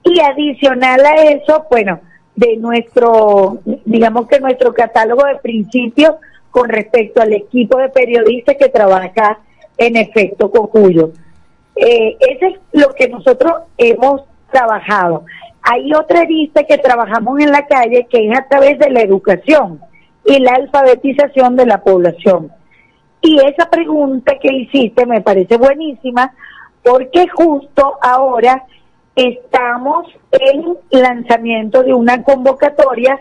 Y 0.04 0.20
adicional 0.20 1.06
a 1.06 1.16
eso, 1.16 1.66
bueno, 1.70 2.00
de 2.36 2.58
nuestro, 2.58 3.60
digamos 3.86 4.28
que 4.28 4.40
nuestro 4.40 4.74
catálogo 4.74 5.26
de 5.26 5.38
principios 5.38 6.16
con 6.52 6.70
respecto 6.70 7.22
al 7.22 7.34
equipo 7.34 7.78
de 7.78 7.90
periodistas 7.90 8.56
que 8.58 8.70
trabaja 8.70 9.40
en 9.78 9.96
efecto 9.96 10.52
Cocuyo. 10.52 11.12
Eh, 11.76 12.18
eso 12.20 12.46
es 12.48 12.60
lo 12.74 12.94
que 12.94 13.10
nosotros 13.10 13.54
hemos 13.78 14.22
trabajado. 14.52 15.26
Hay 15.62 15.94
otra 15.94 16.24
lista 16.24 16.64
que 16.64 16.78
trabajamos 16.78 17.40
en 17.40 17.52
la 17.52 17.66
calle 17.66 18.08
que 18.10 18.30
es 18.30 18.38
a 18.38 18.48
través 18.48 18.80
de 18.80 18.90
la 18.90 19.02
educación 19.02 19.82
y 20.26 20.40
la 20.40 20.54
alfabetización 20.54 21.56
de 21.56 21.66
la 21.66 21.82
población. 21.82 22.52
Y 23.22 23.40
esa 23.40 23.70
pregunta 23.70 24.34
que 24.40 24.54
hiciste 24.54 25.06
me 25.06 25.22
parece 25.22 25.58
buenísima 25.58 26.34
porque 26.84 27.28
justo 27.28 27.98
ahora 28.02 28.64
estamos 29.16 30.08
en 30.32 30.78
lanzamiento 30.92 31.84
de 31.84 31.94
una 31.94 32.22
convocatoria 32.24 33.20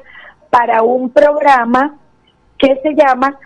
para 0.51 0.83
un 0.83 1.11
programa 1.11 1.97
que 2.59 2.79
se 2.83 2.95
llama 2.95 3.39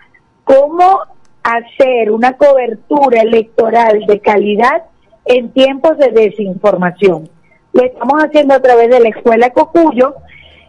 Cómo 0.43 0.99
hacer 1.43 2.11
una 2.11 2.33
cobertura 2.33 3.21
electoral 3.21 4.05
de 4.05 4.19
calidad 4.19 4.83
en 5.29 5.51
tiempos 5.51 5.97
de 5.99 6.09
desinformación. 6.09 7.29
Lo 7.71 7.83
estamos 7.83 8.23
haciendo 8.23 8.55
a 8.55 8.61
través 8.61 8.89
de 8.89 8.99
la 8.99 9.09
Escuela 9.09 9.51
Cocuyo 9.51 10.15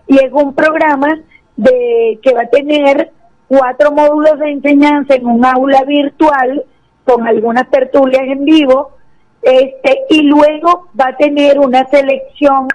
y 0.06 0.16
es 0.22 0.30
un 0.32 0.54
programa 0.54 1.18
que 1.56 2.34
va 2.34 2.42
a 2.42 2.48
tener 2.48 3.10
cuatro 3.48 3.90
módulos 3.90 4.38
de 4.38 4.50
enseñanza 4.50 5.14
en 5.14 5.26
un 5.26 5.44
aula 5.44 5.82
virtual 5.84 6.64
con 7.04 7.26
algunas 7.26 7.68
tertulias 7.70 8.22
en 8.22 8.44
vivo 8.44 8.92
este 9.42 10.00
y 10.10 10.22
luego 10.22 10.88
va 10.98 11.08
a 11.08 11.16
tener 11.16 11.58
una 11.58 11.86
selección 11.88 12.68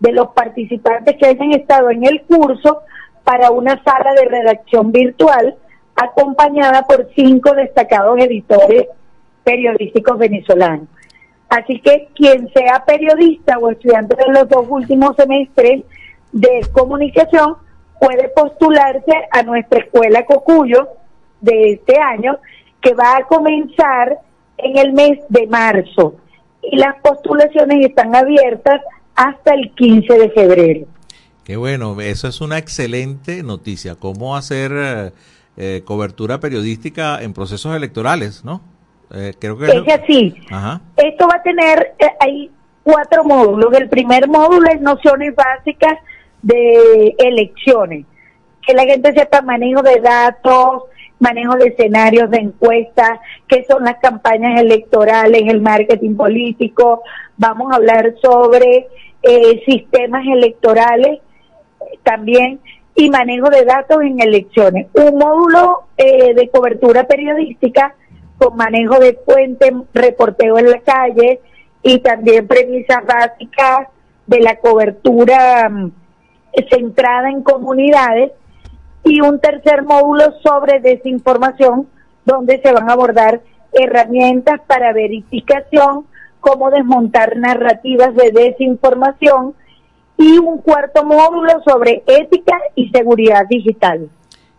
de 0.00 0.12
los 0.12 0.28
participantes 0.30 1.16
que 1.16 1.26
hayan 1.26 1.52
estado 1.52 1.90
en 1.90 2.04
el 2.04 2.22
curso 2.22 2.80
para 3.22 3.52
una 3.52 3.80
sala 3.84 4.12
de 4.14 4.24
redacción 4.24 4.90
virtual 4.90 5.54
acompañada 5.94 6.82
por 6.82 7.08
cinco 7.14 7.54
destacados 7.54 8.18
editores 8.18 8.88
periodísticos 9.44 10.18
venezolanos. 10.18 10.88
Así 11.48 11.80
que 11.80 12.08
quien 12.14 12.48
sea 12.52 12.84
periodista 12.84 13.58
o 13.58 13.70
estudiante 13.70 14.16
de 14.16 14.32
los 14.32 14.48
dos 14.48 14.66
últimos 14.68 15.16
semestres 15.16 15.82
de 16.32 16.60
comunicación 16.72 17.56
puede 17.98 18.28
postularse 18.28 19.12
a 19.30 19.42
nuestra 19.42 19.80
escuela 19.80 20.24
Cocuyo 20.26 20.88
de 21.40 21.72
este 21.72 21.98
año, 21.98 22.38
que 22.80 22.94
va 22.94 23.16
a 23.16 23.24
comenzar 23.24 24.18
en 24.58 24.78
el 24.78 24.92
mes 24.92 25.18
de 25.28 25.46
marzo. 25.46 26.16
Y 26.62 26.76
las 26.76 27.00
postulaciones 27.00 27.86
están 27.86 28.14
abiertas 28.14 28.80
hasta 29.14 29.54
el 29.54 29.72
15 29.74 30.18
de 30.18 30.30
febrero. 30.30 30.86
Qué 31.44 31.56
bueno, 31.56 31.98
eso 32.00 32.28
es 32.28 32.40
una 32.40 32.58
excelente 32.58 33.42
noticia. 33.42 33.94
¿Cómo 33.94 34.36
hacer 34.36 35.12
eh, 35.56 35.82
cobertura 35.84 36.40
periodística 36.40 37.22
en 37.22 37.32
procesos 37.32 37.74
electorales, 37.74 38.44
no? 38.44 38.60
Eh, 39.10 39.34
creo 39.38 39.56
que 39.56 39.66
es 39.66 40.00
así. 40.02 40.34
Esto 40.96 41.28
va 41.28 41.36
a 41.36 41.42
tener, 41.42 41.94
hay 42.20 42.50
cuatro 42.82 43.24
módulos. 43.24 43.72
El 43.74 43.88
primer 43.88 44.28
módulo 44.28 44.68
es 44.70 44.80
nociones 44.80 45.34
básicas 45.34 45.98
de 46.42 47.14
elecciones, 47.18 48.06
que 48.66 48.74
la 48.74 48.84
gente 48.84 49.12
sepa 49.12 49.42
manejo 49.42 49.82
de 49.82 50.00
datos, 50.00 50.84
manejo 51.18 51.56
de 51.56 51.68
escenarios 51.68 52.30
de 52.30 52.38
encuestas, 52.38 53.18
qué 53.48 53.64
son 53.68 53.84
las 53.84 53.96
campañas 53.96 54.60
electorales, 54.60 55.42
el 55.46 55.60
marketing 55.60 56.16
político, 56.16 57.02
vamos 57.36 57.72
a 57.72 57.76
hablar 57.76 58.14
sobre 58.22 58.86
eh, 59.22 59.62
sistemas 59.66 60.24
electorales 60.26 61.20
también 62.02 62.60
y 62.94 63.10
manejo 63.10 63.48
de 63.50 63.64
datos 63.64 64.02
en 64.02 64.20
elecciones. 64.20 64.86
Un 64.92 65.18
módulo 65.18 65.84
eh, 65.96 66.34
de 66.34 66.48
cobertura 66.48 67.04
periodística 67.04 67.94
con 68.38 68.56
manejo 68.56 68.98
de 68.98 69.18
fuentes, 69.24 69.72
reporteo 69.92 70.58
en 70.58 70.70
la 70.70 70.80
calle 70.80 71.40
y 71.82 71.98
también 72.00 72.46
premisas 72.46 73.04
básicas 73.04 73.88
de 74.26 74.40
la 74.40 74.56
cobertura 74.56 75.68
mm, 75.68 75.90
centrada 76.70 77.30
en 77.30 77.42
comunidades 77.42 78.32
y 79.04 79.20
un 79.20 79.40
tercer 79.40 79.84
módulo 79.84 80.32
sobre 80.42 80.80
desinformación 80.80 81.88
donde 82.24 82.60
se 82.60 82.72
van 82.72 82.90
a 82.90 82.92
abordar 82.92 83.40
herramientas 83.72 84.60
para 84.66 84.92
verificación, 84.92 86.06
cómo 86.40 86.70
desmontar 86.70 87.36
narrativas 87.36 88.14
de 88.14 88.30
desinformación 88.30 89.54
y 90.16 90.38
un 90.38 90.58
cuarto 90.58 91.04
módulo 91.04 91.62
sobre 91.64 92.02
ética 92.06 92.58
y 92.74 92.90
seguridad 92.90 93.46
digital. 93.48 94.10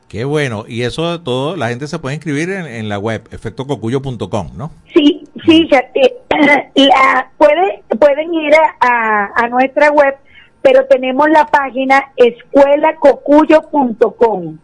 Qué 0.10 0.26
bueno, 0.26 0.66
y 0.68 0.82
eso 0.82 1.12
de 1.12 1.24
todo, 1.24 1.55
la 1.55 1.70
gente 1.70 1.88
se 1.88 1.99
puede 1.99 2.16
inscribir 2.16 2.49
en, 2.49 2.89
la 2.89 2.97
web, 2.97 3.28
efectococuyo.com, 3.32 4.49
¿no? 4.55 4.72
Sí, 4.93 5.24
sí, 5.45 5.70
eh, 5.72 6.16
la, 6.76 7.30
puede, 7.38 7.84
pueden 7.99 8.34
ir 8.34 8.53
a, 8.82 9.30
a 9.36 9.47
nuestra 9.47 9.91
web 9.91 10.16
pero 10.62 10.86
tenemos 10.86 11.30
la 11.30 11.45
página 11.45 12.12
escuelacocuyo.com. 12.16 14.57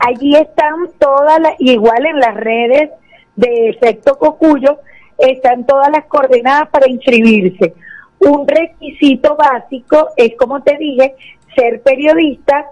Allí 0.00 0.36
están 0.36 0.74
todas 0.98 1.40
las, 1.40 1.54
igual 1.58 2.04
en 2.04 2.20
las 2.20 2.34
redes 2.34 2.90
de 3.36 3.70
Efecto 3.70 4.18
Cocuyo, 4.18 4.80
están 5.16 5.64
todas 5.64 5.88
las 5.90 6.04
coordenadas 6.04 6.68
para 6.68 6.90
inscribirse. 6.90 7.72
Un 8.18 8.46
requisito 8.46 9.34
básico 9.34 10.10
es, 10.16 10.36
como 10.36 10.62
te 10.62 10.76
dije, 10.76 11.14
ser 11.56 11.80
periodista 11.80 12.66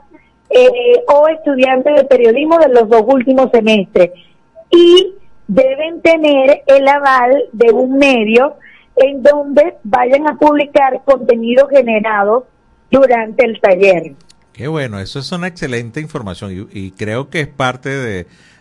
eh, 0.51 1.05
o 1.09 1.28
estudiante 1.28 1.90
de 1.92 2.05
periodismo 2.05 2.59
de 2.59 2.68
los 2.68 2.88
dos 2.88 3.05
últimos 3.07 3.51
semestres. 3.53 4.11
Y 4.70 5.14
deben 5.46 6.01
tener 6.01 6.62
el 6.66 6.86
aval 6.86 7.44
de 7.53 7.72
un 7.72 7.96
medio 7.98 8.55
en 8.96 9.22
donde 9.22 9.76
vayan 9.82 10.28
a 10.28 10.36
publicar 10.36 11.03
contenido 11.05 11.68
generado 11.68 12.46
durante 12.90 13.44
el 13.44 13.61
taller. 13.61 14.14
Qué 14.53 14.68
bueno, 14.68 15.01
eso 15.01 15.20
es 15.20 15.32
una 15.32 15.46
excelente 15.46 16.01
información 16.01 16.68
y, 16.70 16.90
creo 16.90 17.30
que 17.30 17.40
es 17.40 17.48
parte 17.48 17.88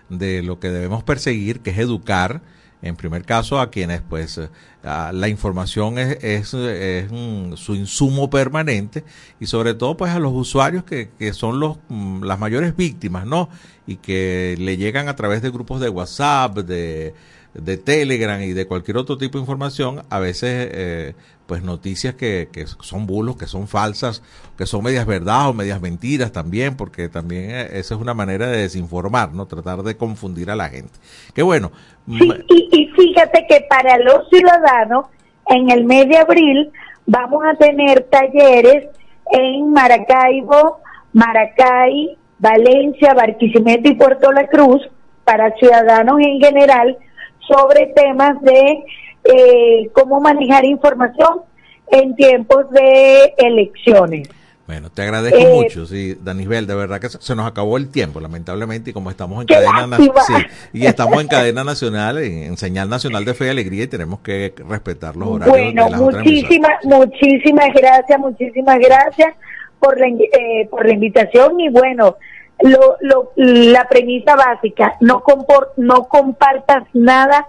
de, 0.09 0.43
lo 0.43 0.59
que 0.59 0.69
debemos 0.69 1.03
perseguir, 1.03 1.59
que 1.59 1.71
es 1.71 1.79
educar 1.79 2.41
en 2.82 2.95
primer 2.95 3.23
caso 3.25 3.59
a 3.59 3.69
quienes 3.69 4.01
pues 4.01 4.38
eh, 4.38 4.49
la 4.84 5.27
información 5.27 5.97
es, 5.97 6.17
es, 6.23 6.47
su 6.49 7.75
insumo 7.75 8.30
permanente 8.30 9.03
y 9.39 9.47
sobre 9.47 9.73
todo 9.73 9.97
pues 9.97 10.11
a 10.11 10.19
los 10.19 10.34
usuarios 10.34 10.84
que, 10.84 11.09
que 11.19 11.34
son 11.34 11.59
los 11.59 11.77
mm, 11.89 12.23
las 12.23 12.39
mayores 12.39 12.75
víctimas 12.75 13.25
no 13.25 13.49
y 13.86 13.97
que 13.97 14.55
le 14.57 14.77
llegan 14.77 15.09
a 15.09 15.15
través 15.15 15.41
de 15.41 15.49
grupos 15.49 15.82
de 15.82 15.89
WhatsApp 15.89 16.57
de 16.59 17.13
de 17.53 17.77
Telegram 17.77 18.41
y 18.41 18.53
de 18.53 18.67
cualquier 18.67 18.97
otro 18.97 19.17
tipo 19.17 19.38
de 19.38 19.41
información, 19.41 20.03
a 20.09 20.19
veces 20.19 20.69
eh, 20.71 21.13
pues 21.50 21.64
noticias 21.64 22.14
que, 22.14 22.47
que, 22.54 22.68
son 22.68 23.08
bulos, 23.08 23.36
que 23.36 23.47
son 23.47 23.68
falsas, 23.68 24.22
que 24.56 24.68
son 24.68 24.84
medias 24.84 25.08
verdades 25.08 25.50
o 25.50 25.54
medias 25.56 25.82
mentiras 25.82 26.32
también, 26.32 26.78
porque 26.78 27.10
también 27.10 27.50
eh, 27.50 27.68
esa 27.74 27.95
es 27.95 28.00
una 28.00 28.14
manera 28.14 28.45
de 28.45 28.60
desinformar, 28.60 29.34
¿no? 29.34 29.47
Tratar 29.47 29.82
de 29.82 29.97
confundir 29.97 30.52
a 30.52 30.56
la 30.56 30.70
gente. 30.70 30.93
Qué 31.34 31.41
bueno. 31.41 31.72
Sí, 32.08 32.32
y, 32.50 32.70
y 32.72 32.88
fíjate 32.89 33.47
que 33.50 33.66
para 33.68 33.97
los 33.97 34.30
ciudadanos, 34.30 35.08
en 35.47 35.72
el 35.72 35.86
mes 35.86 36.08
de 36.08 36.18
abril 36.18 36.72
vamos 37.08 37.43
a 37.43 37.58
tener 37.58 38.04
talleres 38.12 38.89
en 39.32 39.74
Maracaibo, 39.74 40.78
Maracay, 41.14 42.16
Valencia, 42.38 43.16
Barquisimeto 43.16 43.89
y 43.89 43.95
Puerto 43.95 44.32
La 44.32 44.45
Cruz 44.45 44.88
para 45.24 45.52
ciudadanos 45.56 46.20
en 46.20 46.39
general 46.39 46.95
sobre 47.39 47.88
temas 47.88 48.39
de 48.41 48.84
eh, 49.24 49.89
cómo 49.93 50.20
manejar 50.20 50.65
información 50.65 51.41
en 51.91 52.15
tiempos 52.15 52.70
de 52.72 53.34
elecciones. 53.38 54.30
Bueno, 54.70 54.91
te 54.91 55.01
agradezco 55.01 55.39
eh, 55.39 55.51
mucho, 55.51 55.88
sí, 55.88 56.15
Danisbel, 56.22 56.67
de 56.67 56.76
verdad 56.76 57.01
que 57.01 57.09
se 57.09 57.36
nos 57.36 57.47
acabó 57.47 57.78
el 57.78 57.89
tiempo, 57.89 58.20
lamentablemente, 58.20 58.91
y 58.91 58.93
como 58.93 59.09
estamos 59.09 59.41
en 59.41 59.47
cadena 59.47 59.88
nacional, 59.88 60.47
y 60.74 60.86
estamos 60.86 61.20
en 61.20 61.28
cadena 61.28 61.63
nacional, 61.63 62.20
en, 62.20 62.55
señal 62.55 62.88
nacional 62.88 63.26
de 63.26 63.34
fe 63.34 63.47
y 63.47 63.49
alegría, 63.49 63.86
y 63.86 63.88
tenemos 63.88 64.20
que 64.20 64.53
respetar 64.70 65.15
los 65.15 65.28
horarios. 65.28 65.74
Bueno, 65.74 65.89
muchísimas, 65.89 66.86
muchísimas 66.86 67.74
gracias, 67.74 68.20
muchísimas 68.20 68.78
gracias 68.78 69.34
por 69.80 69.99
la, 69.99 70.05
eh, 70.05 70.67
por 70.70 70.86
la 70.86 70.93
invitación, 70.93 71.59
y 71.59 71.70
bueno, 71.70 72.17
lo, 72.59 72.97
lo, 73.01 73.32
la 73.38 73.88
premisa 73.88 74.36
básica, 74.36 74.97
no, 74.99 75.24
compor, 75.24 75.74
no 75.78 76.07
compartas 76.07 76.84
nada 76.93 77.47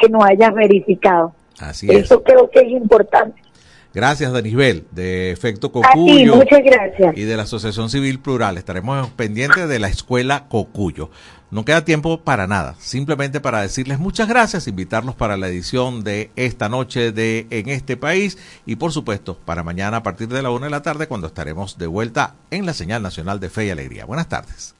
que 0.00 0.08
no 0.08 0.22
hayas 0.24 0.54
verificado. 0.54 1.34
Así 1.58 1.86
Eso 1.90 2.22
creo 2.22 2.50
que 2.50 2.60
es 2.60 2.70
importante. 2.70 3.40
Gracias, 3.92 4.32
Danisbel, 4.32 4.86
de 4.92 5.32
Efecto 5.32 5.72
Cocuyo. 5.72 6.36
muchas 6.36 6.62
gracias. 6.62 7.16
Y 7.16 7.22
de 7.22 7.36
la 7.36 7.42
Asociación 7.42 7.90
Civil 7.90 8.20
Plural. 8.20 8.56
Estaremos 8.56 9.10
pendientes 9.10 9.68
de 9.68 9.78
la 9.80 9.88
Escuela 9.88 10.46
Cocuyo. 10.48 11.10
No 11.50 11.64
queda 11.64 11.84
tiempo 11.84 12.20
para 12.20 12.46
nada, 12.46 12.76
simplemente 12.78 13.40
para 13.40 13.60
decirles 13.60 13.98
muchas 13.98 14.28
gracias, 14.28 14.68
invitarlos 14.68 15.16
para 15.16 15.36
la 15.36 15.48
edición 15.48 16.04
de 16.04 16.30
esta 16.36 16.68
noche 16.68 17.10
de 17.10 17.48
En 17.50 17.68
este 17.68 17.96
país 17.96 18.38
y 18.66 18.76
por 18.76 18.92
supuesto 18.92 19.36
para 19.36 19.64
mañana 19.64 19.96
a 19.96 20.02
partir 20.04 20.28
de 20.28 20.42
la 20.42 20.50
una 20.50 20.66
de 20.66 20.70
la 20.70 20.82
tarde 20.82 21.08
cuando 21.08 21.26
estaremos 21.26 21.76
de 21.76 21.88
vuelta 21.88 22.36
en 22.52 22.66
la 22.66 22.72
señal 22.72 23.02
nacional 23.02 23.40
de 23.40 23.50
Fe 23.50 23.66
y 23.66 23.70
Alegría. 23.70 24.04
Buenas 24.04 24.28
tardes. 24.28 24.79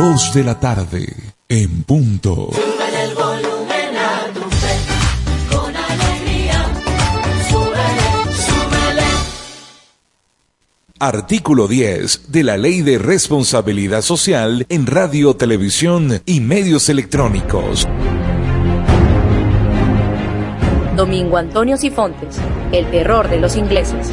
2 0.00 0.32
de 0.32 0.44
la 0.44 0.60
tarde, 0.60 1.12
en 1.48 1.82
punto. 1.82 2.50
Artículo 11.00 11.66
10 11.66 12.30
de 12.30 12.44
la 12.44 12.56
Ley 12.56 12.82
de 12.82 12.98
Responsabilidad 12.98 14.02
Social 14.02 14.66
en 14.68 14.86
Radio, 14.86 15.34
Televisión 15.34 16.22
y 16.24 16.38
Medios 16.38 16.88
Electrónicos. 16.88 17.88
Domingo 20.94 21.38
Antonio 21.38 21.76
Sifontes, 21.76 22.38
El 22.70 22.88
terror 22.92 23.28
de 23.28 23.40
los 23.40 23.56
ingleses. 23.56 24.12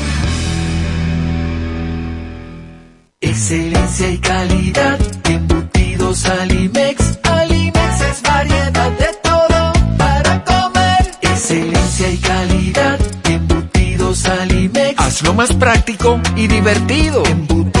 Excelencia 3.31 4.09
y 4.09 4.17
calidad, 4.17 4.99
embutidos 5.23 6.25
Alimex. 6.25 7.17
Alimex 7.23 8.01
es 8.01 8.21
variedad 8.23 8.91
de 8.91 9.07
todo 9.23 9.73
para 9.97 10.43
comer. 10.43 11.11
Excelencia 11.21 12.09
y 12.09 12.17
calidad, 12.17 12.99
embutidos 13.23 14.25
Alimex. 14.25 14.99
Hazlo 14.99 15.33
más 15.33 15.53
práctico 15.53 16.19
y 16.35 16.47
divertido. 16.47 17.23
Embutidos 17.25 17.80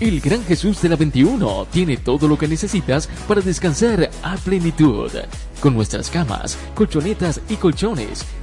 El 0.00 0.20
Gran 0.20 0.44
Jesús 0.44 0.80
de 0.80 0.88
la 0.88 0.94
21 0.94 1.66
tiene 1.72 1.96
todo 1.96 2.28
lo 2.28 2.38
que 2.38 2.46
necesitas 2.46 3.08
para 3.26 3.40
descansar 3.40 4.08
a 4.22 4.36
plenitud. 4.36 5.10
Con 5.60 5.74
nuestras 5.74 6.08
camas, 6.08 6.56
colchonetas 6.76 7.40
y 7.48 7.56
colchones 7.56 8.24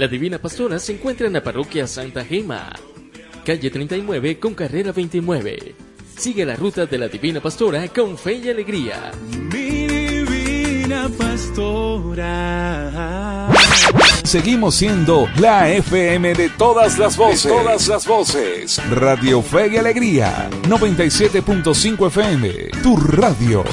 La 0.00 0.08
Divina 0.08 0.38
Pastora 0.38 0.78
se 0.78 0.94
encuentra 0.94 1.26
en 1.26 1.34
la 1.34 1.42
parroquia 1.42 1.86
Santa 1.86 2.24
Gema, 2.24 2.72
calle 3.44 3.70
39 3.70 4.38
con 4.38 4.54
carrera 4.54 4.92
29. 4.92 5.74
Sigue 6.16 6.46
la 6.46 6.56
ruta 6.56 6.86
de 6.86 6.96
la 6.96 7.06
Divina 7.08 7.42
Pastora 7.42 7.86
con 7.88 8.16
fe 8.16 8.40
y 8.42 8.48
alegría. 8.48 9.10
Mi 9.52 9.86
Divina 9.86 11.06
Pastora. 11.18 12.30
Seguimos 14.24 14.76
siendo 14.76 15.28
la 15.38 15.68
FM 15.70 16.32
de 16.32 16.48
todas 16.48 16.98
las 16.98 17.18
voces. 17.18 17.42
De 17.44 17.50
todas 17.50 17.86
las 17.86 18.06
voces. 18.06 18.80
Radio 18.88 19.42
Fe 19.42 19.68
y 19.70 19.76
Alegría. 19.76 20.48
97.5 20.62 22.06
FM. 22.06 22.70
Tu 22.82 22.96
radio. 22.96 23.64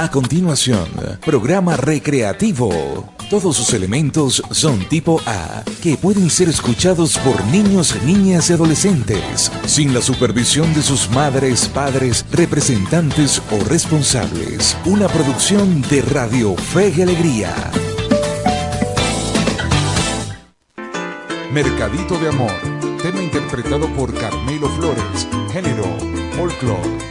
A 0.00 0.10
continuación, 0.10 0.88
programa 1.22 1.76
recreativo. 1.76 2.70
Todos 3.28 3.54
sus 3.54 3.74
elementos 3.74 4.42
son 4.50 4.88
tipo 4.88 5.20
A, 5.26 5.62
que 5.82 5.98
pueden 5.98 6.30
ser 6.30 6.48
escuchados 6.48 7.18
por 7.18 7.44
niños, 7.48 7.94
niñas 8.06 8.48
y 8.48 8.54
adolescentes, 8.54 9.52
sin 9.66 9.92
la 9.92 10.00
supervisión 10.00 10.72
de 10.72 10.80
sus 10.80 11.10
madres, 11.10 11.68
padres, 11.68 12.24
representantes 12.32 13.42
o 13.50 13.62
responsables. 13.68 14.74
Una 14.86 15.06
producción 15.06 15.82
de 15.82 16.00
Radio 16.00 16.56
Fe 16.56 16.94
y 16.96 17.02
Alegría. 17.02 17.54
Mercadito 21.52 22.18
de 22.18 22.28
Amor, 22.30 22.54
tema 23.02 23.22
interpretado 23.22 23.86
por 23.94 24.14
Carmelo 24.14 24.70
Flores, 24.70 25.28
género, 25.52 25.84
folklore. 26.38 27.09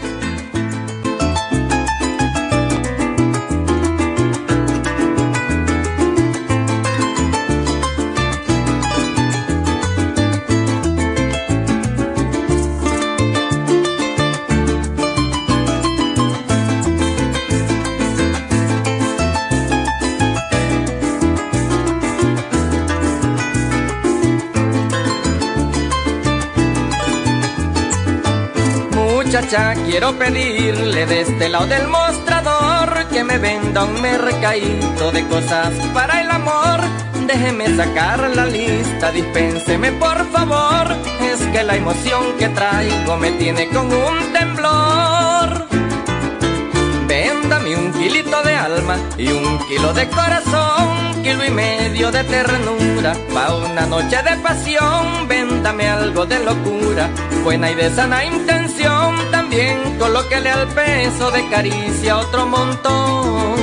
Quiero 29.50 30.14
pedirle 30.14 31.08
de 31.08 31.22
este 31.22 31.50
lado 31.50 31.66
del 31.66 31.88
mostrador 31.88 33.08
que 33.08 33.24
me 33.24 33.40
venda 33.40 33.84
un 33.84 34.00
mercadito 34.00 35.12
de 35.12 35.26
cosas 35.28 35.74
para 35.92 36.22
el 36.22 36.30
amor. 36.30 36.80
Déjeme 37.26 37.76
sacar 37.76 38.30
la 38.36 38.46
lista, 38.46 39.12
dispénseme 39.12 39.92
por 39.94 40.18
favor. 40.32 40.96
Es 41.22 41.42
que 41.48 41.64
la 41.64 41.76
emoción 41.76 42.38
que 42.38 42.50
traigo 42.50 43.18
me 43.18 43.32
tiene 43.32 43.68
con 43.70 43.88
un 43.92 44.34
temblor. 44.34 45.68
Véndame 47.08 47.76
un 47.76 47.92
kilito 47.94 48.44
de 48.44 48.56
alma 48.56 48.98
y 49.18 49.30
un 49.30 49.58
kilo 49.68 49.94
de 49.94 50.08
corazón, 50.10 51.24
kilo 51.24 51.44
y 51.44 51.50
medio 51.50 52.12
de 52.12 52.24
ternura, 52.24 53.16
pa' 53.34 53.56
una 53.56 53.88
noche 53.88 54.22
de 54.22 54.38
pasión. 54.44 55.28
Véndame 55.28 55.90
algo 55.90 56.28
de 56.28 56.38
locura, 56.40 57.10
buena 57.44 57.72
y 57.72 57.76
de 57.76 57.90
sana 57.90 58.24
intención 58.26 58.99
también 59.50 59.98
colóquele 59.98 60.48
al 60.52 60.68
peso 60.68 61.32
de 61.32 61.48
caricia 61.50 62.20
otro 62.20 62.46
montón. 62.46 63.56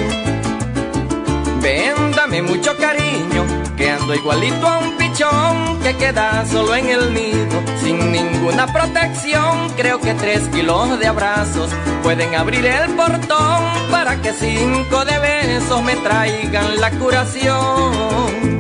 Véndame 1.61 2.43
mucho 2.43 2.76
cariño, 2.76 3.45
que 3.76 3.91
ando 3.91 4.12
igualito 4.12 4.66
a 4.66 4.78
un 4.78 4.97
pichón 4.97 5.78
que 5.84 5.95
queda 5.95 6.45
solo 6.47 6.74
en 6.74 6.89
el 6.89 7.14
nido, 7.14 7.62
sin 7.80 8.11
ninguna 8.11 8.66
protección. 8.66 9.70
Creo 9.76 10.01
que 10.01 10.14
tres 10.14 10.49
kilos 10.49 10.99
de 10.99 11.07
abrazos 11.07 11.70
pueden 12.03 12.34
abrir 12.34 12.66
el 12.66 12.91
portón 12.97 13.62
para 13.89 14.20
que 14.20 14.32
cinco 14.32 15.05
de 15.05 15.18
besos 15.20 15.84
me 15.84 15.95
traigan 15.95 16.80
la 16.80 16.91
curación. 16.91 18.55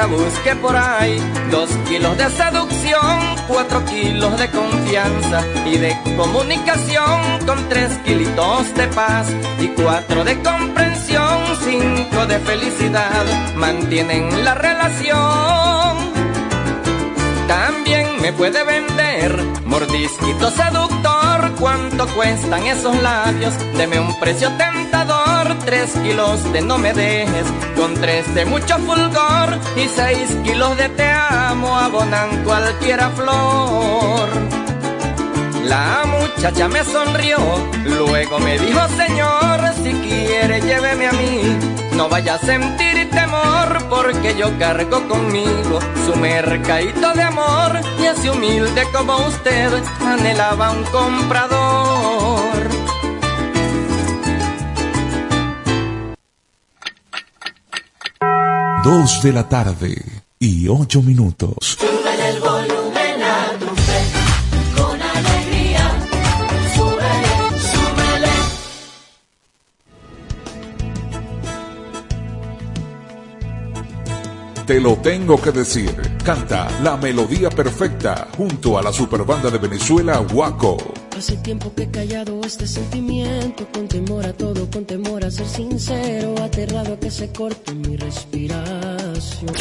Busque 0.00 0.56
por 0.56 0.74
ahí 0.74 1.18
dos 1.50 1.68
kilos 1.86 2.16
de 2.16 2.30
seducción, 2.30 3.36
cuatro 3.46 3.84
kilos 3.84 4.38
de 4.38 4.48
confianza 4.48 5.44
y 5.66 5.76
de 5.76 5.94
comunicación, 6.16 7.46
con 7.46 7.68
tres 7.68 7.90
kilitos 8.04 8.74
de 8.74 8.86
paz 8.88 9.28
y 9.60 9.68
cuatro 9.68 10.24
de 10.24 10.40
comprensión, 10.40 11.38
cinco 11.62 12.26
de 12.26 12.38
felicidad, 12.38 13.54
mantienen 13.56 14.44
la 14.44 14.54
relación. 14.54 16.12
También 17.46 18.20
me 18.22 18.32
puede 18.32 18.64
vender 18.64 19.36
mordisquito 19.66 20.50
seductor, 20.50 21.52
¿cuánto 21.60 22.06
cuestan 22.14 22.66
esos 22.66 22.96
labios? 23.02 23.52
Deme 23.76 24.00
un 24.00 24.18
precio 24.18 24.48
tres 25.64 25.92
kilos 26.02 26.52
de 26.52 26.60
no 26.62 26.78
me 26.78 26.92
dejes, 26.92 27.46
con 27.76 27.94
tres 27.94 28.32
de 28.34 28.44
mucho 28.44 28.76
fulgor 28.78 29.58
y 29.76 29.88
seis 29.88 30.36
kilos 30.44 30.76
de 30.76 30.88
te 30.90 31.10
amo 31.10 31.76
abonan 31.76 32.44
cualquiera 32.44 33.10
flor. 33.10 34.28
La 35.64 36.02
muchacha 36.06 36.68
me 36.68 36.84
sonrió, 36.84 37.38
luego 37.84 38.38
me 38.40 38.58
dijo, 38.58 38.80
señor, 38.96 39.60
si 39.82 39.92
quiere 39.92 40.60
lléveme 40.60 41.06
a 41.06 41.12
mí, 41.12 41.56
no 41.96 42.08
vaya 42.08 42.34
a 42.34 42.38
sentir 42.38 43.08
temor, 43.10 43.84
porque 43.88 44.34
yo 44.36 44.56
cargo 44.58 45.06
conmigo 45.08 45.78
su 46.04 46.16
mercadito 46.16 47.12
de 47.14 47.22
amor, 47.22 47.80
y 48.02 48.06
así 48.06 48.28
humilde 48.28 48.82
como 48.92 49.16
usted 49.26 49.72
anhelaba 50.04 50.70
un 50.72 50.84
comprador. 50.84 51.91
Dos 58.84 59.22
de 59.22 59.32
la 59.32 59.48
tarde 59.48 59.94
y 60.40 60.66
ocho 60.66 61.02
minutos. 61.02 61.78
Te 74.72 74.80
lo 74.80 74.96
tengo 74.96 75.38
que 75.38 75.52
decir. 75.52 75.94
Canta 76.24 76.66
la 76.80 76.96
melodía 76.96 77.50
perfecta 77.50 78.28
junto 78.34 78.78
a 78.78 78.82
la 78.82 78.90
superbanda 78.90 79.50
de 79.50 79.58
Venezuela, 79.58 80.22
Waco. 80.32 80.78
Hace 81.14 81.36
tiempo 81.36 81.74
que 81.74 81.82
he 81.82 81.90
callado 81.90 82.40
este 82.42 82.66
sentimiento, 82.66 83.68
con 83.70 83.86
temor 83.86 84.24
a 84.24 84.32
todo, 84.32 84.70
con 84.70 84.86
temor 84.86 85.26
a 85.26 85.30
ser 85.30 85.46
sincero, 85.46 86.34
aterrado 86.42 86.94
a 86.94 86.98
que 86.98 87.10
se 87.10 87.30
corte 87.32 87.74
mi 87.74 87.98
respiración. 87.98 89.54